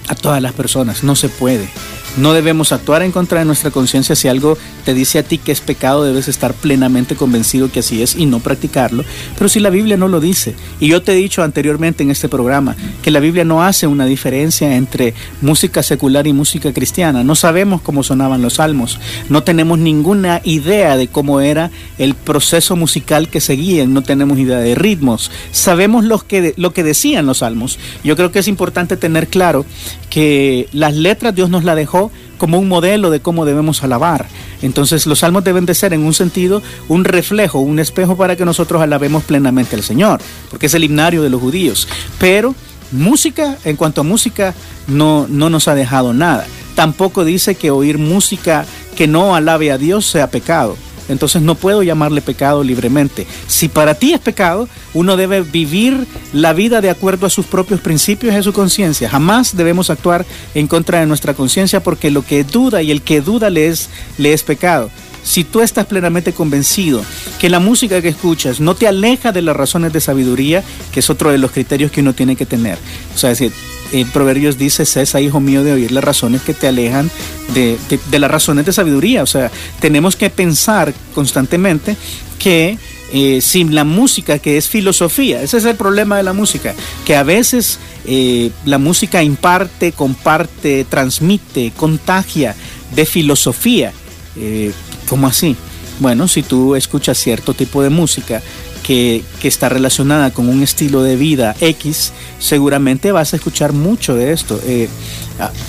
a 0.07 0.15
todas 0.15 0.41
las 0.41 0.53
personas. 0.53 1.03
No 1.03 1.15
se 1.15 1.29
puede. 1.29 1.69
No 2.17 2.33
debemos 2.33 2.71
actuar 2.71 3.01
en 3.03 3.11
contra 3.11 3.39
de 3.39 3.45
nuestra 3.45 3.71
conciencia. 3.71 4.15
Si 4.15 4.29
algo 4.29 4.57
te 4.85 4.93
dice 4.93 5.19
a 5.19 5.23
ti 5.23 5.37
que 5.37 5.51
es 5.51 5.59
pecado, 5.59 6.05
debes 6.05 6.29
estar 6.29 6.53
plenamente 6.53 7.15
convencido 7.15 7.69
que 7.69 7.79
así 7.79 8.01
es 8.01 8.15
y 8.15 8.25
no 8.25 8.39
practicarlo. 8.39 9.03
Pero 9.37 9.49
si 9.49 9.59
la 9.59 9.69
Biblia 9.69 9.97
no 9.97 10.07
lo 10.07 10.21
dice, 10.21 10.55
y 10.79 10.87
yo 10.87 11.01
te 11.01 11.11
he 11.11 11.15
dicho 11.15 11.43
anteriormente 11.43 12.03
en 12.03 12.11
este 12.11 12.29
programa 12.29 12.77
que 13.01 13.11
la 13.11 13.19
Biblia 13.19 13.43
no 13.43 13.63
hace 13.63 13.85
una 13.85 14.05
diferencia 14.05 14.77
entre 14.77 15.13
música 15.41 15.83
secular 15.83 16.25
y 16.25 16.31
música 16.31 16.71
cristiana. 16.71 17.23
No 17.23 17.35
sabemos 17.35 17.81
cómo 17.81 18.01
sonaban 18.01 18.41
los 18.41 18.55
salmos. 18.55 18.97
No 19.27 19.43
tenemos 19.43 19.77
ninguna 19.77 20.39
idea 20.45 20.95
de 20.95 21.09
cómo 21.09 21.41
era 21.41 21.69
el 21.97 22.15
proceso 22.15 22.77
musical 22.77 23.27
que 23.27 23.41
seguían. 23.41 23.93
No 23.93 24.03
tenemos 24.03 24.39
idea 24.39 24.59
de 24.59 24.75
ritmos. 24.75 25.31
Sabemos 25.51 26.05
lo 26.05 26.19
que, 26.19 26.53
lo 26.55 26.71
que 26.71 26.83
decían 26.83 27.25
los 27.25 27.39
salmos. 27.39 27.77
Yo 28.05 28.15
creo 28.15 28.31
que 28.31 28.39
es 28.39 28.47
importante 28.47 28.95
tener 28.95 29.27
claro 29.27 29.65
que 30.09 30.69
las 30.71 30.95
letras 30.95 31.35
Dios 31.35 31.49
nos 31.49 31.65
las 31.65 31.75
dejó 31.75 32.04
como 32.37 32.59
un 32.59 32.67
modelo 32.67 33.09
de 33.09 33.19
cómo 33.19 33.45
debemos 33.45 33.83
alabar. 33.83 34.27
Entonces 34.61 35.05
los 35.05 35.19
salmos 35.19 35.43
deben 35.43 35.65
de 35.65 35.75
ser 35.75 35.93
en 35.93 36.03
un 36.03 36.13
sentido 36.13 36.61
un 36.87 37.05
reflejo, 37.05 37.59
un 37.59 37.79
espejo 37.79 38.15
para 38.17 38.35
que 38.35 38.45
nosotros 38.45 38.81
alabemos 38.81 39.23
plenamente 39.23 39.75
al 39.75 39.83
Señor, 39.83 40.21
porque 40.49 40.67
es 40.67 40.73
el 40.73 40.83
himnario 40.83 41.21
de 41.21 41.29
los 41.29 41.41
judíos. 41.41 41.87
Pero 42.19 42.55
música, 42.91 43.57
en 43.63 43.75
cuanto 43.75 44.01
a 44.01 44.03
música, 44.03 44.53
no, 44.87 45.27
no 45.29 45.49
nos 45.49 45.67
ha 45.67 45.75
dejado 45.75 46.13
nada. 46.13 46.45
Tampoco 46.75 47.23
dice 47.23 47.55
que 47.55 47.71
oír 47.71 47.97
música 47.97 48.65
que 48.95 49.07
no 49.07 49.35
alabe 49.35 49.71
a 49.71 49.77
Dios 49.77 50.05
sea 50.05 50.29
pecado 50.29 50.77
entonces 51.09 51.41
no 51.41 51.55
puedo 51.55 51.83
llamarle 51.83 52.21
pecado 52.21 52.63
libremente. 52.63 53.27
Si 53.47 53.67
para 53.67 53.95
ti 53.95 54.13
es 54.13 54.19
pecado, 54.19 54.67
uno 54.93 55.17
debe 55.17 55.41
vivir 55.41 56.07
la 56.33 56.53
vida 56.53 56.81
de 56.81 56.89
acuerdo 56.89 57.25
a 57.25 57.29
sus 57.29 57.45
propios 57.45 57.79
principios 57.79 58.33
y 58.33 58.37
a 58.37 58.43
su 58.43 58.53
conciencia. 58.53 59.09
Jamás 59.09 59.55
debemos 59.55 59.89
actuar 59.89 60.25
en 60.53 60.67
contra 60.67 60.99
de 60.99 61.05
nuestra 61.05 61.33
conciencia 61.33 61.81
porque 61.81 62.11
lo 62.11 62.23
que 62.23 62.43
duda 62.43 62.81
y 62.81 62.91
el 62.91 63.01
que 63.01 63.21
duda 63.21 63.49
le 63.49 63.67
es, 63.67 63.89
le 64.17 64.33
es 64.33 64.43
pecado. 64.43 64.89
Si 65.23 65.43
tú 65.43 65.61
estás 65.61 65.87
plenamente 65.87 66.33
convencido 66.33 67.03
que 67.39 67.49
la 67.49 67.59
música 67.59 68.01
que 68.01 68.09
escuchas 68.09 68.59
no 68.59 68.75
te 68.75 68.87
aleja 68.87 69.31
de 69.31 69.41
las 69.41 69.55
razones 69.55 69.91
de 69.91 69.99
sabiduría, 69.99 70.63
que 70.91 70.99
es 70.99 71.09
otro 71.09 71.31
de 71.31 71.39
los 71.39 71.51
criterios 71.51 71.91
que 71.91 72.01
uno 72.01 72.13
tiene 72.13 72.35
que 72.35 72.45
tener. 72.45 72.77
O 73.15 73.17
sea, 73.17 73.31
decir, 73.31 73.51
en 73.91 74.09
Proverbios 74.09 74.57
dice, 74.57 74.85
cesa, 74.85 75.21
hijo 75.21 75.39
mío, 75.39 75.63
de 75.63 75.73
oír 75.73 75.91
las 75.91 76.03
razones 76.03 76.41
que 76.41 76.53
te 76.53 76.67
alejan 76.67 77.09
de, 77.53 77.77
las 78.19 78.31
razones 78.31 78.65
de 78.65 78.73
sabiduría. 78.73 79.23
O 79.23 79.27
sea, 79.27 79.51
tenemos 79.79 80.15
que 80.15 80.29
pensar 80.29 80.93
constantemente 81.13 81.95
que 82.39 82.77
eh, 83.13 83.39
sin 83.41 83.75
la 83.75 83.83
música, 83.83 84.39
que 84.39 84.57
es 84.57 84.67
filosofía, 84.67 85.41
ese 85.41 85.57
es 85.57 85.65
el 85.65 85.75
problema 85.75 86.17
de 86.17 86.23
la 86.23 86.33
música, 86.33 86.73
que 87.05 87.15
a 87.15 87.23
veces 87.23 87.79
eh, 88.05 88.51
la 88.65 88.77
música 88.77 89.23
imparte, 89.23 89.91
comparte, 89.91 90.85
transmite, 90.85 91.71
contagia 91.75 92.55
de 92.95 93.05
filosofía. 93.05 93.93
Eh, 94.35 94.71
¿Cómo 95.07 95.27
así? 95.27 95.55
Bueno, 95.99 96.27
si 96.27 96.43
tú 96.43 96.75
escuchas 96.75 97.17
cierto 97.17 97.53
tipo 97.53 97.81
de 97.81 97.89
música 97.89 98.41
que, 98.85 99.23
está 99.41 99.67
relacionada 99.67 100.31
con 100.31 100.47
un 100.47 100.61
estilo 100.61 101.01
de 101.01 101.15
vida 101.15 101.55
X, 101.59 102.13
seguramente 102.39 103.11
vas 103.11 103.33
a 103.33 103.37
escuchar 103.37 103.73
mucho 103.73 104.15
de 104.15 104.31
esto. 104.31 104.59
Eh, 104.65 104.89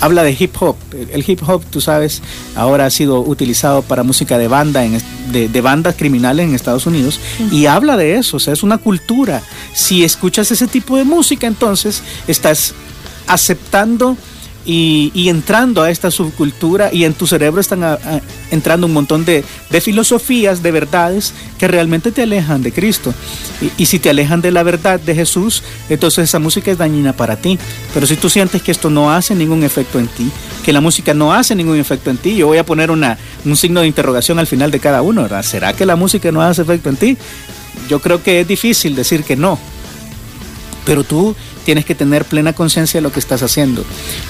habla 0.01 0.23
de 0.23 0.35
hip 0.37 0.55
hop. 0.59 0.75
El 1.11 1.23
hip 1.27 1.41
hop, 1.47 1.63
tú 1.69 1.81
sabes, 1.81 2.21
ahora 2.55 2.85
ha 2.85 2.89
sido 2.91 3.21
utilizado 3.21 3.81
para 3.81 4.03
música 4.03 4.37
de 4.37 4.47
banda, 4.47 4.85
en, 4.85 5.01
de, 5.31 5.61
bandas 5.61 5.95
criminales 5.95 6.47
en 6.47 6.53
Estados 6.53 6.85
Unidos, 6.85 7.19
y 7.51 7.65
habla 7.65 7.97
de 7.97 8.17
eso, 8.17 8.37
o 8.37 8.39
sea, 8.39 8.53
es 8.53 8.61
una 8.61 8.77
cultura. 8.77 9.41
Si 9.73 10.03
escuchas 10.03 10.51
ese 10.51 10.67
tipo 10.67 10.95
de 10.95 11.03
música, 11.03 11.47
entonces 11.47 12.03
estás 12.27 12.75
aceptando 13.25 14.15
y, 14.69 15.29
entrando 15.29 15.81
a 15.81 15.89
esta 15.89 16.11
subcultura 16.11 16.89
y 16.93 17.05
en 17.05 17.13
tu 17.13 17.25
cerebro 17.25 17.61
están 17.61 17.97
entrando 18.51 18.85
un 18.85 18.91
montón 18.91 19.23
de, 19.23 19.45
filosofías, 19.81 20.61
de 20.61 20.71
verdades 20.71 21.33
que 21.57 21.69
realmente 21.69 22.11
te 22.11 22.23
alejan 22.23 22.61
de 22.61 22.73
Cristo. 22.73 23.13
Y, 23.77 23.85
si 23.85 23.97
te 23.97 24.09
alejan 24.09 24.41
de 24.41 24.51
la 24.51 24.63
verdad 24.63 24.99
de 24.99 25.15
Jesús, 25.15 25.63
entonces 25.87 26.25
esa 26.25 26.39
música 26.39 26.69
es 26.69 26.77
dañina 26.77 27.13
para 27.13 27.37
ti. 27.37 27.57
Pero 27.93 28.05
si 28.05 28.17
tú 28.17 28.29
sientes 28.29 28.61
que 28.61 28.71
esto 28.71 28.89
no 28.89 29.09
hace 29.09 29.35
ningún 29.35 29.63
efecto 29.63 29.99
en 29.99 30.07
ti, 30.07 30.29
que 30.65 30.73
la 30.73 30.81
música 30.81 31.13
no 31.13 31.33
hace 31.33 31.55
ningún 31.55 31.77
efecto 31.77 32.09
en 32.09 32.17
ti, 32.17 32.35
yo 32.35 32.47
voy 32.47 32.57
a 32.57 32.65
poner 32.65 32.91
una, 32.91 33.17
un 33.45 33.55
signo 33.55 33.79
de 33.79 33.87
interrogación 33.87 34.37
al 34.37 34.47
final 34.47 34.69
de 34.69 34.81
cada 34.81 35.01
uno, 35.01 35.21
¿verdad? 35.21 35.43
¿Será 35.43 35.71
que 35.71 35.85
la 35.85 35.95
música 35.95 36.29
no 36.33 36.41
hace 36.41 36.63
efecto 36.63 36.89
en 36.89 36.97
ti? 36.97 37.17
Yo 37.87 38.01
creo 38.01 38.21
que 38.21 38.41
es 38.41 38.47
difícil 38.47 38.95
decir 38.95 39.23
que 39.23 39.37
no. 39.37 39.57
Pero 40.85 41.05
tú 41.05 41.35
tienes 41.67 41.83
que 41.83 41.95
tener 41.95 42.23
plena 42.23 42.53
conciencia 42.53 42.99
de 42.99 43.01
lo 43.01 43.11
que 43.11 43.19
estás 43.19 43.43
haciendo. 43.43 43.83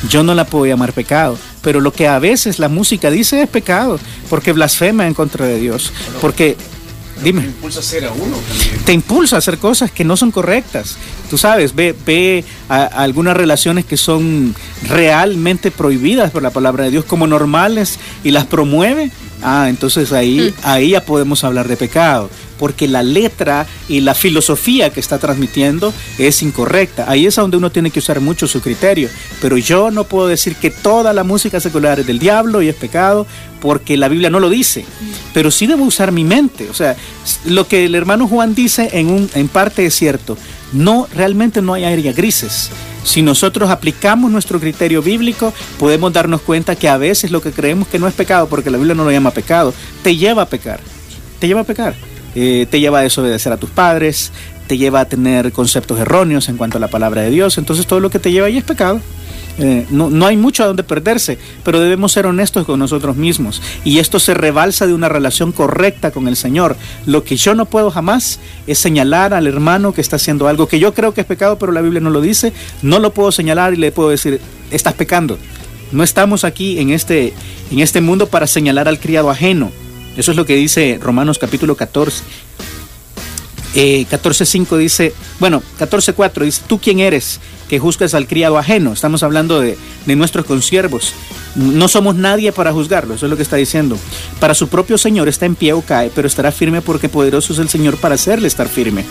Yo 0.09 0.23
no 0.23 0.33
la 0.33 0.47
puedo 0.47 0.65
llamar 0.65 0.91
pecado, 0.91 1.37
pero 1.61 1.79
lo 1.81 1.93
que 1.93 2.07
a 2.07 2.17
veces 2.17 2.57
la 2.57 2.67
música 2.67 3.11
dice 3.11 3.43
es 3.43 3.47
pecado, 3.47 3.99
porque 4.27 4.53
blasfema 4.53 5.05
en 5.05 5.13
contra 5.13 5.45
de 5.45 5.59
Dios, 5.59 5.93
porque 6.19 6.57
Dime. 7.23 7.41
Te 7.41 7.47
impulsa 7.47 7.79
a 7.79 7.81
hacer 7.81 8.05
a 8.05 8.11
uno 8.11 8.37
Te 8.85 8.93
impulsa 8.93 9.35
a 9.35 9.39
hacer 9.39 9.57
cosas 9.57 9.91
que 9.91 10.03
no 10.03 10.17
son 10.17 10.31
correctas. 10.31 10.97
Tú 11.31 11.37
sabes, 11.37 11.75
ve, 11.75 11.95
ve 12.05 12.43
algunas 12.69 13.37
relaciones 13.37 13.85
que 13.85 13.97
son 13.97 14.55
realmente 14.87 15.69
prohibidas 15.69 16.31
por 16.31 16.41
la 16.41 16.49
palabra 16.49 16.85
de 16.85 16.91
Dios 16.91 17.05
como 17.05 17.27
normales 17.27 17.99
y 18.23 18.31
las 18.31 18.45
promueve. 18.45 19.11
Ah, 19.43 19.67
entonces 19.69 20.11
ahí, 20.11 20.53
mm. 20.55 20.67
ahí 20.67 20.89
ya 20.91 21.01
podemos 21.01 21.43
hablar 21.43 21.67
de 21.67 21.77
pecado 21.77 22.29
porque 22.57 22.87
la 22.87 23.03
letra 23.03 23.65
y 23.87 24.01
la 24.01 24.13
filosofía 24.13 24.89
que 24.89 24.99
está 24.99 25.17
transmitiendo 25.17 25.93
es 26.17 26.41
incorrecta. 26.41 27.05
Ahí 27.09 27.25
es 27.25 27.35
donde 27.35 27.57
uno 27.57 27.71
tiene 27.71 27.91
que 27.91 27.99
usar 27.99 28.19
mucho 28.19 28.47
su 28.47 28.61
criterio. 28.61 29.09
Pero 29.41 29.57
yo 29.57 29.91
no 29.91 30.05
puedo 30.05 30.27
decir 30.27 30.55
que 30.55 30.71
toda 30.71 31.13
la 31.13 31.23
música 31.23 31.59
secular 31.59 31.99
es 31.99 32.07
del 32.07 32.19
diablo 32.19 32.61
y 32.61 32.69
es 32.69 32.75
pecado, 32.75 33.27
porque 33.59 33.97
la 33.97 34.07
Biblia 34.07 34.29
no 34.29 34.39
lo 34.39 34.49
dice. 34.49 34.85
Pero 35.33 35.51
sí 35.51 35.67
debo 35.67 35.85
usar 35.85 36.11
mi 36.11 36.23
mente. 36.23 36.69
O 36.69 36.73
sea, 36.73 36.95
lo 37.45 37.67
que 37.67 37.85
el 37.85 37.95
hermano 37.95 38.27
Juan 38.27 38.55
dice 38.55 38.89
en, 38.93 39.09
un, 39.09 39.29
en 39.33 39.47
parte 39.47 39.85
es 39.85 39.95
cierto. 39.95 40.37
No, 40.73 41.07
realmente 41.15 41.61
no 41.61 41.73
hay 41.73 41.85
áreas 41.85 42.15
grises. 42.15 42.69
Si 43.03 43.21
nosotros 43.21 43.69
aplicamos 43.69 44.29
nuestro 44.29 44.59
criterio 44.59 45.01
bíblico, 45.01 45.53
podemos 45.79 46.11
darnos 46.11 46.41
cuenta 46.41 46.75
que 46.75 46.89
a 46.89 46.97
veces 46.97 47.31
lo 47.31 47.41
que 47.41 47.51
creemos 47.51 47.87
que 47.87 47.99
no 47.99 48.07
es 48.07 48.13
pecado, 48.13 48.49
porque 48.49 48.69
la 48.69 48.77
Biblia 48.77 48.95
no 48.95 49.05
lo 49.05 49.11
llama 49.11 49.31
pecado, 49.31 49.73
te 50.03 50.17
lleva 50.17 50.41
a 50.41 50.49
pecar. 50.49 50.81
Te 51.39 51.47
lleva 51.47 51.61
a 51.61 51.63
pecar. 51.63 51.95
Eh, 52.39 52.67
te 52.69 52.79
lleva 52.79 52.99
a 52.99 53.01
desobedecer 53.01 53.51
a 53.51 53.57
tus 53.57 53.71
padres, 53.71 54.31
te 54.67 54.77
lleva 54.77 54.99
a 54.99 55.05
tener 55.05 55.51
conceptos 55.51 55.99
erróneos 55.99 56.49
en 56.49 56.57
cuanto 56.57 56.77
a 56.77 56.79
la 56.79 56.87
palabra 56.87 57.23
de 57.23 57.31
Dios. 57.31 57.57
Entonces 57.57 57.87
todo 57.87 57.99
lo 57.99 58.11
que 58.11 58.19
te 58.19 58.31
lleva 58.31 58.45
ahí 58.45 58.57
es 58.57 58.63
pecado. 58.63 59.01
eh, 59.57 59.87
no, 59.89 60.11
no 60.11 60.27
hay 60.27 60.37
mucho 60.37 60.61
a 60.61 60.67
donde 60.67 60.83
perderse, 60.83 61.39
pero 61.63 61.79
debemos 61.79 62.11
ser 62.11 62.27
honestos 62.27 62.63
con 62.63 62.77
nosotros 62.77 63.15
mismos. 63.15 63.59
Y 63.83 63.97
esto 63.97 64.19
se 64.19 64.35
rebalsa 64.35 64.85
de 64.85 64.93
una 64.93 65.09
relación 65.09 65.51
correcta 65.51 66.11
con 66.11 66.27
el 66.27 66.35
Señor. 66.35 66.75
Lo 67.07 67.23
que 67.23 67.37
yo 67.37 67.55
no 67.55 67.65
puedo 67.65 67.89
jamás 67.89 68.39
es 68.67 68.77
señalar 68.77 69.33
al 69.33 69.47
hermano 69.47 69.93
que 69.93 70.01
está 70.01 70.17
haciendo 70.17 70.47
algo 70.47 70.67
que 70.67 70.77
yo 70.77 70.93
creo 70.93 71.15
que 71.15 71.21
es 71.21 71.27
pecado, 71.27 71.57
pero 71.57 71.71
la 71.71 71.81
Biblia 71.81 72.01
no 72.01 72.11
lo 72.11 72.21
dice. 72.21 72.53
No 72.83 72.99
lo 72.99 73.13
puedo 73.13 73.31
señalar 73.31 73.73
y 73.73 73.77
le 73.77 73.91
puedo 73.91 74.09
decir, 74.09 74.39
estás 74.69 74.93
pecando. 74.93 75.39
No 75.91 76.03
estamos 76.03 76.43
aquí 76.43 76.77
en 76.77 76.91
este, 76.91 77.33
en 77.71 77.79
este 77.79 77.99
mundo 77.99 78.27
para 78.27 78.45
señalar 78.45 78.87
al 78.87 78.99
criado 78.99 79.31
ajeno. 79.31 79.71
Eso 80.17 80.31
es 80.31 80.37
lo 80.37 80.45
que 80.45 80.55
dice 80.55 80.99
Romanos 81.01 81.37
capítulo 81.37 81.75
14. 81.75 82.23
14.5 83.75 84.75
eh, 84.75 84.79
dice, 84.79 85.13
bueno, 85.39 85.61
14.4 85.79 86.43
dice, 86.43 86.61
¿tú 86.65 86.79
quién 86.79 86.99
eres 86.99 87.39
que 87.69 87.77
juzgas 87.77 88.15
al 88.15 88.25
criado 88.25 88.57
ajeno? 88.57 88.91
Estamos 88.91 89.21
hablando 89.21 89.59
de, 89.59 89.77
de 90.05 90.15
nuestros 90.15 90.45
consiervos. 90.45 91.13
No 91.55 91.87
somos 91.87 92.15
nadie 92.15 92.51
para 92.51 92.73
juzgarlo, 92.73 93.13
eso 93.13 93.27
es 93.27 93.29
lo 93.29 93.37
que 93.37 93.43
está 93.43 93.55
diciendo. 93.55 93.97
Para 94.39 94.55
su 94.55 94.67
propio 94.67 94.97
Señor 94.97 95.27
está 95.27 95.45
en 95.45 95.55
pie 95.55 95.73
o 95.73 95.81
cae, 95.81 96.11
pero 96.13 96.27
estará 96.27 96.51
firme 96.51 96.81
porque 96.81 97.07
poderoso 97.07 97.53
es 97.53 97.59
el 97.59 97.69
Señor 97.69 97.97
para 97.97 98.15
hacerle 98.15 98.47
estar 98.47 98.67
firme. 98.67 99.05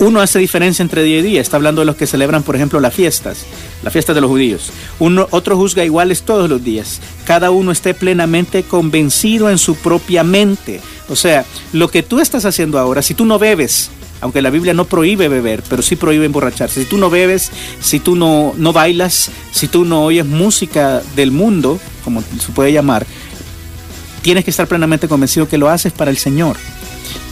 Uno 0.00 0.20
hace 0.20 0.40
diferencia 0.40 0.82
entre 0.82 1.04
día 1.04 1.18
y 1.18 1.22
día, 1.22 1.40
está 1.40 1.56
hablando 1.56 1.82
de 1.82 1.86
los 1.86 1.94
que 1.94 2.08
celebran, 2.08 2.42
por 2.42 2.56
ejemplo, 2.56 2.80
las 2.80 2.94
fiestas, 2.94 3.44
las 3.82 3.92
fiestas 3.92 4.14
de 4.14 4.20
los 4.20 4.30
judíos. 4.30 4.70
Uno, 4.98 5.26
otro 5.30 5.56
juzga 5.56 5.84
iguales 5.84 6.22
todos 6.22 6.48
los 6.48 6.62
días. 6.62 7.00
Cada 7.24 7.50
uno 7.50 7.72
esté 7.72 7.94
plenamente 7.94 8.62
convencido 8.62 9.50
en 9.50 9.58
su 9.58 9.74
propia 9.76 10.24
mente. 10.24 10.80
O 11.08 11.16
sea, 11.16 11.44
lo 11.72 11.88
que 11.88 12.02
tú 12.02 12.20
estás 12.20 12.44
haciendo 12.44 12.78
ahora, 12.78 13.02
si 13.02 13.14
tú 13.14 13.24
no 13.24 13.38
bebes, 13.38 13.90
aunque 14.22 14.40
la 14.40 14.50
Biblia 14.50 14.72
no 14.72 14.84
prohíbe 14.84 15.28
beber, 15.28 15.64
pero 15.68 15.82
sí 15.82 15.96
prohíbe 15.96 16.26
emborracharse. 16.26 16.84
Si 16.84 16.88
tú 16.88 16.96
no 16.96 17.10
bebes, 17.10 17.50
si 17.80 17.98
tú 17.98 18.14
no, 18.14 18.54
no 18.56 18.72
bailas, 18.72 19.30
si 19.50 19.66
tú 19.66 19.84
no 19.84 20.04
oyes 20.04 20.24
música 20.24 21.02
del 21.16 21.32
mundo, 21.32 21.80
como 22.04 22.22
se 22.22 22.52
puede 22.52 22.72
llamar, 22.72 23.04
tienes 24.22 24.44
que 24.44 24.50
estar 24.50 24.68
plenamente 24.68 25.08
convencido 25.08 25.48
que 25.48 25.58
lo 25.58 25.68
haces 25.68 25.92
para 25.92 26.10
el 26.12 26.18
Señor. 26.18 26.56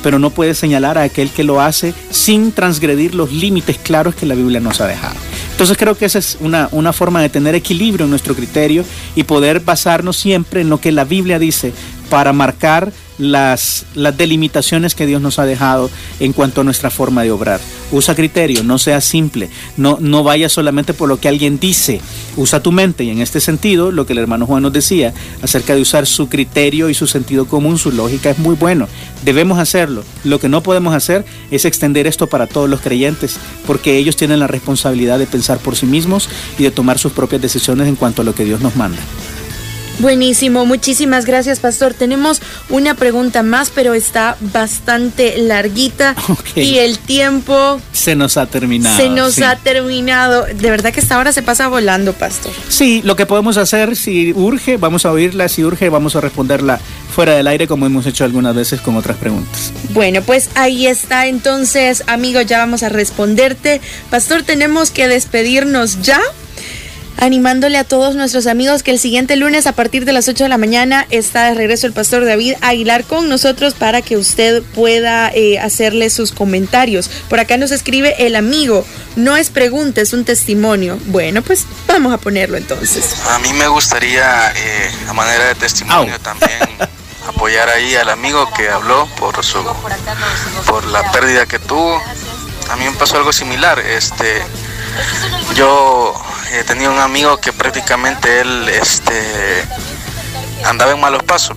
Pero 0.02 0.18
no 0.18 0.30
puedes 0.30 0.58
señalar 0.58 0.98
a 0.98 1.02
aquel 1.02 1.30
que 1.30 1.44
lo 1.44 1.60
hace 1.60 1.94
sin 2.10 2.50
transgredir 2.50 3.14
los 3.14 3.32
límites 3.32 3.78
claros 3.78 4.16
que 4.16 4.26
la 4.26 4.34
Biblia 4.34 4.58
nos 4.58 4.80
ha 4.80 4.88
dejado. 4.88 5.14
Entonces 5.60 5.76
creo 5.76 5.94
que 5.94 6.06
esa 6.06 6.18
es 6.18 6.38
una, 6.40 6.70
una 6.72 6.90
forma 6.90 7.20
de 7.20 7.28
tener 7.28 7.54
equilibrio 7.54 8.04
en 8.04 8.10
nuestro 8.10 8.34
criterio 8.34 8.82
y 9.14 9.24
poder 9.24 9.60
basarnos 9.60 10.16
siempre 10.16 10.62
en 10.62 10.70
lo 10.70 10.80
que 10.80 10.90
la 10.90 11.04
Biblia 11.04 11.38
dice 11.38 11.74
para 12.08 12.32
marcar 12.32 12.90
las, 13.20 13.84
las 13.94 14.16
delimitaciones 14.16 14.94
que 14.94 15.06
Dios 15.06 15.20
nos 15.20 15.38
ha 15.38 15.46
dejado 15.46 15.90
en 16.18 16.32
cuanto 16.32 16.62
a 16.62 16.64
nuestra 16.64 16.90
forma 16.90 17.22
de 17.22 17.30
obrar. 17.30 17.60
Usa 17.92 18.14
criterio, 18.14 18.64
no 18.64 18.78
sea 18.78 19.00
simple, 19.00 19.50
no, 19.76 19.98
no 20.00 20.24
vaya 20.24 20.48
solamente 20.48 20.94
por 20.94 21.08
lo 21.08 21.20
que 21.20 21.28
alguien 21.28 21.60
dice, 21.60 22.00
usa 22.36 22.62
tu 22.62 22.72
mente 22.72 23.04
y 23.04 23.10
en 23.10 23.20
este 23.20 23.40
sentido 23.40 23.92
lo 23.92 24.06
que 24.06 24.14
el 24.14 24.20
hermano 24.20 24.46
Juan 24.46 24.62
nos 24.62 24.72
decía 24.72 25.12
acerca 25.42 25.74
de 25.74 25.82
usar 25.82 26.06
su 26.06 26.28
criterio 26.28 26.88
y 26.88 26.94
su 26.94 27.06
sentido 27.06 27.46
común, 27.46 27.78
su 27.78 27.92
lógica 27.92 28.30
es 28.30 28.38
muy 28.38 28.56
bueno, 28.56 28.88
debemos 29.24 29.58
hacerlo. 29.58 30.02
Lo 30.24 30.40
que 30.40 30.48
no 30.48 30.62
podemos 30.62 30.94
hacer 30.94 31.24
es 31.50 31.64
extender 31.64 32.06
esto 32.06 32.26
para 32.26 32.46
todos 32.46 32.68
los 32.68 32.80
creyentes 32.80 33.38
porque 33.66 33.98
ellos 33.98 34.16
tienen 34.16 34.40
la 34.40 34.46
responsabilidad 34.46 35.18
de 35.18 35.26
pensar 35.26 35.58
por 35.58 35.76
sí 35.76 35.86
mismos 35.86 36.28
y 36.58 36.62
de 36.62 36.70
tomar 36.70 36.98
sus 36.98 37.12
propias 37.12 37.42
decisiones 37.42 37.88
en 37.88 37.96
cuanto 37.96 38.22
a 38.22 38.24
lo 38.24 38.34
que 38.34 38.44
Dios 38.44 38.60
nos 38.60 38.76
manda. 38.76 39.00
Buenísimo, 39.98 40.64
muchísimas 40.64 41.26
gracias, 41.26 41.60
Pastor. 41.60 41.94
Tenemos 41.94 42.40
una 42.68 42.94
pregunta 42.94 43.42
más, 43.42 43.70
pero 43.70 43.94
está 43.94 44.36
bastante 44.40 45.36
larguita 45.38 46.14
y 46.56 46.78
el 46.78 46.98
tiempo 46.98 47.80
se 47.92 48.16
nos 48.16 48.38
ha 48.38 48.46
terminado. 48.46 48.96
Se 48.96 49.10
nos 49.10 49.40
ha 49.42 49.56
terminado. 49.56 50.46
De 50.46 50.70
verdad 50.70 50.92
que 50.92 51.00
esta 51.00 51.18
hora 51.18 51.32
se 51.32 51.42
pasa 51.42 51.68
volando, 51.68 52.14
Pastor. 52.14 52.52
Sí, 52.68 53.02
lo 53.04 53.14
que 53.14 53.26
podemos 53.26 53.58
hacer, 53.58 53.94
si 53.94 54.32
urge, 54.32 54.78
vamos 54.78 55.04
a 55.04 55.12
oírla, 55.12 55.48
si 55.48 55.64
urge, 55.64 55.90
vamos 55.90 56.16
a 56.16 56.20
responderla 56.22 56.80
fuera 57.14 57.34
del 57.34 57.46
aire, 57.46 57.66
como 57.66 57.84
hemos 57.84 58.06
hecho 58.06 58.24
algunas 58.24 58.54
veces 58.54 58.80
con 58.80 58.96
otras 58.96 59.18
preguntas. 59.18 59.72
Bueno, 59.90 60.22
pues 60.22 60.48
ahí 60.54 60.86
está. 60.86 61.26
Entonces, 61.26 62.04
amigo, 62.06 62.40
ya 62.40 62.58
vamos 62.58 62.82
a 62.82 62.88
responderte. 62.88 63.82
Pastor, 64.08 64.44
tenemos 64.44 64.90
que 64.90 65.06
despedirnos 65.06 66.00
ya 66.00 66.20
animándole 67.20 67.78
a 67.78 67.84
todos 67.84 68.16
nuestros 68.16 68.46
amigos 68.46 68.82
que 68.82 68.90
el 68.90 68.98
siguiente 68.98 69.36
lunes 69.36 69.66
a 69.66 69.72
partir 69.72 70.04
de 70.04 70.12
las 70.12 70.26
8 70.26 70.44
de 70.44 70.48
la 70.48 70.58
mañana 70.58 71.06
está 71.10 71.44
de 71.44 71.54
regreso 71.54 71.86
el 71.86 71.92
pastor 71.92 72.24
David 72.24 72.54
Aguilar 72.62 73.04
con 73.04 73.28
nosotros 73.28 73.74
para 73.74 74.02
que 74.02 74.16
usted 74.16 74.62
pueda 74.74 75.30
eh, 75.34 75.58
hacerle 75.58 76.10
sus 76.10 76.32
comentarios. 76.32 77.10
Por 77.28 77.38
acá 77.38 77.56
nos 77.58 77.70
escribe 77.70 78.14
el 78.26 78.36
amigo, 78.36 78.84
no 79.16 79.36
es 79.36 79.50
pregunta, 79.50 80.00
es 80.00 80.12
un 80.12 80.24
testimonio. 80.24 80.98
Bueno, 81.06 81.42
pues 81.42 81.66
vamos 81.86 82.12
a 82.12 82.18
ponerlo 82.18 82.56
entonces. 82.56 83.14
A 83.28 83.38
mí 83.38 83.52
me 83.52 83.68
gustaría, 83.68 84.50
eh, 84.52 84.90
a 85.08 85.12
manera 85.12 85.48
de 85.48 85.54
testimonio 85.56 86.18
también, 86.20 86.58
apoyar 87.28 87.68
ahí 87.68 87.94
al 87.96 88.08
amigo 88.08 88.48
que 88.56 88.68
habló 88.68 89.06
por 89.18 89.44
su 89.44 89.58
por 90.66 90.84
la 90.86 91.12
pérdida 91.12 91.46
que 91.46 91.58
tuvo. 91.58 92.02
A 92.70 92.76
mí 92.76 92.84
me 92.84 92.92
pasó 92.92 93.18
algo 93.18 93.32
similar. 93.32 93.78
Este, 93.80 94.42
yo 95.54 96.14
eh, 96.50 96.64
tenía 96.66 96.90
un 96.90 96.98
amigo 96.98 97.38
que 97.38 97.52
prácticamente 97.52 98.40
él 98.40 98.68
este, 98.68 99.64
andaba 100.64 100.92
en 100.92 101.00
malos 101.00 101.22
pasos, 101.22 101.56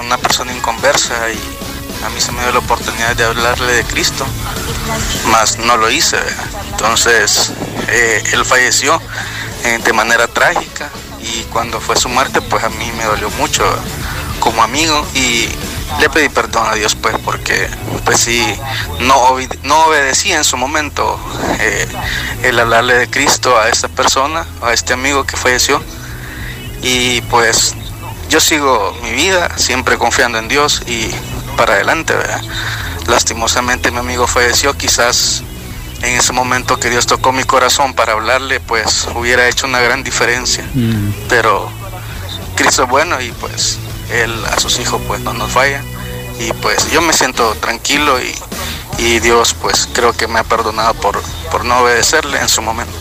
una 0.00 0.18
persona 0.18 0.52
inconversa 0.52 1.30
y 1.30 2.04
a 2.04 2.10
mí 2.10 2.20
se 2.20 2.32
me 2.32 2.42
dio 2.42 2.52
la 2.52 2.58
oportunidad 2.58 3.16
de 3.16 3.24
hablarle 3.24 3.72
de 3.72 3.84
Cristo, 3.84 4.26
mas 5.32 5.58
no 5.58 5.76
lo 5.76 5.90
hice. 5.90 6.18
Entonces 6.70 7.52
eh, 7.88 8.22
él 8.32 8.44
falleció 8.44 9.00
eh, 9.64 9.78
de 9.82 9.92
manera 9.92 10.26
trágica 10.28 10.90
y 11.20 11.44
cuando 11.44 11.80
fue 11.80 11.96
su 11.96 12.08
muerte 12.08 12.40
pues 12.42 12.62
a 12.64 12.68
mí 12.68 12.92
me 12.98 13.04
dolió 13.04 13.30
mucho 13.30 13.64
como 14.40 14.62
amigo 14.62 15.06
y 15.14 15.48
le 16.00 16.10
pedí 16.10 16.28
perdón 16.28 16.66
a 16.68 16.74
Dios 16.74 16.94
pues 16.94 17.16
porque 17.24 17.68
pues 18.04 18.20
sí 18.20 18.42
no, 19.00 19.36
no 19.62 19.84
obedecí 19.86 20.32
en 20.32 20.44
su 20.44 20.56
momento 20.56 21.18
eh, 21.60 21.86
el 22.42 22.58
hablarle 22.60 22.94
de 22.94 23.10
Cristo 23.10 23.58
a 23.58 23.68
esta 23.68 23.88
persona, 23.88 24.46
a 24.62 24.72
este 24.72 24.92
amigo 24.92 25.24
que 25.24 25.36
falleció 25.36 25.82
y 26.82 27.20
pues 27.22 27.74
yo 28.28 28.40
sigo 28.40 28.96
mi 29.02 29.12
vida 29.12 29.56
siempre 29.56 29.96
confiando 29.96 30.38
en 30.38 30.48
Dios 30.48 30.82
y 30.86 31.10
para 31.58 31.74
adelante, 31.74 32.14
Lastimosamente 33.08 33.90
mi 33.90 33.98
amigo 33.98 34.26
falleció, 34.26 34.74
quizás 34.76 35.42
en 36.02 36.14
ese 36.14 36.32
momento 36.32 36.78
que 36.78 36.90
Dios 36.90 37.06
tocó 37.06 37.32
mi 37.32 37.42
corazón 37.42 37.94
para 37.94 38.12
hablarle, 38.12 38.60
pues 38.60 39.08
hubiera 39.14 39.48
hecho 39.48 39.66
una 39.66 39.80
gran 39.80 40.04
diferencia. 40.04 40.62
Mm. 40.74 41.10
Pero 41.28 41.70
Cristo 42.54 42.84
es 42.84 42.88
bueno 42.88 43.20
y 43.20 43.32
pues 43.32 43.78
él 44.10 44.32
a 44.46 44.58
sus 44.60 44.78
hijos 44.78 45.00
pues 45.06 45.20
no 45.20 45.32
nos 45.32 45.50
falla 45.50 45.82
y 46.38 46.52
pues 46.54 46.90
yo 46.92 47.02
me 47.02 47.12
siento 47.12 47.54
tranquilo 47.60 48.18
y, 48.20 48.34
Dios 49.20 49.54
pues 49.60 49.88
creo 49.92 50.12
que 50.12 50.26
me 50.26 50.40
ha 50.40 50.44
perdonado 50.44 50.92
por, 50.94 51.20
por 51.50 51.64
no 51.64 51.78
obedecerle 51.78 52.40
en 52.40 52.48
su 52.48 52.62
momento. 52.62 52.92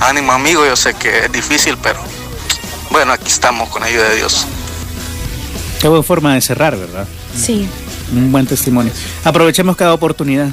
Ánimo 0.00 0.32
amigo, 0.32 0.66
yo 0.66 0.76
sé 0.76 0.94
que 0.94 1.24
es 1.24 1.32
difícil, 1.32 1.76
pero 1.82 1.98
bueno, 2.90 3.12
aquí 3.12 3.28
estamos 3.28 3.68
con 3.70 3.82
ayuda 3.82 4.10
de 4.10 4.16
Dios. 4.16 4.46
Qué 5.80 5.88
buena 5.88 6.02
forma 6.02 6.34
de 6.34 6.40
cerrar, 6.40 6.76
¿verdad? 6.76 7.06
Sí. 7.36 7.68
Un 8.12 8.30
buen 8.32 8.46
testimonio. 8.46 8.92
Aprovechemos 9.24 9.76
cada 9.76 9.94
oportunidad. 9.94 10.48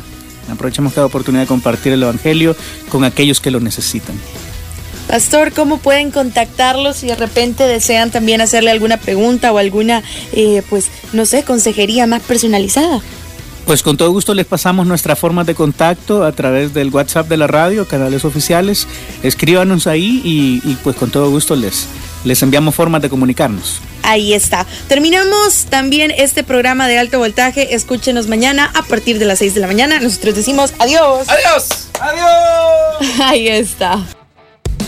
Aprovechemos 0.52 0.94
cada 0.94 1.08
oportunidad 1.08 1.44
de 1.44 1.48
compartir 1.48 1.94
el 1.94 2.04
Evangelio 2.04 2.56
con 2.90 3.04
aquellos 3.04 3.40
que 3.40 3.52
lo 3.52 3.60
necesitan. 3.60 4.16
Pastor, 5.12 5.52
¿cómo 5.52 5.78
pueden 5.78 6.10
contactarlos 6.10 6.96
si 6.96 7.08
de 7.08 7.18
repente 7.18 7.66
desean 7.66 8.12
también 8.12 8.40
hacerle 8.40 8.72
alguna 8.72 8.96
pregunta 8.96 9.52
o 9.52 9.58
alguna, 9.58 10.04
eh, 10.32 10.64
pues, 10.70 10.88
no 11.12 11.26
sé, 11.26 11.44
consejería 11.44 12.08
más 12.08 12.22
personalizada? 12.22 13.02
Pues 13.66 13.84
con 13.84 13.98
todo 13.98 14.10
gusto 14.10 14.34
les 14.34 14.46
pasamos 14.46 14.88
nuestra 14.88 15.18
forma 15.18 15.44
de 15.44 15.54
contacto 15.54 16.24
a 16.24 16.32
través 16.32 16.74
del 16.74 16.92
WhatsApp 16.92 17.28
de 17.28 17.36
la 17.36 17.48
radio, 17.48 17.86
canales 17.90 18.24
oficiales. 18.24 18.88
Escríbanos 19.22 19.86
ahí 19.86 20.22
y, 20.24 20.62
y 20.64 20.76
pues 20.76 20.96
con 20.96 21.12
todo 21.12 21.30
gusto 21.30 21.58
les, 21.58 21.88
les 22.24 22.42
enviamos 22.42 22.74
formas 22.74 23.02
de 23.02 23.10
comunicarnos. 23.10 23.82
Ahí 24.04 24.34
está. 24.34 24.66
Terminamos 24.88 25.66
también 25.66 26.12
este 26.12 26.46
programa 26.46 26.88
de 26.88 26.98
alto 26.98 27.20
voltaje. 27.20 27.76
Escúchenos 27.76 28.28
mañana 28.28 28.72
a 28.76 28.84
partir 28.84 29.20
de 29.20 29.26
las 29.26 29.40
6 29.40 29.56
de 29.56 29.60
la 29.60 29.68
mañana. 29.68 30.00
Nosotros 30.00 30.36
decimos 30.36 30.74
adiós. 30.80 31.28
Adiós. 31.28 31.90
Adiós. 32.00 33.20
Ahí 33.20 33.50
está. 33.50 34.06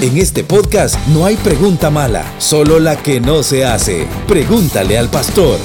En 0.03 0.17
este 0.17 0.43
podcast 0.43 0.97
no 1.07 1.25
hay 1.25 1.37
pregunta 1.37 1.89
mala, 1.89 2.25
solo 2.37 2.77
la 2.77 2.97
que 2.97 3.21
no 3.21 3.41
se 3.41 3.63
hace. 3.63 4.05
Pregúntale 4.27 4.97
al 4.97 5.09
pastor. 5.09 5.57